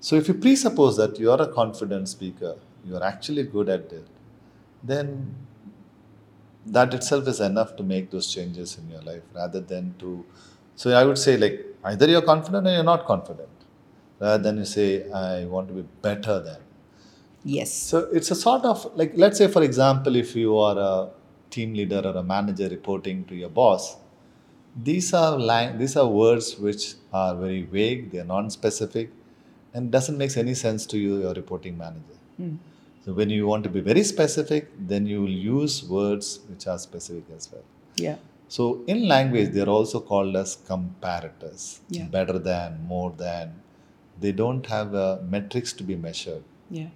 So 0.00 0.16
if 0.16 0.26
you 0.26 0.34
presuppose 0.34 0.96
that 0.96 1.18
you 1.20 1.30
are 1.30 1.40
a 1.40 1.46
confident 1.46 2.08
speaker, 2.08 2.56
you 2.84 2.96
are 2.96 3.04
actually 3.04 3.44
good 3.44 3.68
at 3.68 3.92
it, 3.92 4.06
then 4.82 5.34
that 6.66 6.94
itself 6.94 7.28
is 7.28 7.40
enough 7.40 7.76
to 7.76 7.82
make 7.82 8.10
those 8.10 8.32
changes 8.32 8.78
in 8.78 8.88
your 8.90 9.02
life 9.02 9.22
rather 9.34 9.60
than 9.60 9.94
to. 10.00 10.24
So 10.74 10.90
I 10.90 11.04
would 11.04 11.18
say, 11.18 11.36
like, 11.36 11.64
either 11.84 12.08
you're 12.08 12.22
confident 12.22 12.66
or 12.66 12.72
you're 12.72 12.82
not 12.84 13.04
confident, 13.06 13.48
rather 14.22 14.42
than 14.46 14.58
you 14.62 14.64
say, 14.64 14.88
I 15.10 15.44
want 15.54 15.68
to 15.68 15.74
be 15.74 15.84
better 16.08 16.36
than. 16.48 16.60
Yes. 17.44 17.72
So 17.90 17.98
it's 18.12 18.30
a 18.30 18.38
sort 18.46 18.64
of 18.64 18.78
like, 18.94 19.12
let's 19.16 19.38
say, 19.38 19.48
for 19.48 19.62
example, 19.62 20.14
if 20.24 20.36
you 20.36 20.56
are 20.58 20.78
a 20.78 21.10
team 21.50 21.74
leader 21.74 22.02
or 22.04 22.16
a 22.16 22.22
manager 22.22 22.68
reporting 22.68 23.24
to 23.30 23.34
your 23.34 23.48
boss, 23.48 23.96
these 24.88 25.12
are 25.12 25.32
lang- 25.38 25.78
these 25.78 25.96
are 26.02 26.08
words 26.24 26.56
which 26.66 26.94
are 27.12 27.34
very 27.34 27.62
vague, 27.62 28.10
they 28.12 28.20
are 28.24 28.30
non-specific, 28.36 29.10
and 29.74 29.90
doesn't 29.90 30.16
make 30.16 30.36
any 30.36 30.54
sense 30.54 30.86
to 30.92 30.98
you, 30.98 31.20
your 31.24 31.34
reporting 31.34 31.76
manager. 31.76 32.18
Hmm. 32.36 32.54
So 33.04 33.12
when 33.12 33.30
you 33.30 33.46
want 33.46 33.64
to 33.64 33.70
be 33.70 33.80
very 33.80 34.04
specific, 34.04 34.70
then 34.92 35.06
you 35.06 35.20
will 35.22 35.38
use 35.56 35.82
words 35.84 36.40
which 36.48 36.66
are 36.68 36.78
specific 36.78 37.24
as 37.36 37.50
well. 37.52 37.64
Yeah. 37.96 38.16
So 38.48 38.84
in 38.86 39.08
language, 39.08 39.50
they 39.52 39.62
are 39.66 39.74
also 39.78 39.98
called 40.00 40.36
as 40.36 40.56
comparators. 40.68 41.80
Yeah. 41.88 42.04
Better 42.04 42.38
than, 42.38 42.86
more 42.86 43.10
than. 43.10 43.54
They 44.20 44.32
don't 44.32 44.66
have 44.66 44.94
uh, 44.94 45.18
metrics 45.28 45.72
to 45.74 45.82
be 45.82 45.96
measured. 45.96 46.42
Yeah. 46.70 46.88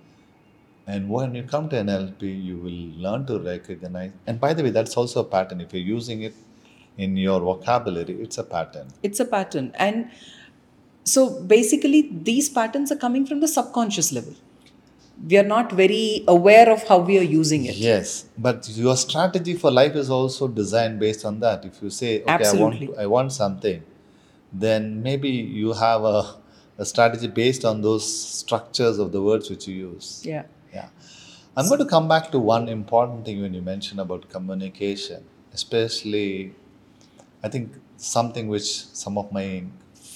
And 0.87 1.09
when 1.09 1.35
you 1.35 1.43
come 1.43 1.69
to 1.71 1.77
NLP, 1.77 2.45
you 2.45 2.59
will 2.59 3.03
learn 3.03 3.27
to 3.27 3.41
recognize. 3.41 4.13
And 4.27 4.41
by 4.41 4.55
the 4.55 4.63
way, 4.63 4.71
that's 4.71 4.97
also 4.97 5.21
a 5.21 5.25
pattern. 5.25 5.61
If 5.61 5.73
you're 5.73 5.83
using 5.83 6.23
it 6.23 6.35
in 6.97 7.17
your 7.17 7.41
vocabulary, 7.41 8.15
it's 8.21 8.39
a 8.39 8.45
pattern. 8.45 8.89
It's 9.03 9.19
a 9.19 9.25
pattern. 9.25 9.73
And 9.75 10.11
so 11.03 11.41
basically, 11.43 12.11
these 12.13 12.49
patterns 12.49 12.93
are 12.93 12.97
coming 12.97 13.27
from 13.27 13.41
the 13.41 13.49
subconscious 13.49 14.13
level. 14.13 14.35
We 15.29 15.39
are 15.39 15.45
not 15.45 15.73
very 15.73 16.25
aware 16.29 16.71
of 16.71 16.87
how 16.87 16.99
we 16.99 17.19
are 17.19 17.23
using 17.23 17.65
it. 17.65 17.77
Yes, 17.77 18.27
but 18.37 18.69
your 18.69 18.97
strategy 18.97 19.55
for 19.55 19.71
life 19.71 19.97
is 19.97 20.11
also 20.11 20.47
designed 20.47 21.01
based 21.01 21.25
on 21.25 21.41
that. 21.41 21.65
If 21.65 21.83
you 21.83 21.91
say, 21.91 22.23
okay, 22.23 22.45
I 22.45 22.53
want, 22.53 22.99
I 22.99 23.07
want 23.07 23.33
something, 23.33 23.83
then 24.53 25.03
maybe 25.03 25.31
you 25.31 25.73
have 25.73 26.05
a, 26.05 26.37
a 26.79 26.85
strategy 26.85 27.29
based 27.29 27.65
on 27.65 27.81
those 27.83 28.05
structures 28.41 28.99
of 28.99 29.13
the 29.13 29.23
words 29.23 29.49
which 29.51 29.67
you 29.69 29.75
use. 29.93 30.23
Yeah. 30.25 30.45
Yeah. 30.73 30.89
I'm 31.57 31.69
going 31.69 31.79
to 31.81 31.87
come 31.87 32.07
back 32.07 32.31
to 32.33 32.39
one 32.39 32.69
important 32.69 33.25
thing 33.25 33.41
when 33.41 33.55
you 33.55 33.63
mention 33.63 33.99
about 33.99 34.29
communication, 34.29 35.25
especially 35.55 36.53
I 37.43 37.49
think 37.49 37.73
something 37.97 38.49
which 38.49 38.69
some 39.03 39.17
of 39.17 39.33
my 39.33 39.65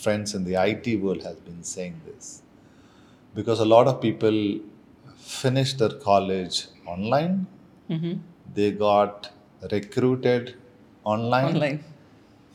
friends 0.02 0.34
in 0.34 0.44
the 0.44 0.54
IT 0.62 1.00
world 1.00 1.22
has 1.22 1.36
been 1.36 1.62
saying 1.62 2.00
this. 2.06 2.42
Because 3.34 3.60
a 3.60 3.64
lot 3.64 3.86
of 3.86 4.00
people 4.02 4.58
finished 5.16 5.78
their 5.78 5.90
college 6.10 6.66
online, 6.86 7.46
Mm-hmm. 7.90 8.18
they 8.54 8.70
got 8.70 9.30
recruited 9.72 10.54
online, 11.04 11.54
Online. 11.56 11.84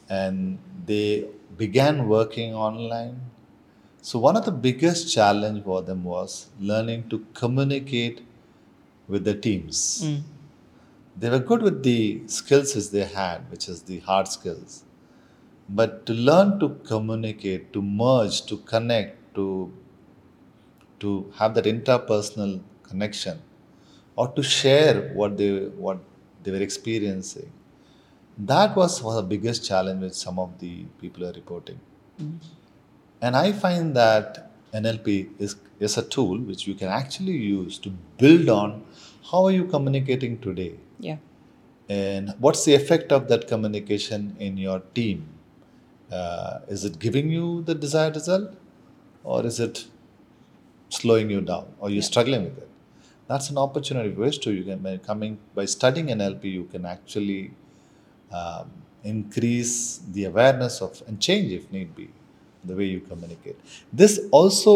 and 0.10 0.58
they 0.86 1.26
began 1.58 2.08
working 2.08 2.54
online. 2.54 3.20
So 4.08 4.20
one 4.20 4.38
of 4.38 4.46
the 4.46 4.52
biggest 4.52 5.12
challenge 5.12 5.64
for 5.64 5.82
them 5.82 6.04
was 6.04 6.52
learning 6.60 7.10
to 7.10 7.26
communicate 7.34 8.22
with 9.08 9.24
the 9.24 9.34
teams. 9.34 9.78
Mm. 10.06 10.20
They 11.18 11.30
were 11.32 11.40
good 11.40 11.64
with 11.64 11.82
the 11.82 12.22
skills 12.28 12.76
as 12.76 12.92
they 12.92 13.06
had, 13.06 13.50
which 13.50 13.68
is 13.68 13.82
the 13.82 13.98
hard 14.02 14.28
skills. 14.28 14.84
But 15.68 16.06
to 16.06 16.14
learn 16.14 16.60
to 16.60 16.70
communicate, 16.92 17.74
to 17.74 17.82
merge, 17.82 18.46
to 18.52 18.58
connect, 18.74 19.18
to 19.38 19.74
to 21.00 21.10
have 21.40 21.56
that 21.56 21.66
interpersonal 21.74 22.54
connection, 22.84 23.42
or 24.16 24.28
to 24.36 24.44
share 24.44 24.96
what 25.22 25.36
they 25.40 25.52
what 25.88 25.98
they 26.44 26.52
were 26.52 26.66
experiencing, 26.68 27.52
that 28.38 28.76
was 28.76 29.02
one 29.02 29.18
of 29.18 29.24
the 29.24 29.36
biggest 29.36 29.66
challenge 29.72 30.04
which 30.10 30.20
some 30.28 30.38
of 30.38 30.60
the 30.60 30.74
people 31.02 31.26
are 31.32 31.36
reporting. 31.42 31.80
And 33.26 33.36
I 33.36 33.52
find 33.54 33.96
that 33.96 34.52
NLP 34.72 35.30
is, 35.40 35.56
is 35.80 35.98
a 35.98 36.04
tool 36.04 36.38
which 36.38 36.68
you 36.68 36.76
can 36.76 36.90
actually 36.90 37.38
use 37.38 37.80
to 37.80 37.90
build 38.20 38.50
on 38.50 38.84
how 39.32 39.46
are 39.46 39.52
you 39.60 39.66
communicating 39.66 40.38
today 40.40 40.74
Yeah. 41.00 41.18
and 41.90 42.36
what's 42.38 42.66
the 42.66 42.76
effect 42.76 43.12
of 43.12 43.28
that 43.30 43.48
communication 43.48 44.36
in 44.40 44.58
your 44.58 44.80
team. 44.98 45.28
Uh, 46.12 46.60
is 46.68 46.86
it 46.86 47.00
giving 47.00 47.32
you 47.32 47.64
the 47.64 47.74
desired 47.74 48.14
result 48.16 48.52
or 49.24 49.44
is 49.44 49.60
it 49.60 49.86
slowing 50.90 51.32
you 51.32 51.42
down 51.42 51.66
or 51.80 51.90
you're 51.90 52.10
struggling 52.12 52.44
with 52.44 52.60
it? 52.60 52.70
That's 53.28 53.50
an 53.50 53.58
opportunity 53.58 54.14
for 54.14 54.26
us 54.26 54.38
to 54.46 54.54
you 54.54 54.64
can 54.64 54.80
by 54.88 54.98
coming 54.98 55.40
by 55.56 55.66
studying 55.66 56.12
NLP 56.18 56.44
you 56.60 56.66
can 56.66 56.86
actually 56.86 57.42
um, 58.32 58.70
increase 59.04 59.74
the 60.18 60.26
awareness 60.26 60.80
of 60.80 61.02
and 61.08 61.20
change 61.20 61.52
if 61.52 61.72
need 61.72 61.96
be 61.96 62.10
the 62.66 62.76
way 62.76 62.86
you 62.86 63.00
communicate. 63.02 63.58
This 63.94 64.20
also 64.32 64.74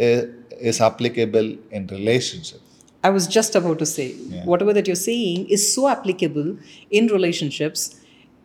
uh, 0.00 0.22
is 0.70 0.80
applicable 0.80 1.56
in 1.70 1.86
relationships. 1.88 2.62
I 3.04 3.10
was 3.10 3.26
just 3.26 3.54
about 3.54 3.78
to 3.80 3.86
say, 3.86 4.08
Yeah. 4.14 4.44
whatever 4.44 4.72
that 4.72 4.86
you're 4.86 4.96
saying 4.96 5.48
is 5.48 5.72
so 5.74 5.88
applicable 5.88 6.56
in 6.90 7.06
relationships 7.08 8.00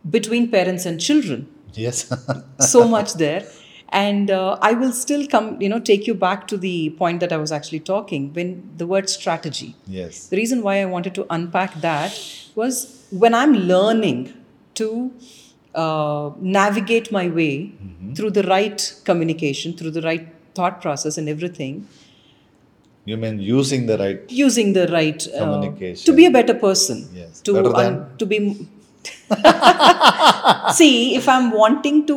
between 0.08 0.50
parents 0.50 0.86
and 0.86 1.00
children. 1.00 1.48
Yes. 1.74 2.12
so 2.60 2.86
much 2.86 3.14
there. 3.14 3.44
And 3.88 4.30
uh, 4.30 4.58
I 4.62 4.72
will 4.72 4.92
still 4.92 5.26
come, 5.26 5.60
you 5.60 5.68
know, 5.68 5.78
take 5.78 6.06
you 6.06 6.14
back 6.14 6.46
to 6.48 6.56
the 6.56 6.90
point 6.90 7.20
that 7.20 7.32
I 7.32 7.36
was 7.36 7.52
actually 7.52 7.80
talking 7.80 8.32
when 8.32 8.70
the 8.78 8.86
word 8.86 9.08
strategy. 9.10 9.74
yes. 9.86 10.28
The 10.28 10.36
reason 10.36 10.62
why 10.62 10.80
I 10.80 10.86
wanted 10.86 11.14
to 11.16 11.26
unpack 11.28 11.74
that 11.82 12.18
was 12.54 13.06
when 13.10 13.34
I'm 13.34 13.52
learning 13.52 14.32
to 14.76 15.12
uh, 15.74 16.30
navigate 16.40 17.10
my 17.12 17.28
way 17.28 17.72
through 18.14 18.30
the 18.30 18.42
right 18.44 18.94
communication, 19.04 19.72
through 19.72 19.90
the 19.92 20.02
right 20.02 20.26
thought 20.54 20.80
process, 20.82 21.16
and 21.18 21.28
everything, 21.28 21.86
You 23.10 23.16
mean 23.22 23.38
using 23.40 23.86
the 23.86 23.94
right 24.00 24.20
using 24.40 24.68
the 24.74 24.82
right 24.88 25.22
uh, 25.28 25.38
Communication. 25.38 26.04
to 26.08 26.12
be 26.18 26.24
a 26.26 26.30
better 26.34 26.54
person. 26.54 26.98
Yes. 27.20 27.40
To 27.46 27.54
Better 27.54 27.72
than- 27.78 27.96
to 28.18 28.26
be. 28.32 28.36
See, 30.78 31.14
if 31.16 31.28
I'm 31.28 31.50
wanting 31.50 32.06
to 32.06 32.16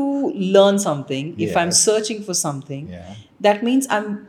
learn 0.57 0.77
something, 0.79 1.33
if 1.39 1.57
I'm 1.57 1.71
searching 1.71 2.21
for 2.23 2.33
something, 2.33 2.87
Yeah. 2.89 3.15
that 3.47 3.63
means 3.63 3.87
I'm 3.89 4.27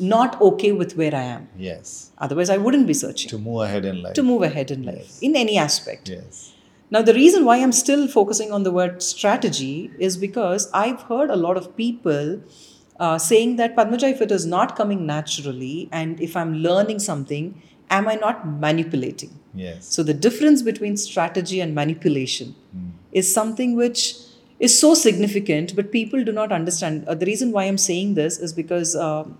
not 0.00 0.40
okay 0.48 0.72
with 0.72 0.96
where 0.96 1.14
I 1.14 1.22
am. 1.36 1.48
Yes. 1.56 2.10
Otherwise, 2.18 2.50
I 2.50 2.56
wouldn't 2.56 2.86
be 2.86 2.94
searching 2.94 3.30
To 3.30 3.38
move 3.38 3.62
ahead 3.68 3.84
in 3.84 4.02
life. 4.02 4.14
to 4.14 4.22
move 4.22 4.42
ahead 4.42 4.70
in 4.70 4.82
life 4.90 5.18
in 5.22 5.36
any 5.36 5.56
aspect. 5.58 6.08
Yes. 6.08 6.53
Now, 6.94 7.02
the 7.02 7.12
reason 7.12 7.44
why 7.44 7.56
I'm 7.56 7.72
still 7.72 8.06
focusing 8.06 8.52
on 8.52 8.62
the 8.62 8.70
word 8.70 9.02
strategy 9.02 9.90
is 9.98 10.16
because 10.16 10.70
I've 10.72 11.02
heard 11.02 11.28
a 11.28 11.34
lot 11.34 11.56
of 11.56 11.76
people 11.76 12.40
uh, 13.00 13.18
saying 13.18 13.56
that 13.56 13.74
Padmaja, 13.74 14.12
if 14.12 14.20
it 14.20 14.30
is 14.30 14.46
not 14.46 14.76
coming 14.76 15.04
naturally 15.04 15.88
and 15.90 16.20
if 16.20 16.36
I'm 16.36 16.54
learning 16.66 17.00
something, 17.00 17.60
am 17.90 18.06
I 18.06 18.14
not 18.14 18.46
manipulating? 18.46 19.40
Yes. 19.54 19.88
So, 19.88 20.04
the 20.04 20.14
difference 20.14 20.62
between 20.62 20.96
strategy 20.96 21.58
and 21.58 21.74
manipulation 21.74 22.54
is 23.10 23.32
something 23.32 23.74
which 23.74 24.14
is 24.60 24.78
so 24.78 24.94
significant, 24.94 25.74
but 25.74 25.90
people 25.90 26.22
do 26.22 26.30
not 26.30 26.52
understand. 26.52 27.08
Uh, 27.08 27.16
the 27.16 27.26
reason 27.26 27.50
why 27.50 27.64
I'm 27.64 27.78
saying 27.88 28.14
this 28.14 28.38
is 28.38 28.52
because 28.52 28.94
um 28.94 29.36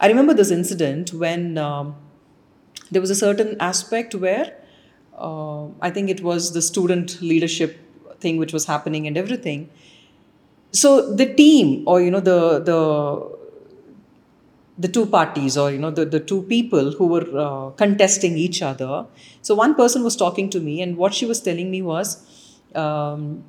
I 0.00 0.08
remember 0.08 0.32
this 0.32 0.50
incident 0.50 1.12
when 1.12 1.58
um, 1.58 1.94
there 2.90 3.02
was 3.02 3.10
a 3.10 3.14
certain 3.14 3.56
aspect 3.60 4.14
where 4.14 4.56
uh, 5.16 5.66
I 5.80 5.90
think 5.90 6.10
it 6.10 6.22
was 6.22 6.52
the 6.52 6.62
student 6.62 7.20
leadership 7.22 7.78
thing 8.20 8.36
which 8.38 8.52
was 8.52 8.66
happening 8.66 9.06
and 9.06 9.16
everything. 9.16 9.68
So 10.72 11.14
the 11.14 11.26
team, 11.34 11.84
or 11.86 12.00
you 12.00 12.10
know, 12.10 12.20
the 12.20 12.58
the 12.60 12.78
the 14.78 14.88
two 14.88 15.06
parties, 15.06 15.56
or 15.56 15.70
you 15.70 15.78
know, 15.78 15.90
the 15.90 16.04
the 16.04 16.20
two 16.20 16.42
people 16.42 16.92
who 16.92 17.06
were 17.06 17.26
uh, 17.38 17.70
contesting 17.70 18.36
each 18.36 18.62
other. 18.62 19.06
So 19.42 19.54
one 19.54 19.74
person 19.74 20.02
was 20.02 20.16
talking 20.16 20.48
to 20.50 20.60
me, 20.60 20.80
and 20.82 20.96
what 20.96 21.14
she 21.14 21.26
was 21.26 21.40
telling 21.40 21.70
me 21.70 21.82
was. 21.82 22.16
Um, 22.74 23.44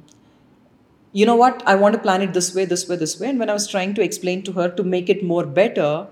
you 1.20 1.26
know 1.26 1.36
what 1.36 1.62
i 1.72 1.76
want 1.82 1.94
to 1.96 2.00
plan 2.06 2.22
it 2.26 2.34
this 2.38 2.48
way 2.56 2.66
this 2.66 2.88
way 2.90 2.96
this 2.96 3.20
way 3.20 3.30
and 3.30 3.40
when 3.40 3.50
i 3.50 3.54
was 3.54 3.68
trying 3.74 3.94
to 3.94 4.02
explain 4.02 4.42
to 4.44 4.52
her 4.54 4.68
to 4.70 4.84
make 4.84 5.10
it 5.10 5.24
more 5.24 5.46
better 5.46 6.08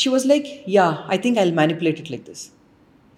she 0.00 0.08
was 0.14 0.24
like 0.30 0.48
yeah 0.76 1.04
i 1.08 1.16
think 1.16 1.38
i'll 1.38 1.56
manipulate 1.60 2.00
it 2.04 2.10
like 2.10 2.24
this 2.24 2.50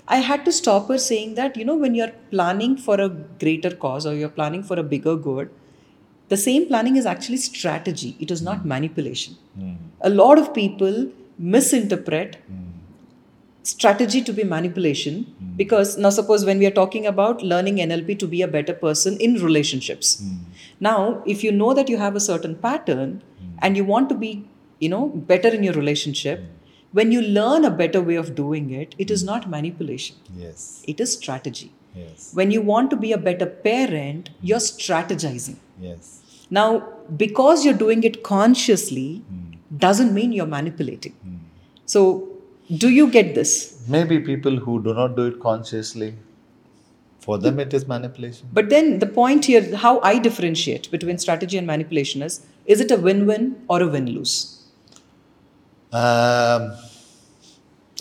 i 0.09 0.17
had 0.17 0.45
to 0.45 0.53
stop 0.53 0.89
her 0.89 0.99
saying 0.99 1.35
that 1.35 1.57
you 1.57 1.65
know 1.65 1.77
when 1.77 1.95
you're 1.95 2.15
planning 2.31 2.77
for 2.77 3.01
a 3.01 3.09
greater 3.43 3.75
cause 3.85 4.07
or 4.07 4.15
you're 4.15 4.37
planning 4.41 4.63
for 4.63 4.79
a 4.79 4.83
bigger 4.83 5.17
good 5.17 5.51
the 6.33 6.37
same 6.43 6.67
planning 6.67 6.97
is 6.97 7.07
actually 7.07 7.37
strategy. 7.37 8.17
It 8.19 8.31
is 8.31 8.43
not 8.43 8.65
manipulation. 8.65 9.37
Hmm. 9.55 9.73
A 10.01 10.11
lot 10.11 10.39
of 10.39 10.55
people 10.55 11.11
misinterpret 11.39 12.37
hmm. 12.47 12.61
strategy 13.63 14.23
to 14.29 14.33
be 14.39 14.45
manipulation 14.53 15.19
hmm. 15.25 15.51
because 15.57 15.99
now 15.99 16.13
suppose 16.19 16.47
when 16.51 16.59
we 16.59 16.67
are 16.71 16.77
talking 16.79 17.07
about 17.11 17.43
learning 17.53 17.83
nlp 17.87 18.19
to 18.23 18.29
be 18.37 18.41
a 18.47 18.49
better 18.57 18.75
person 18.87 19.19
in 19.29 19.37
relationships. 19.43 20.15
Now 20.89 21.23
if 21.35 21.45
you 21.45 21.53
know 21.61 21.75
that 21.81 21.93
you 21.95 22.01
have 22.05 22.17
a 22.17 22.25
certain 22.31 22.57
pattern 22.67 23.23
and 23.61 23.77
you 23.77 23.85
want 23.93 24.09
to 24.15 24.19
be 24.25 24.33
you 24.87 24.89
know 24.95 25.05
better 25.33 25.55
in 25.59 25.63
your 25.69 25.75
relationship 25.75 26.45
when 26.93 27.13
you 27.13 27.23
learn 27.23 27.65
a 27.65 27.71
better 27.83 28.01
way 28.09 28.17
of 28.23 28.35
doing 28.35 28.71
it 28.81 28.95
it 29.05 29.11
is 29.11 29.25
not 29.31 29.49
manipulation 29.59 30.17
Yes. 30.45 30.83
it 30.95 31.01
is 31.01 31.13
strategy 31.21 31.71
Yes. 31.95 32.31
when 32.41 32.51
you 32.51 32.63
want 32.73 32.91
to 32.91 32.97
be 32.97 33.13
a 33.13 33.19
better 33.29 33.47
parent 33.69 34.31
you're 34.51 34.65
strategizing 34.67 35.57
Yes. 35.87 36.11
now 36.51 36.69
because 37.25 37.65
you're 37.65 37.81
doing 37.87 38.05
it 38.11 38.23
consciously 38.23 39.09
hmm. 39.17 39.79
doesn't 39.87 40.13
mean 40.19 40.33
you're 40.33 40.53
manipulating 40.59 41.17
hmm. 41.25 41.41
so 41.95 42.05
do 42.83 42.89
you 42.89 43.11
get 43.11 43.35
this 43.35 43.53
Maybe 43.89 44.21
people 44.21 44.57
who 44.57 44.83
do 44.83 44.95
not 44.95 45.17
do 45.17 45.27
it 45.27 45.41
consciously, 45.41 46.15
for 47.19 47.39
them 47.39 47.59
it 47.59 47.75
is 47.75 47.87
manipulation. 47.87 48.49
But 48.53 48.71
then 48.71 48.99
the 49.01 49.07
point 49.07 49.45
here, 49.47 49.77
how 49.77 50.01
I 50.01 50.19
differentiate 50.19 50.91
between 50.91 51.19
strategy 51.19 51.59
and 51.59 51.67
manipulation 51.67 52.23
is 52.23 52.47
is 52.67 52.81
it 52.81 52.91
a 52.91 52.97
win 52.97 53.27
win 53.27 53.63
or 53.69 53.83
a 53.83 53.89
win 53.89 54.07
lose? 54.07 54.62
Um, 55.93 56.73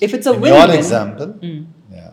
If 0.02 0.14
it's 0.14 0.26
a 0.28 0.34
in 0.34 0.42
win 0.42 0.54
your 0.54 0.68
win, 0.68 0.78
example, 0.78 1.36
yeah. 1.92 2.12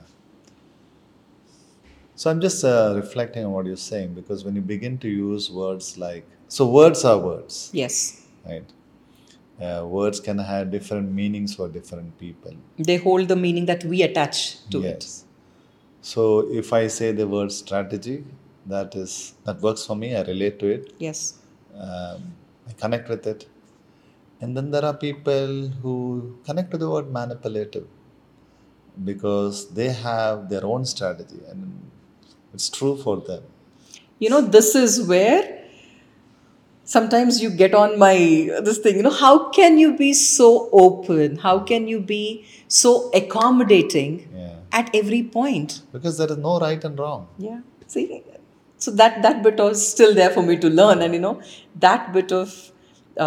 So 2.17 2.31
I'm 2.31 2.41
just 2.41 2.65
uh, 2.65 2.95
reflecting 2.97 3.45
on 3.45 3.53
what 3.53 3.67
you're 3.67 3.77
saying 3.77 4.15
because 4.15 4.45
when 4.45 4.57
you 4.57 4.61
begin 4.61 4.99
to 4.99 5.09
use 5.09 5.51
words 5.51 5.97
like, 5.97 6.27
so 6.49 6.69
words 6.69 7.05
are 7.05 7.19
words, 7.19 7.71
yes, 7.73 8.27
right? 8.45 8.65
Uh, 9.61 9.85
words 9.87 10.19
can 10.21 10.39
have 10.39 10.71
different 10.71 11.13
meanings 11.13 11.55
for 11.55 11.69
different 11.69 12.19
people. 12.19 12.53
they 12.79 12.97
hold 12.97 13.29
the 13.29 13.37
meaning 13.37 13.67
that 13.67 13.85
we 13.85 14.03
attach 14.03 14.39
to 14.71 14.79
it. 14.83 15.05
yes. 15.05 15.25
So 16.01 16.23
if 16.61 16.73
I 16.73 16.87
say 16.89 17.13
the 17.13 17.27
word 17.27 17.51
strategy, 17.53 18.25
that 18.67 18.95
is 18.97 19.35
that 19.45 19.61
works 19.61 19.85
for 19.87 19.97
me. 19.97 20.15
I 20.17 20.23
relate 20.23 20.59
to 20.61 20.67
it. 20.77 20.93
Yes, 20.99 21.35
um, 21.75 22.35
I 22.69 22.73
connect 22.83 23.09
with 23.09 23.27
it. 23.27 23.47
And 24.41 24.57
then 24.57 24.71
there 24.71 24.85
are 24.85 24.95
people 24.95 25.69
who 25.83 25.95
connect 26.47 26.71
to 26.73 26.79
the 26.79 26.89
word 26.91 27.13
manipulative 27.13 27.87
because 29.05 29.71
they 29.71 29.89
have 29.93 30.49
their 30.51 30.65
own 30.65 30.85
strategy 30.85 31.41
and 31.51 31.91
it's 32.55 32.69
true 32.79 32.97
for 33.07 33.17
them. 33.31 33.43
you 34.25 34.29
know 34.33 34.41
this 34.55 34.69
is 34.79 34.95
where 35.11 35.43
sometimes 36.85 37.41
you 37.43 37.51
get 37.51 37.75
on 37.75 37.99
my 37.99 38.15
this 38.69 38.79
thing. 38.79 38.97
You 38.97 39.03
know 39.07 39.17
how 39.19 39.51
can 39.59 39.79
you 39.79 39.91
be 39.97 40.13
so 40.15 40.49
open? 40.73 41.37
How 41.47 41.59
can 41.71 41.87
you 41.93 42.01
be 42.01 42.23
so 42.81 42.93
accommodating 43.21 44.13
Yeah. 44.37 44.55
at 44.81 44.91
every 45.01 45.23
point? 45.39 45.83
Because 45.97 46.19
there 46.23 46.31
is 46.37 46.39
no 46.49 46.55
right 46.67 46.83
and 46.91 46.99
wrong. 46.99 47.29
Yeah. 47.49 47.61
See, 47.87 48.23
so 48.79 48.91
that 49.03 49.23
that 49.27 49.43
bit 49.43 49.59
was 49.67 49.87
still 49.95 50.15
there 50.21 50.31
for 50.39 50.43
me 50.51 50.57
to 50.65 50.71
learn, 50.81 51.03
and 51.07 51.15
you 51.15 51.23
know 51.27 51.35
that 51.87 52.13
bit 52.19 52.33
of 52.41 52.57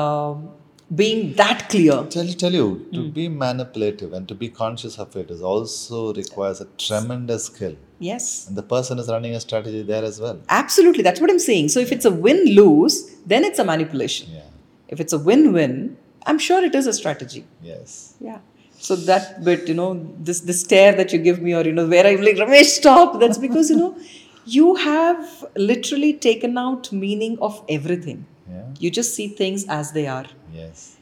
um, 0.01 0.49
being 0.93 1.33
that 1.35 1.69
clear. 1.69 2.03
Tell, 2.09 2.27
tell 2.27 2.51
you, 2.53 2.85
to 2.93 3.09
be 3.09 3.29
manipulative 3.29 4.11
and 4.13 4.27
to 4.27 4.35
be 4.35 4.49
conscious 4.49 4.99
of 4.99 5.15
it 5.15 5.31
is 5.31 5.41
also 5.41 6.13
requires 6.13 6.59
a 6.61 6.65
tremendous 6.77 7.45
skill. 7.45 7.75
Yes, 7.99 8.47
And 8.47 8.57
the 8.57 8.63
person 8.63 8.97
is 8.99 9.07
running 9.07 9.33
a 9.35 9.39
strategy 9.39 9.83
there 9.83 10.03
as 10.03 10.19
well. 10.19 10.41
absolutely. 10.49 11.03
That's 11.03 11.21
what 11.21 11.29
I'm 11.29 11.39
saying. 11.39 11.69
So 11.69 11.79
if 11.79 11.91
it's 11.91 12.03
a 12.05 12.11
win 12.11 12.45
lose, 12.55 13.15
then 13.25 13.43
it's 13.43 13.59
a 13.59 13.63
manipulation. 13.63 14.29
Yeah. 14.31 14.41
If 14.87 14.99
it's 14.99 15.13
a 15.13 15.19
win 15.19 15.53
win, 15.53 15.97
I'm 16.25 16.39
sure 16.39 16.63
it 16.63 16.75
is 16.75 16.87
a 16.87 16.93
strategy. 16.93 17.45
Yes. 17.61 18.15
Yeah. 18.19 18.39
So 18.79 18.95
that 18.95 19.43
bit, 19.43 19.67
you 19.67 19.75
know, 19.75 19.89
this 20.19 20.41
this 20.41 20.61
stare 20.61 20.93
that 20.95 21.13
you 21.13 21.19
give 21.19 21.39
me, 21.41 21.53
or 21.53 21.63
you 21.63 21.71
know, 21.71 21.87
where 21.87 22.05
I'm 22.05 22.21
like, 22.21 22.35
Ramesh, 22.37 22.71
stop. 22.81 23.19
That's 23.19 23.37
because 23.37 23.69
you 23.69 23.77
know, 23.77 23.95
you 24.45 24.73
have 24.75 25.45
literally 25.55 26.13
taken 26.15 26.57
out 26.57 26.91
meaning 26.91 27.37
of 27.39 27.63
everything. 27.69 28.25
Yeah. 28.49 28.63
You 28.79 28.89
just 28.89 29.13
see 29.15 29.27
things 29.27 29.65
as 29.69 29.91
they 29.91 30.07
are. 30.07 30.25
Yes. 30.53 30.97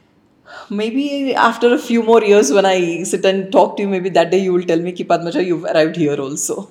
Maybe 0.68 1.34
after 1.34 1.72
a 1.74 1.78
few 1.78 2.02
more 2.02 2.22
years, 2.22 2.52
when 2.52 2.66
I 2.66 3.02
sit 3.04 3.24
and 3.24 3.52
talk 3.52 3.76
to 3.76 3.82
you, 3.82 3.88
maybe 3.88 4.08
that 4.10 4.30
day 4.30 4.38
you 4.38 4.52
will 4.52 4.64
tell 4.64 4.80
me, 4.80 4.92
Ki 4.92 5.04
Padmaja, 5.04 5.44
you've 5.44 5.64
arrived 5.64 5.96
here 5.96 6.20
also. 6.20 6.68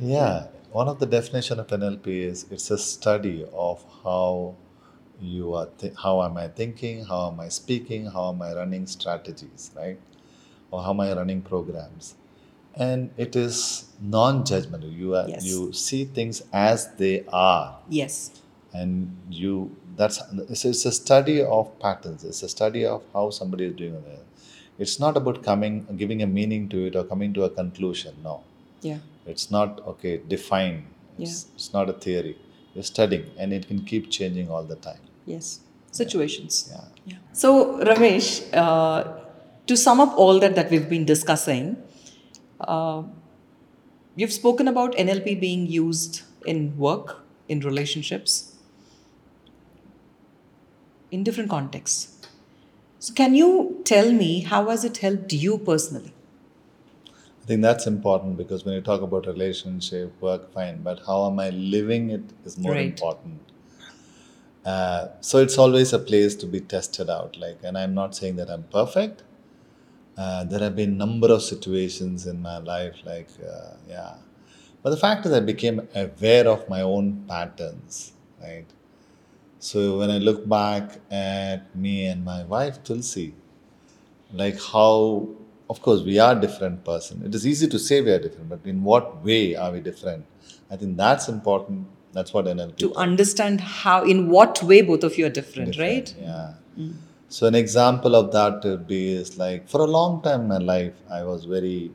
Yeah, 0.00 0.46
one 0.72 0.88
of 0.88 0.98
the 0.98 1.06
definition 1.06 1.60
of 1.60 1.66
NLP 1.68 2.06
is 2.08 2.46
it's 2.50 2.70
a 2.70 2.78
study 2.78 3.44
of 3.52 3.84
how 4.02 4.54
you 5.20 5.54
are, 5.54 5.66
th- 5.78 5.92
how 6.02 6.22
am 6.22 6.36
I 6.38 6.48
thinking, 6.48 7.04
how 7.04 7.30
am 7.30 7.38
I 7.40 7.48
speaking, 7.50 8.06
how 8.06 8.30
am 8.32 8.40
I 8.42 8.54
running 8.54 8.86
strategies, 8.86 9.70
right, 9.76 10.00
or 10.70 10.82
how 10.82 10.90
am 10.92 11.00
I 11.00 11.12
running 11.12 11.42
programs, 11.42 12.14
and 12.74 13.10
it 13.18 13.36
is 13.36 13.84
non-judgmental. 14.00 14.90
You 14.96 15.14
are 15.16 15.28
Yes. 15.28 15.44
you 15.44 15.72
see 15.74 16.04
things 16.06 16.42
as 16.52 16.88
they 16.96 17.24
are, 17.30 17.76
yes. 17.88 18.30
And 18.72 19.16
you 19.28 19.76
that's 19.96 20.20
it's, 20.48 20.64
it's 20.64 20.84
a 20.84 20.92
study 20.92 21.42
of 21.42 21.78
patterns. 21.80 22.24
It's 22.24 22.42
a 22.42 22.48
study 22.48 22.84
of 22.86 23.02
how 23.12 23.30
somebody 23.30 23.66
is 23.66 23.74
doing 23.74 23.94
it. 23.94 24.24
It's 24.78 24.98
not 24.98 25.16
about 25.16 25.42
coming 25.42 25.86
giving 25.96 26.22
a 26.22 26.26
meaning 26.26 26.68
to 26.70 26.86
it 26.86 26.96
or 26.96 27.04
coming 27.04 27.34
to 27.34 27.44
a 27.44 27.50
conclusion. 27.50 28.14
No. 28.22 28.42
Yeah. 28.80 28.98
It's 29.26 29.50
not 29.50 29.80
okay, 29.86 30.20
define. 30.26 30.86
It's, 31.18 31.46
it's 31.54 31.72
not 31.72 31.90
a 31.90 31.92
theory. 31.92 32.38
You're 32.74 32.84
studying 32.84 33.30
and 33.36 33.52
it 33.52 33.68
can 33.68 33.84
keep 33.84 34.10
changing 34.10 34.50
all 34.50 34.64
the 34.64 34.76
time. 34.76 35.00
Yes. 35.26 35.60
Situations. 35.92 36.70
Yeah. 36.70 36.84
Yeah. 37.04 37.16
So, 37.32 37.78
Ramesh, 37.80 38.48
uh, 38.54 39.20
to 39.66 39.76
sum 39.76 40.00
up 40.00 40.16
all 40.16 40.38
that 40.40 40.54
that 40.54 40.70
we've 40.70 40.88
been 40.88 41.04
discussing, 41.04 41.76
uh, 42.60 43.02
you've 44.16 44.32
spoken 44.32 44.68
about 44.68 44.94
NLP 44.94 45.40
being 45.40 45.66
used 45.66 46.22
in 46.46 46.76
work, 46.78 47.22
in 47.48 47.60
relationships, 47.60 48.56
in 51.10 51.24
different 51.24 51.50
contexts. 51.50 52.16
So, 52.98 53.14
can 53.14 53.34
you 53.34 53.80
tell 53.84 54.12
me 54.12 54.40
how 54.42 54.68
has 54.68 54.84
it 54.84 54.98
helped 54.98 55.32
you 55.32 55.58
personally? 55.58 56.12
I 57.42 57.46
think 57.46 57.62
that's 57.62 57.86
important 57.86 58.36
because 58.36 58.64
when 58.64 58.74
you 58.74 58.80
talk 58.80 59.02
about 59.02 59.26
relationship, 59.26 60.20
work, 60.20 60.52
fine, 60.52 60.82
but 60.82 61.00
how 61.06 61.26
am 61.26 61.38
I 61.40 61.50
living 61.50 62.10
it 62.10 62.22
is 62.44 62.56
more 62.58 62.74
Right. 62.74 62.90
important. 62.90 63.40
Uh, 64.64 65.08
so 65.20 65.38
it's 65.38 65.56
always 65.58 65.92
a 65.92 65.98
place 65.98 66.34
to 66.36 66.46
be 66.46 66.60
tested 66.60 67.08
out. 67.08 67.36
Like, 67.38 67.58
and 67.62 67.78
I'm 67.78 67.94
not 67.94 68.14
saying 68.14 68.36
that 68.36 68.50
I'm 68.50 68.64
perfect. 68.64 69.22
Uh, 70.16 70.44
there 70.44 70.60
have 70.60 70.76
been 70.76 70.98
number 70.98 71.28
of 71.32 71.42
situations 71.42 72.26
in 72.26 72.42
my 72.42 72.58
life, 72.58 72.96
like 73.04 73.28
uh, 73.42 73.74
yeah, 73.88 74.14
but 74.82 74.90
the 74.90 74.96
fact 74.96 75.24
is, 75.26 75.32
I 75.32 75.40
became 75.40 75.88
aware 75.94 76.46
of 76.48 76.68
my 76.68 76.82
own 76.82 77.24
patterns, 77.26 78.12
right? 78.42 78.66
So 79.60 79.98
when 79.98 80.10
I 80.10 80.16
look 80.16 80.48
back 80.48 81.00
at 81.10 81.76
me 81.76 82.06
and 82.06 82.24
my 82.24 82.44
wife 82.44 82.82
Tulsi, 82.82 83.34
like 84.32 84.58
how, 84.60 85.28
of 85.68 85.82
course, 85.82 86.02
we 86.02 86.18
are 86.18 86.34
different 86.34 86.82
person. 86.82 87.22
It 87.26 87.34
is 87.34 87.46
easy 87.46 87.68
to 87.68 87.78
say 87.78 88.00
we 88.00 88.10
are 88.10 88.18
different, 88.18 88.48
but 88.48 88.60
in 88.64 88.82
what 88.82 89.22
way 89.22 89.54
are 89.54 89.70
we 89.70 89.80
different? 89.80 90.24
I 90.70 90.76
think 90.76 90.96
that's 90.96 91.28
important. 91.28 91.86
That's 92.12 92.32
what 92.32 92.46
NLP 92.46 92.78
To 92.78 92.94
understand 92.94 93.60
how, 93.60 94.02
in 94.02 94.30
what 94.30 94.62
way 94.62 94.80
both 94.80 95.04
of 95.04 95.18
you 95.18 95.26
are 95.26 95.30
different, 95.30 95.78
right? 95.78 96.12
Yeah. 96.18 96.54
Mm. 96.78 96.94
So 97.28 97.46
an 97.46 97.54
example 97.54 98.16
of 98.16 98.32
that 98.32 98.64
would 98.64 98.86
be 98.86 99.12
is 99.12 99.36
like 99.38 99.68
for 99.68 99.82
a 99.82 99.84
long 99.84 100.22
time 100.22 100.40
in 100.40 100.48
my 100.48 100.58
life, 100.58 100.94
I 101.10 101.22
was 101.22 101.44
very 101.44 101.92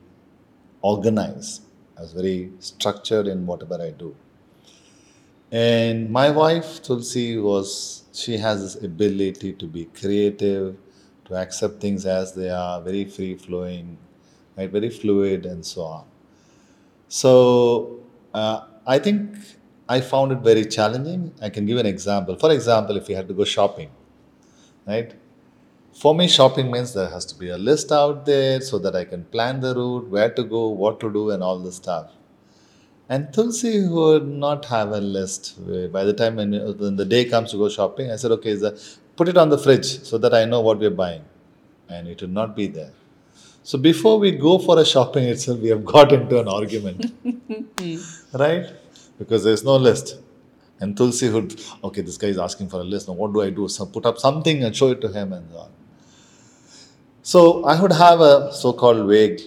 organized. 0.82 1.63
I 1.97 2.01
was 2.01 2.13
very 2.13 2.51
structured 2.59 3.28
in 3.28 3.45
whatever 3.47 3.82
I 3.82 3.89
do. 3.89 4.16
And 5.52 6.10
my 6.10 6.30
wife 6.30 6.82
Tulsi 6.84 7.38
was 7.38 8.04
she 8.14 8.38
has 8.38 8.62
this 8.62 8.84
ability 8.84 9.54
to 9.54 9.68
be 9.68 9.86
creative, 9.86 10.78
to 11.26 11.36
accept 11.36 11.82
things 11.82 12.06
as 12.06 12.34
they 12.34 12.50
are, 12.50 12.82
very 12.82 13.06
free 13.06 13.36
flowing, 13.36 13.98
right, 14.58 14.70
very 14.70 14.89
fluid 14.89 15.46
and 15.46 15.66
so 15.66 15.82
on. 15.84 16.06
So 17.08 18.00
uh, 18.34 18.62
I 18.86 19.00
think 19.00 19.36
I 19.88 20.02
found 20.02 20.32
it 20.32 20.39
very 20.39 20.66
challenging. 20.66 21.34
I 21.41 21.50
can 21.50 21.66
give 21.66 21.78
an 21.78 21.86
example. 21.86 22.36
For 22.38 22.52
example, 22.52 22.98
if 22.98 23.10
you 23.10 23.16
had 23.16 23.28
to 23.28 23.34
go 23.34 23.43
shopping, 23.43 23.89
right? 24.88 25.14
For 25.93 26.16
me, 26.16 26.28
shopping 26.28 26.72
means 26.72 26.93
there 26.93 27.10
has 27.10 27.26
to 27.28 27.36
be 27.39 27.50
a 27.50 27.58
list 27.58 27.91
out 27.91 28.26
there 28.26 28.62
so 28.62 28.80
that 28.80 28.96
I 28.96 29.06
can 29.06 29.26
plan 29.26 29.62
the 29.62 29.76
route, 29.76 30.10
where 30.10 30.30
to 30.32 30.43
go, 30.43 30.70
what 30.70 31.00
to 31.02 31.12
do, 31.12 31.32
and 31.32 31.43
all 31.43 31.60
the 31.60 31.72
stuff. 31.72 32.12
And 33.08 33.32
Tulsi 33.32 33.88
would 33.88 34.28
not 34.28 34.66
have 34.66 34.91
a 34.91 34.99
list. 34.99 35.56
By 35.91 36.03
the 36.03 36.14
time 36.14 36.38
when, 36.38 36.51
the 36.51 37.06
day 37.06 37.26
comes 37.26 37.51
to 37.51 37.58
go 37.58 37.70
shopping, 37.70 38.12
I 38.12 38.16
said, 38.16 38.32
okay, 38.32 38.58
put 39.16 39.28
it 39.28 39.38
on 39.38 39.49
the 39.49 39.58
fridge 39.58 40.03
so 40.03 40.18
that 40.18 40.34
I 40.34 40.45
know 40.45 40.62
what 40.62 40.80
we're 40.80 40.89
buying. 40.89 41.24
And 41.88 42.08
it 42.08 42.22
would 42.22 42.34
not 42.34 42.56
be 42.56 42.68
there. 42.68 42.91
So 43.62 43.78
before 43.78 44.18
we 44.20 44.32
go 44.32 44.58
for 44.58 44.80
a 44.80 44.86
shopping 44.86 45.26
itself, 45.26 45.60
we 45.60 45.70
have 45.70 45.86
got 45.95 46.12
into 46.12 46.39
an 46.39 46.47
argument. 46.47 47.14
right? 48.34 48.74
Because 49.20 49.43
there's 49.43 49.64
no 49.64 49.76
list. 49.76 50.20
And 50.80 50.97
Tulsi 50.97 51.30
would, 51.30 51.62
okay, 51.84 52.01
this 52.01 52.18
guy 52.18 52.28
is 52.28 52.38
asking 52.38 52.70
for 52.70 52.82
a 52.82 52.84
list. 52.84 53.08
Now 53.08 53.14
what 53.14 53.34
do 53.34 53.41
I 53.41 53.49
do? 53.49 53.68
So 53.68 53.86
put 53.86 54.06
up 54.06 54.18
something 54.18 54.64
and 54.64 54.76
show 54.76 54.89
it 54.89 54.99
to 55.01 55.08
him 55.10 55.32
and 55.32 55.49
so 55.51 55.58
on. 55.60 55.70
So 57.22 57.66
I 57.66 57.82
would 57.82 57.91
have 57.91 58.20
a 58.22 58.51
so-called 58.53 59.08
vague 59.08 59.41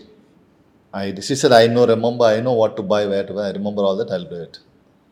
idea. 0.95 1.23
She 1.23 1.35
said, 1.35 1.53
I 1.53 1.67
know, 1.67 1.87
remember, 1.87 2.25
I 2.25 2.41
know 2.41 2.53
what 2.53 2.77
to 2.77 2.83
buy, 2.83 3.07
where 3.07 3.25
to 3.25 3.33
buy. 3.33 3.49
I 3.49 3.53
remember 3.53 3.83
all 3.83 3.97
that, 3.97 4.11
I'll 4.11 4.25
do 4.25 4.43
it. 4.43 4.59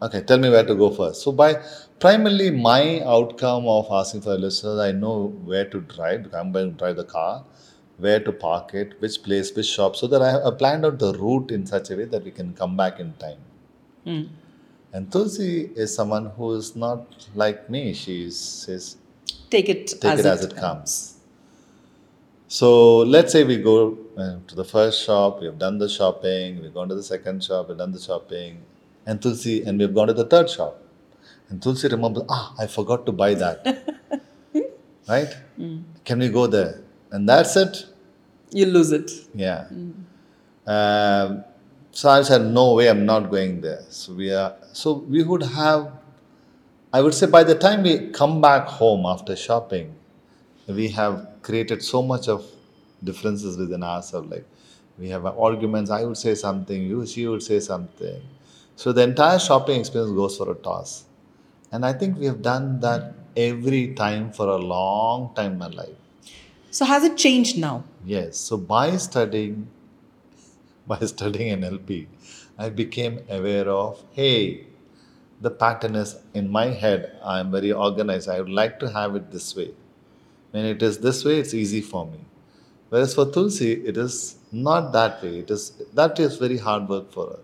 Okay, 0.03 0.21
tell 0.23 0.39
me 0.39 0.51
where 0.51 0.65
to 0.65 0.75
go 0.75 0.91
first. 0.91 1.23
So 1.23 1.33
by 1.33 1.63
primarily 1.99 2.51
my 2.51 3.01
outcome 3.01 3.67
of 3.67 3.87
asking 3.91 4.21
for 4.23 4.35
a 4.35 4.39
list 4.39 4.65
is 4.65 4.79
I 4.79 4.93
know 4.93 5.29
where 5.45 5.65
to 5.65 5.81
drive, 5.81 6.25
because 6.25 6.39
I'm 6.39 6.53
going 6.53 6.73
to 6.73 6.79
drive 6.79 6.97
the 6.97 7.05
car, 7.05 7.45
where 7.97 8.21
to 8.21 8.33
park 8.33 8.75
it, 8.75 9.01
which 9.01 9.23
place, 9.23 9.55
which 9.55 9.67
shop, 9.67 9.97
so 9.97 10.07
that 10.09 10.21
I 10.21 10.33
have 10.33 10.59
planned 10.59 10.85
out 10.85 10.99
the 10.99 11.15
route 11.15 11.51
in 11.51 11.65
such 11.67 11.91
a 11.91 11.97
way 11.97 12.05
that 12.05 12.25
we 12.25 12.31
can 12.31 12.53
come 12.53 12.77
back 12.77 13.01
in 13.01 13.15
time. 13.15 13.39
Mm. 14.07 14.29
And 14.93 15.11
Tulsi 15.11 15.71
is 15.75 15.95
someone 15.95 16.27
who 16.37 16.55
is 16.55 16.77
not 16.77 17.27
like 17.35 17.69
me. 17.71 17.95
She 17.95 18.31
says, 18.31 18.99
Take 19.51 19.69
it, 19.69 19.87
take 19.89 20.05
as, 20.05 20.21
it 20.21 20.27
as 20.27 20.45
it 20.45 20.57
comes. 20.57 21.16
So 22.49 22.99
let's 22.99 23.33
say 23.33 23.43
we 23.43 23.57
go 23.57 23.99
uh, 24.17 24.37
to 24.47 24.55
the 24.55 24.65
first 24.65 25.05
shop, 25.05 25.41
we 25.41 25.47
have 25.47 25.59
done 25.59 25.79
the 25.79 25.89
shopping, 25.89 26.63
we've 26.63 26.73
gone 26.73 26.89
to 26.89 26.95
the 26.95 27.03
second 27.03 27.43
shop, 27.43 27.69
we've 27.69 27.79
done 27.79 27.91
the 27.91 28.01
shopping, 28.01 28.63
and 29.05 29.21
Tulsi, 29.21 29.65
and 29.65 29.79
we've 29.81 29.93
gone 29.93 30.07
to 30.07 30.13
the 30.13 30.25
third 30.27 30.49
shop. 30.49 30.81
And 31.49 31.61
Tulsi 31.61 31.89
remembers, 31.89 32.23
ah, 32.29 32.55
I 32.59 32.69
forgot 32.69 33.05
to 33.07 33.13
buy 33.13 33.35
that. 33.35 33.67
right? 35.09 35.37
Can 36.05 36.19
we 36.21 36.29
go 36.29 36.47
there? 36.47 36.83
And 37.11 37.29
that's 37.29 37.57
it. 37.57 37.87
You 38.51 38.67
lose 38.67 38.93
it. 38.93 39.11
Yeah. 39.35 39.67
Um, 40.67 41.45
so 41.91 42.09
I 42.11 42.23
said, 42.23 42.43
no 42.43 42.75
way, 42.75 42.89
I'm 42.89 43.05
not 43.05 43.31
going 43.31 43.61
there. 43.61 43.83
So 43.89 44.15
we 44.15 44.33
are. 44.33 44.55
So 44.73 44.93
we 44.93 45.25
would 45.25 45.43
have. 45.43 45.93
I 46.93 47.01
would 47.01 47.15
say 47.15 47.27
by 47.27 47.43
the 47.43 47.55
time 47.57 47.83
we 47.83 48.11
come 48.11 48.41
back 48.41 48.67
home 48.69 49.05
after 49.05 49.35
shopping, 49.35 49.95
we 50.67 50.89
have 50.89 51.27
created 51.43 51.83
so 51.83 52.03
much 52.03 52.29
of 52.29 52.45
differences 53.03 53.57
within 53.57 53.83
ourselves. 53.83 54.31
Like 54.31 54.47
we 54.99 55.09
have 55.11 55.27
arguments. 55.27 55.91
I 55.91 56.05
would 56.05 56.17
say 56.17 56.35
something, 56.35 56.83
you 56.83 57.07
she 57.07 57.27
would 57.27 57.43
say 57.43 57.61
something. 57.61 58.23
So 58.77 58.93
the 58.93 59.03
entire 59.03 59.39
shopping 59.39 59.81
experience 59.81 60.13
goes 60.13 60.37
for 60.37 60.51
a 60.51 60.55
toss. 60.55 61.05
And 61.73 61.85
I 61.85 61.93
think 61.93 62.19
we 62.19 62.27
have 62.27 62.43
done 62.43 62.81
that 62.81 63.15
every 63.37 63.95
time 63.95 64.33
for 64.33 64.49
a 64.49 64.57
long 64.57 65.35
time 65.35 65.53
in 65.53 65.59
my 65.59 65.69
life. 65.69 65.97
So 66.71 66.85
has 66.85 67.05
it 67.05 67.17
changed 67.17 67.59
now? 67.59 67.85
Yes. 68.05 68.37
So 68.37 68.57
by 68.57 68.97
studying, 68.97 69.69
by 70.87 70.99
studying 71.01 71.61
NLP, 71.61 72.07
I 72.59 72.71
became 72.71 73.21
aware 73.29 73.69
of, 73.69 74.03
hey, 74.13 74.67
the 75.41 75.51
pattern 75.51 75.95
is 75.97 76.17
in 76.35 76.51
my 76.51 76.67
head. 76.67 77.19
I 77.23 77.41
am 77.41 77.51
very 77.51 77.73
organized. 77.73 78.29
I 78.29 78.41
would 78.41 78.51
like 78.51 78.79
to 78.81 78.91
have 78.91 79.17
it 79.17 79.31
this 79.31 79.55
way. 79.55 79.73
When 80.57 80.65
it 80.65 80.83
is 80.83 80.97
this 80.99 81.23
way, 81.23 81.39
it's 81.41 81.53
easy 81.53 81.83
for 81.83 82.07
me. 82.07 82.21
Whereas 82.89 83.15
for 83.15 83.27
Tulsi, 83.31 83.73
it 83.91 83.99
is 83.99 84.37
not 84.51 84.91
that 84.93 85.23
way. 85.23 85.41
It 85.41 85.51
is 85.51 85.65
that 85.93 86.19
is 86.19 86.39
very 86.39 86.57
hard 86.57 86.89
work 86.89 87.13
for 87.13 87.27
her. 87.33 87.41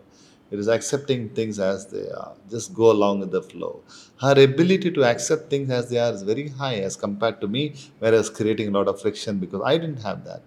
It 0.50 0.58
is 0.58 0.68
accepting 0.76 1.28
things 1.38 1.58
as 1.58 1.86
they 1.88 2.06
are. 2.20 2.32
Just 2.54 2.72
go 2.72 2.90
along 2.90 3.20
with 3.20 3.30
the 3.32 3.42
flow. 3.42 3.82
Her 4.22 4.32
ability 4.44 4.92
to 4.92 5.04
accept 5.04 5.50
things 5.50 5.68
as 5.78 5.90
they 5.90 5.98
are 5.98 6.10
is 6.12 6.22
very 6.22 6.48
high 6.48 6.76
as 6.88 6.96
compared 6.96 7.38
to 7.42 7.48
me, 7.48 7.74
whereas 7.98 8.30
creating 8.30 8.68
a 8.68 8.70
lot 8.78 8.88
of 8.88 9.00
friction 9.02 9.38
because 9.44 9.60
I 9.62 9.76
didn't 9.76 10.02
have 10.08 10.24
that. 10.24 10.42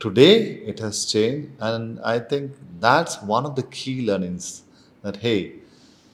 Today 0.00 0.34
it 0.72 0.78
has 0.78 1.04
changed, 1.12 1.50
and 1.60 2.00
I 2.00 2.18
think 2.18 2.52
that's 2.80 3.20
one 3.36 3.44
of 3.44 3.56
the 3.56 3.64
key 3.78 3.96
learnings 4.10 4.62
that 5.02 5.16
hey, 5.26 5.40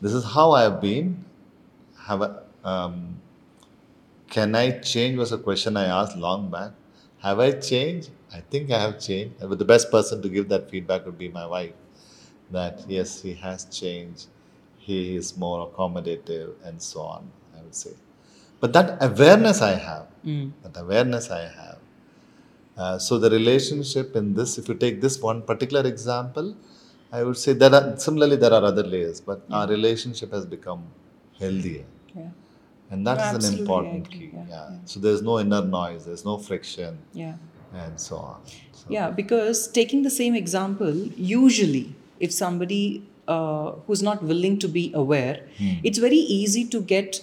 this 0.01 0.13
is 0.13 0.25
how 0.37 0.51
I 0.53 0.63
have 0.63 0.81
been. 0.81 1.25
Have 2.09 2.23
a, 2.23 2.43
um, 2.65 3.21
can 4.29 4.55
I 4.55 4.79
change? 4.81 5.17
Was 5.19 5.33
a 5.33 5.39
question 5.39 5.77
I 5.77 5.85
asked 5.85 6.17
long 6.17 6.51
back. 6.51 6.73
Have 7.21 7.39
I 7.41 7.53
changed? 7.53 8.11
I 8.33 8.41
think 8.41 8.71
I 8.71 8.81
have 8.81 9.01
changed. 9.01 9.37
But 9.41 9.59
the 9.59 9.65
best 9.65 9.91
person 9.91 10.21
to 10.23 10.29
give 10.29 10.49
that 10.49 10.71
feedback 10.71 11.07
would 11.07 11.19
be 11.19 11.29
my 11.29 11.47
wife. 11.47 11.73
That 12.51 12.85
yes, 12.89 13.23
he 13.23 13.35
has 13.35 13.65
changed. 13.67 14.27
He 14.79 15.17
is 15.17 15.37
more 15.37 15.71
accommodative 15.71 16.55
and 16.65 16.81
so 16.83 17.01
on. 17.01 17.31
I 17.59 17.63
would 17.63 17.75
say, 17.75 17.93
but 18.61 18.73
that 18.75 18.99
awareness 19.01 19.63
I 19.63 19.73
have, 19.73 20.07
that 20.63 20.77
awareness 20.81 21.31
I 21.31 21.43
have. 21.43 21.79
Uh, 22.77 22.99
so 22.99 23.19
the 23.19 23.31
relationship 23.31 24.17
in 24.17 24.35
this, 24.35 24.59
if 24.59 24.69
you 24.69 24.75
take 24.75 25.01
this 25.01 25.21
one 25.21 25.43
particular 25.43 25.87
example, 25.89 26.57
I 27.13 27.23
would 27.23 27.37
say 27.37 27.53
there 27.53 27.73
are 27.75 27.97
similarly 27.97 28.37
there 28.37 28.53
are 28.53 28.65
other 28.65 28.83
layers, 28.83 29.21
but 29.21 29.43
our 29.51 29.69
relationship 29.69 30.33
has 30.33 30.45
become 30.45 30.83
healthier. 31.39 31.85
Yeah. 32.15 32.31
And 32.95 33.07
that 33.11 33.21
is 33.37 33.49
an 33.51 33.59
important 33.59 34.07
agree. 34.09 34.19
key. 34.19 34.31
Yeah, 34.35 34.45
Yeah. 34.55 34.67
yeah. 34.73 34.93
So 34.93 35.01
there's 35.07 35.23
no 35.29 35.39
inner 35.45 35.61
noise, 35.65 36.05
there's 36.09 36.25
no 36.31 36.37
friction, 36.49 36.99
Yeah. 37.23 37.35
and 37.85 37.99
so 38.09 38.17
on. 38.17 38.37
So, 38.81 38.85
Yeah, 38.97 39.11
because 39.23 39.63
taking 39.81 40.03
the 40.09 40.15
same 40.21 40.35
example, 40.45 40.95
usually 41.35 41.85
if 42.29 42.33
somebody 42.45 42.85
uh, 43.35 43.73
who's 43.87 44.03
not 44.07 44.23
willing 44.31 44.57
to 44.63 44.69
be 44.73 44.81
aware, 45.03 45.37
Hmm. 45.59 45.77
it's 45.91 46.01
very 46.07 46.19
easy 46.39 46.65
to 46.73 46.81
get 46.95 47.21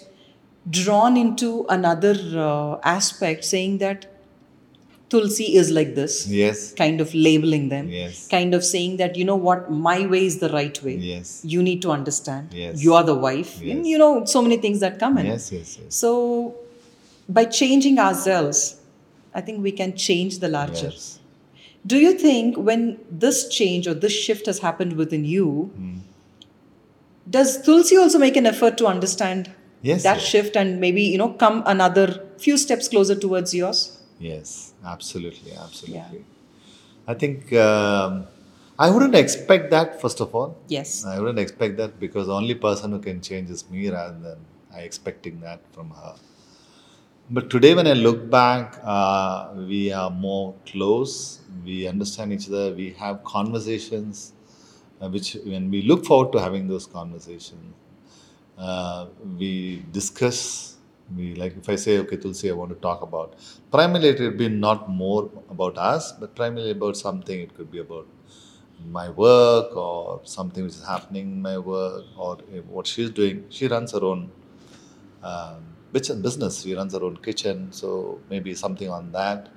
drawn 0.78 1.16
into 1.20 1.50
another 1.74 2.14
uh, 2.46 2.78
aspect 2.96 3.44
saying 3.44 3.78
that 3.82 4.06
Tulsi 5.12 5.46
is 5.60 5.70
like 5.76 5.94
this, 5.94 6.26
Yes. 6.26 6.60
kind 6.80 7.00
of 7.04 7.14
labeling 7.14 7.68
them, 7.70 7.88
Yes. 7.90 8.26
kind 8.34 8.54
of 8.58 8.64
saying 8.64 8.96
that, 9.00 9.16
you 9.22 9.24
know 9.30 9.36
what, 9.48 9.70
my 9.70 10.06
way 10.12 10.24
is 10.26 10.38
the 10.44 10.48
right 10.48 10.82
way. 10.82 10.96
Yes. 10.96 11.32
You 11.54 11.62
need 11.62 11.82
to 11.82 11.90
understand. 11.90 12.54
Yes. 12.60 12.82
You 12.82 12.94
are 12.94 13.04
the 13.04 13.14
wife. 13.14 13.50
Yes. 13.62 13.76
And, 13.76 13.86
you 13.86 13.98
know, 13.98 14.24
so 14.24 14.42
many 14.42 14.56
things 14.66 14.80
that 14.80 14.98
come 14.98 15.18
in. 15.18 15.26
Yes, 15.26 15.50
yes, 15.52 15.78
yes. 15.82 15.94
So, 15.94 16.12
by 17.28 17.44
changing 17.44 17.98
ourselves, 17.98 18.76
I 19.34 19.40
think 19.42 19.62
we 19.62 19.72
can 19.72 19.96
change 19.96 20.38
the 20.38 20.48
larger. 20.48 20.90
Yes. 20.94 21.18
Do 21.86 21.98
you 21.98 22.12
think 22.24 22.56
when 22.56 22.98
this 23.24 23.48
change 23.48 23.86
or 23.86 23.94
this 23.94 24.12
shift 24.12 24.46
has 24.46 24.60
happened 24.60 24.94
within 25.04 25.24
you, 25.24 25.48
Hmm. 25.76 25.98
does 27.28 27.60
Tulsi 27.62 27.96
also 27.96 28.18
make 28.18 28.36
an 28.36 28.46
effort 28.46 28.76
to 28.78 28.86
understand 28.86 29.50
Yes, 29.82 30.02
that 30.04 30.18
yes. 30.18 30.26
shift 30.26 30.56
and 30.56 30.80
maybe 30.80 31.02
you 31.02 31.18
know 31.18 31.30
come 31.30 31.62
another 31.66 32.06
few 32.38 32.56
steps 32.56 32.88
closer 32.88 33.14
towards 33.24 33.54
yours? 33.54 33.80
Yes, 34.22 34.74
absolutely, 34.84 35.52
absolutely. 35.52 36.18
Yeah. 36.18 37.12
I 37.12 37.14
think 37.14 37.52
um, 37.54 38.26
I 38.78 38.90
wouldn't 38.90 39.14
expect 39.16 39.70
that, 39.70 40.00
first 40.00 40.20
of 40.20 40.34
all. 40.34 40.56
Yes. 40.68 41.04
I 41.04 41.18
wouldn't 41.18 41.38
expect 41.38 41.76
that 41.78 41.98
because 41.98 42.26
the 42.28 42.34
only 42.34 42.54
person 42.54 42.92
who 42.92 43.00
can 43.00 43.20
change 43.20 43.50
is 43.50 43.68
me 43.70 43.88
rather 43.90 44.18
than 44.18 44.38
I 44.74 44.80
expecting 44.80 45.40
that 45.40 45.60
from 45.72 45.90
her. 45.90 46.14
But 47.30 47.50
today, 47.50 47.74
when 47.74 47.86
I 47.86 47.94
look 47.94 48.30
back, 48.30 48.78
uh, 48.84 49.50
we 49.56 49.92
are 49.92 50.10
more 50.10 50.54
close. 50.66 51.40
We 51.64 51.86
understand 51.86 52.32
each 52.32 52.48
other. 52.48 52.74
We 52.74 52.90
have 52.98 53.24
conversations, 53.24 54.32
uh, 55.00 55.08
which 55.08 55.36
when 55.44 55.70
we 55.70 55.82
look 55.82 56.04
forward 56.04 56.32
to 56.32 56.40
having 56.40 56.68
those 56.68 56.86
conversations. 56.86 57.74
uh, 58.58 59.06
we 59.38 59.82
discuss. 59.92 60.71
We 61.16 61.34
like 61.34 61.56
if 61.56 61.68
I 61.68 61.76
say, 61.76 61.98
okay, 61.98 62.16
Tulsi, 62.16 62.50
I 62.50 62.54
want 62.54 62.70
to 62.70 62.76
talk 62.76 63.02
about. 63.02 63.34
Primarily, 63.70 64.10
it 64.10 64.20
will 64.20 64.30
be 64.30 64.48
not 64.48 64.88
more 64.88 65.30
about 65.50 65.76
us, 65.78 66.12
but 66.12 66.34
primarily 66.34 66.70
about 66.70 66.96
something. 66.96 67.38
It 67.40 67.54
could 67.54 67.70
be 67.70 67.78
about 67.80 68.06
my 68.90 69.08
work 69.10 69.76
or 69.76 70.20
something 70.24 70.64
which 70.64 70.74
is 70.74 70.84
happening 70.84 71.32
in 71.32 71.42
my 71.42 71.58
work 71.58 72.04
or 72.16 72.36
what 72.68 72.86
she's 72.86 73.10
doing. 73.10 73.44
She 73.50 73.68
runs 73.68 73.92
her 73.92 74.02
own 74.02 74.30
um, 75.22 75.64
business. 75.92 76.62
She 76.62 76.74
runs 76.74 76.94
her 76.94 77.02
own 77.02 77.16
kitchen, 77.16 77.72
so 77.72 78.20
maybe 78.30 78.54
something 78.54 78.88
on 78.88 79.12
that. 79.12 79.48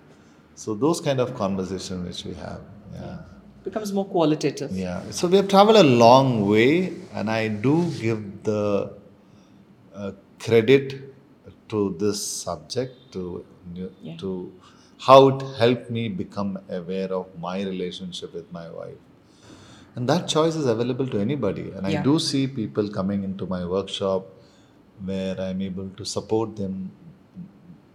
So 0.56 0.74
those 0.74 1.02
kind 1.02 1.20
of 1.20 1.36
conversations 1.36 2.06
which 2.08 2.26
we 2.26 2.34
have, 2.42 2.62
yeah. 2.94 3.18
Becomes 3.64 3.92
more 3.92 4.06
qualitative. 4.06 4.72
Yeah. 4.72 5.02
So 5.10 5.28
we 5.28 5.38
have 5.38 5.48
traveled 5.48 5.78
a 5.78 5.84
long 5.84 6.48
way, 6.48 6.94
and 7.14 7.32
I 7.32 7.48
do 7.48 7.90
give 8.00 8.44
the 8.44 8.94
uh, 9.94 10.12
credit 10.40 11.15
to 11.70 11.96
this 12.00 12.26
subject 12.26 13.12
to 13.14 13.46
Yeah. 13.76 14.16
to 14.18 14.32
how 15.06 15.18
it 15.30 15.42
helped 15.60 15.90
me 15.96 16.04
become 16.22 16.52
aware 16.78 17.12
of 17.14 17.26
my 17.46 17.56
relationship 17.64 18.34
with 18.34 18.52
my 18.58 18.70
wife. 18.70 19.00
And 19.96 20.10
that 20.10 20.28
choice 20.28 20.56
is 20.56 20.66
available 20.66 21.08
to 21.08 21.20
anybody. 21.20 21.72
And 21.72 21.88
I 21.88 22.02
do 22.02 22.20
see 22.20 22.48
people 22.48 22.90
coming 22.90 23.24
into 23.24 23.46
my 23.46 23.66
workshop 23.66 24.26
where 25.04 25.40
I'm 25.40 25.62
able 25.62 25.90
to 25.98 26.06
support 26.06 26.56
them, 26.56 26.92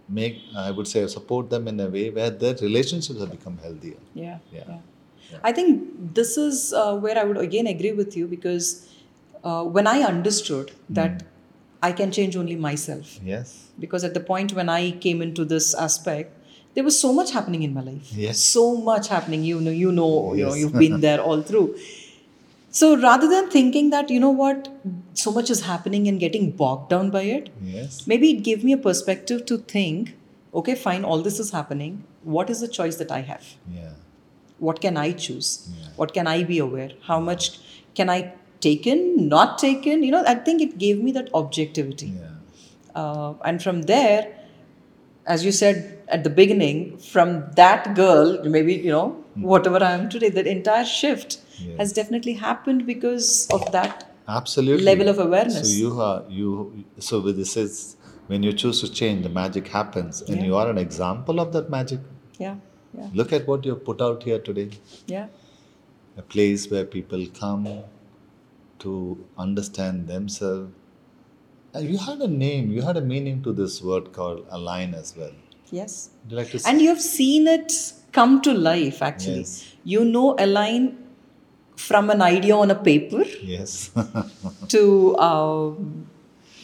make, 0.09 0.37
I 0.55 0.71
would 0.71 0.87
say, 0.87 1.07
support 1.07 1.49
them 1.49 1.67
in 1.67 1.79
a 1.79 1.87
way 1.87 2.09
where 2.09 2.29
their 2.29 2.55
relationships 2.55 3.19
have 3.19 3.31
become 3.31 3.57
healthier. 3.57 3.97
Yeah. 4.13 4.39
Yeah. 4.51 4.63
yeah. 4.67 4.79
I 5.43 5.51
think 5.51 6.13
this 6.13 6.37
is 6.37 6.73
uh, 6.73 6.95
where 6.97 7.17
I 7.17 7.23
would 7.23 7.37
again 7.37 7.67
agree 7.67 7.93
with 7.93 8.17
you 8.17 8.27
because 8.27 8.89
uh, 9.43 9.63
when 9.63 9.87
I 9.87 10.01
understood 10.01 10.71
that 10.89 11.23
I 11.81 11.91
can 11.91 12.11
change 12.11 12.35
only 12.35 12.55
myself, 12.55 13.19
Yes. 13.23 13.53
because 13.79 14.03
at 14.03 14.13
the 14.13 14.19
point 14.19 14.53
when 14.53 14.69
I 14.69 14.91
came 14.91 15.21
into 15.21 15.45
this 15.45 15.73
aspect, 15.73 16.37
there 16.75 16.83
was 16.83 16.97
so 16.99 17.11
much 17.11 17.31
happening 17.31 17.63
in 17.63 17.73
my 17.73 17.81
life. 17.81 18.11
Yes. 18.13 18.39
So 18.39 18.75
much 18.77 19.07
happening. 19.09 19.43
You 19.43 19.59
know, 19.59 19.71
you 19.71 19.91
know, 19.91 20.11
oh, 20.29 20.33
you 20.33 20.45
know, 20.45 20.53
you've 20.53 20.73
been 20.83 21.01
there 21.01 21.19
all 21.19 21.41
through. 21.41 21.75
So 22.69 22.95
rather 23.01 23.27
than 23.27 23.49
thinking 23.49 23.89
that, 23.89 24.09
you 24.09 24.19
know 24.19 24.29
what, 24.29 24.69
so 25.13 25.31
much 25.31 25.49
is 25.49 25.61
happening 25.61 26.07
and 26.07 26.19
getting 26.19 26.51
bogged 26.51 26.89
down 26.89 27.09
by 27.09 27.23
it, 27.23 27.49
Yes. 27.61 28.07
maybe 28.07 28.29
it 28.31 28.43
gave 28.43 28.63
me 28.63 28.71
a 28.71 28.77
perspective 28.77 29.45
to 29.47 29.57
think, 29.57 30.15
okay, 30.53 30.75
fine, 30.75 31.03
all 31.03 31.21
this 31.21 31.39
is 31.39 31.51
happening. 31.51 32.03
What 32.23 32.49
is 32.49 32.61
the 32.61 32.69
choice 32.69 32.95
that 32.97 33.11
I 33.11 33.21
have? 33.21 33.43
Yeah. 33.73 33.89
What 34.59 34.79
can 34.79 34.95
I 34.95 35.11
choose? 35.11 35.67
Yeah. 35.77 35.87
What 35.97 36.13
can 36.13 36.27
I 36.27 36.43
be 36.43 36.59
aware? 36.59 36.91
How 37.01 37.19
much 37.19 37.59
can 37.95 38.09
I 38.09 38.33
take 38.61 38.85
in, 38.87 39.27
not 39.29 39.57
taken. 39.57 40.03
You 40.03 40.11
know, 40.11 40.23
I 40.25 40.35
think 40.35 40.61
it 40.61 40.77
gave 40.77 41.01
me 41.03 41.11
that 41.13 41.29
objectivity. 41.33 42.13
Yeah. 42.19 42.29
Uh, 42.95 43.33
and 43.45 43.61
from 43.63 43.83
there, 43.83 44.35
as 45.25 45.45
you 45.45 45.51
said 45.51 45.99
at 46.07 46.23
the 46.23 46.29
beginning, 46.29 46.97
from 46.97 47.51
that 47.55 47.95
girl, 47.95 48.43
maybe, 48.43 48.73
you 48.75 48.91
know, 48.91 49.09
whatever 49.35 49.83
I 49.83 49.91
am 49.91 50.09
today, 50.09 50.29
that 50.29 50.47
entire 50.47 50.85
shift 50.85 51.39
Yes. 51.63 51.77
has 51.77 51.93
definitely 51.93 52.33
happened 52.33 52.85
because 52.87 53.47
of 53.51 53.71
that. 53.71 54.07
Absolutely. 54.27 54.83
level 54.85 55.07
of 55.09 55.19
awareness. 55.19 55.71
So 55.71 55.77
you 55.79 56.01
are 56.01 56.23
you. 56.29 56.85
So 56.99 57.19
this 57.39 57.55
is 57.57 57.97
when 58.27 58.43
you 58.43 58.53
choose 58.53 58.79
to 58.81 58.89
change, 58.99 59.23
the 59.23 59.29
magic 59.29 59.67
happens, 59.67 60.21
and 60.21 60.37
Yeah. 60.37 60.45
you 60.49 60.55
are 60.55 60.69
an 60.69 60.77
example 60.83 61.39
of 61.43 61.51
that 61.55 61.69
magic. 61.69 61.99
Yeah, 62.39 62.55
yeah, 62.97 63.09
Look 63.13 63.33
at 63.37 63.47
what 63.47 63.65
you 63.65 63.73
have 63.75 63.83
put 63.89 64.01
out 64.01 64.23
here 64.23 64.39
today. 64.39 64.69
yeah, 65.07 65.27
A 66.17 66.21
place 66.35 66.69
where 66.71 66.85
people 66.85 67.25
come 67.39 67.67
to 68.85 68.93
understand 69.37 70.07
themselves. 70.07 70.71
And 71.73 71.89
you 71.89 71.97
had 71.97 72.19
a 72.19 72.27
name. 72.27 72.71
You 72.71 72.81
had 72.81 72.97
a 72.97 73.01
meaning 73.01 73.41
to 73.43 73.53
this 73.53 73.81
word 73.81 74.11
called 74.13 74.45
align 74.49 74.93
as 74.93 75.15
well. 75.17 75.31
yes. 75.71 76.09
You 76.29 76.35
like? 76.37 76.53
And 76.65 76.81
you 76.81 76.89
have 76.89 77.01
seen 77.01 77.47
it 77.47 77.73
come 78.11 78.41
to 78.47 78.53
life 78.53 79.01
actually. 79.01 79.37
Yes. 79.43 79.75
You 79.83 80.03
know 80.05 80.35
Align 80.45 80.97
from 81.77 82.09
an 82.15 82.21
idea 82.21 82.55
on 82.55 82.69
a 82.71 82.75
paper 82.75 83.23
yes. 83.41 83.89
to 84.73 84.81
um, 85.17 86.07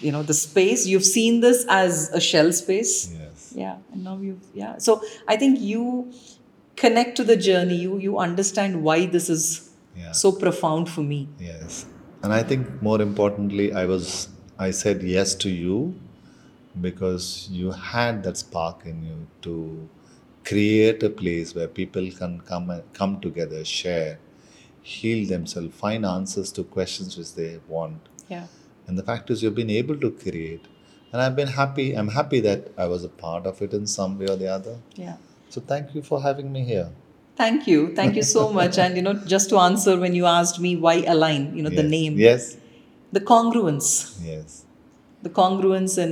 you 0.01 0.11
know 0.11 0.23
the 0.23 0.33
space. 0.33 0.85
You've 0.85 1.05
seen 1.05 1.39
this 1.45 1.65
as 1.69 2.09
a 2.11 2.19
shell 2.19 2.51
space. 2.51 2.95
yes. 3.13 3.53
Yeah, 3.55 3.77
and 3.93 4.03
now 4.03 4.17
you 4.25 4.39
yeah. 4.53 4.77
So 4.77 5.01
I 5.27 5.37
think 5.37 5.59
you 5.59 6.11
connect 6.75 7.15
to 7.17 7.23
the 7.23 7.37
journey. 7.37 7.75
You 7.85 7.97
you 7.97 8.17
understand 8.29 8.83
why 8.89 8.97
this 9.17 9.29
is 9.37 9.45
Yeah. 9.97 10.11
so 10.23 10.31
profound 10.31 10.89
for 10.95 11.01
me. 11.13 11.27
Yes. 11.39 11.85
And 12.23 12.33
I 12.33 12.43
think 12.43 12.81
more 12.81 13.01
importantly, 13.01 13.73
I 13.73 13.85
was 13.85 14.29
I 14.59 14.71
said 14.71 15.03
yes 15.03 15.35
to 15.35 15.49
you 15.49 15.99
because 16.81 17.47
you 17.51 17.71
had 17.71 18.23
that 18.23 18.37
spark 18.37 18.85
in 18.85 19.03
you 19.03 19.27
to 19.43 19.89
create 20.43 21.03
a 21.03 21.09
place 21.09 21.53
where 21.53 21.67
people 21.67 22.09
can 22.11 22.41
come 22.41 22.69
and 22.69 22.81
come 22.93 23.19
together, 23.19 23.63
share, 23.63 24.17
heal 24.81 25.27
themselves, 25.27 25.75
find 25.75 26.05
answers 26.05 26.51
to 26.53 26.63
questions 26.63 27.17
which 27.17 27.33
they 27.35 27.59
want. 27.67 27.99
Yeah. 28.29 28.47
And 28.87 28.97
the 28.97 29.03
fact 29.03 29.29
is 29.29 29.43
you've 29.43 29.55
been 29.55 29.69
able 29.69 29.97
to 29.97 30.11
create. 30.11 30.65
And 31.11 31.21
I've 31.21 31.35
been 31.35 31.49
happy. 31.49 31.93
I'm 31.93 32.09
happy 32.09 32.39
that 32.41 32.71
I 32.77 32.85
was 32.85 33.03
a 33.03 33.09
part 33.09 33.45
of 33.45 33.61
it 33.61 33.73
in 33.73 33.87
some 33.87 34.17
way 34.17 34.27
or 34.27 34.35
the 34.35 34.47
other. 34.47 34.77
Yeah. 34.95 35.17
So 35.49 35.61
thank 35.61 35.93
you 35.93 36.01
for 36.01 36.21
having 36.21 36.51
me 36.51 36.63
here. 36.63 36.89
Thank 37.37 37.67
you. 37.67 37.93
Thank 37.95 38.15
you 38.15 38.23
so 38.23 38.51
much. 38.51 38.77
And 38.83 38.95
you 38.97 39.03
know, 39.07 39.13
just 39.35 39.49
to 39.51 39.57
answer 39.59 39.97
when 40.03 40.15
you 40.15 40.25
asked 40.25 40.59
me 40.59 40.75
why 40.75 40.95
align, 41.15 41.55
you 41.55 41.63
know, 41.63 41.69
the 41.81 41.83
name. 41.83 42.17
Yes. 42.17 42.57
The 43.11 43.21
congruence. 43.33 43.89
Yes. 44.31 44.63
the 45.25 45.29
congruence 45.37 45.93
in 46.01 46.11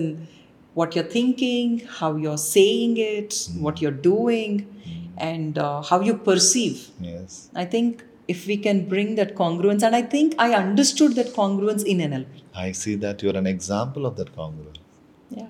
what 0.80 0.96
you're 0.96 1.10
thinking, 1.16 1.80
how 2.00 2.16
you're 2.24 2.40
saying 2.44 2.98
it, 2.98 3.36
what 3.66 3.82
you're 3.82 4.00
doing, 4.06 4.54
and 5.18 5.58
uh, 5.58 5.82
how 5.90 6.00
you 6.08 6.16
perceive. 6.30 6.80
Yes. 7.00 7.50
I 7.64 7.66
think 7.76 8.04
if 8.28 8.46
we 8.52 8.58
can 8.58 8.80
bring 8.94 9.16
that 9.20 9.36
congruence, 9.36 9.84
and 9.90 9.96
I 9.96 10.02
think 10.16 10.34
I 10.46 10.54
understood 10.62 11.16
that 11.20 11.30
congruence 11.38 11.86
in 11.94 12.00
NLP. 12.10 12.42
I 12.56 12.72
see 12.82 12.96
that 13.06 13.22
you're 13.24 13.38
an 13.44 13.48
example 13.48 14.06
of 14.06 14.18
that 14.18 14.36
congruence. 14.36 14.82
Yeah, 15.30 15.48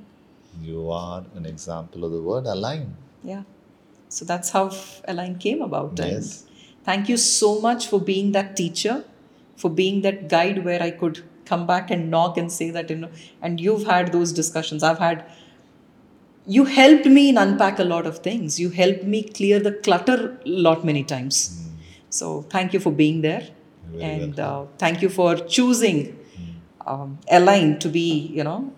You 0.62 0.92
are 0.92 1.24
an 1.36 1.46
example 1.56 2.04
of 2.06 2.12
the 2.18 2.22
word 2.32 2.46
align. 2.56 2.96
yeah. 3.24 3.44
So 4.10 4.26
that's 4.26 4.50
how 4.52 4.72
Align 5.08 5.38
came 5.38 5.62
about. 5.62 5.94
Yes. 5.98 6.44
And 6.44 6.86
thank 6.86 7.10
you 7.10 7.18
so 7.18 7.60
much 7.60 7.88
for 7.88 8.00
being 8.00 8.32
that 8.34 8.56
teacher, 8.56 9.04
for 9.58 9.70
being 9.70 10.02
that 10.02 10.30
guide 10.30 10.64
where 10.64 10.82
I 10.82 10.92
could 10.92 11.24
come 11.46 11.68
back 11.68 11.92
and 11.92 12.10
knock 12.10 12.38
and 12.38 12.52
say 12.52 12.70
that, 12.72 12.90
you 12.90 12.98
know, 12.98 13.10
and 13.42 13.60
you've 13.60 13.86
had 13.86 14.12
those 14.12 14.32
discussions. 14.32 14.84
I've 14.84 15.00
had 15.00 15.26
you 16.48 16.66
helped 16.66 17.06
me 17.06 17.30
in 17.30 17.38
unpack 17.38 17.80
a 17.80 17.84
lot 17.84 18.06
of 18.06 18.20
things. 18.20 18.60
You 18.60 18.70
helped 18.70 19.04
me 19.04 19.24
clear 19.24 19.60
the 19.60 19.72
clutter 19.72 20.38
a 20.46 20.50
lot 20.50 20.86
many 20.86 21.04
times. 21.04 21.62
So 22.10 22.44
thank 22.44 22.74
you 22.74 22.80
for 22.80 22.92
being 22.92 23.22
there. 23.22 23.48
Very 23.92 24.04
and 24.04 24.40
uh, 24.40 24.66
thank 24.78 25.02
you 25.02 25.10
for 25.10 25.36
choosing 25.36 26.20
um, 26.86 27.20
align 27.30 27.80
to 27.80 27.90
be 27.90 28.32
you 28.34 28.44
know 28.44 28.72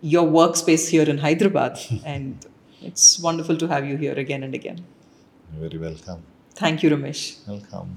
your 0.00 0.26
workspace 0.26 0.88
here 0.88 1.08
in 1.08 1.18
hyderabad. 1.18 1.78
And 2.04 2.44
it's 2.90 3.18
wonderful 3.28 3.56
to 3.56 3.68
have 3.74 3.86
you 3.92 3.96
here 3.96 4.14
again 4.26 4.42
and 4.42 4.54
again 4.54 4.84
You're 5.52 5.68
very 5.68 5.78
welcome. 5.88 6.22
thank 6.64 6.82
you 6.82 6.90
ramesh 6.96 7.24
Welcome. 7.48 7.96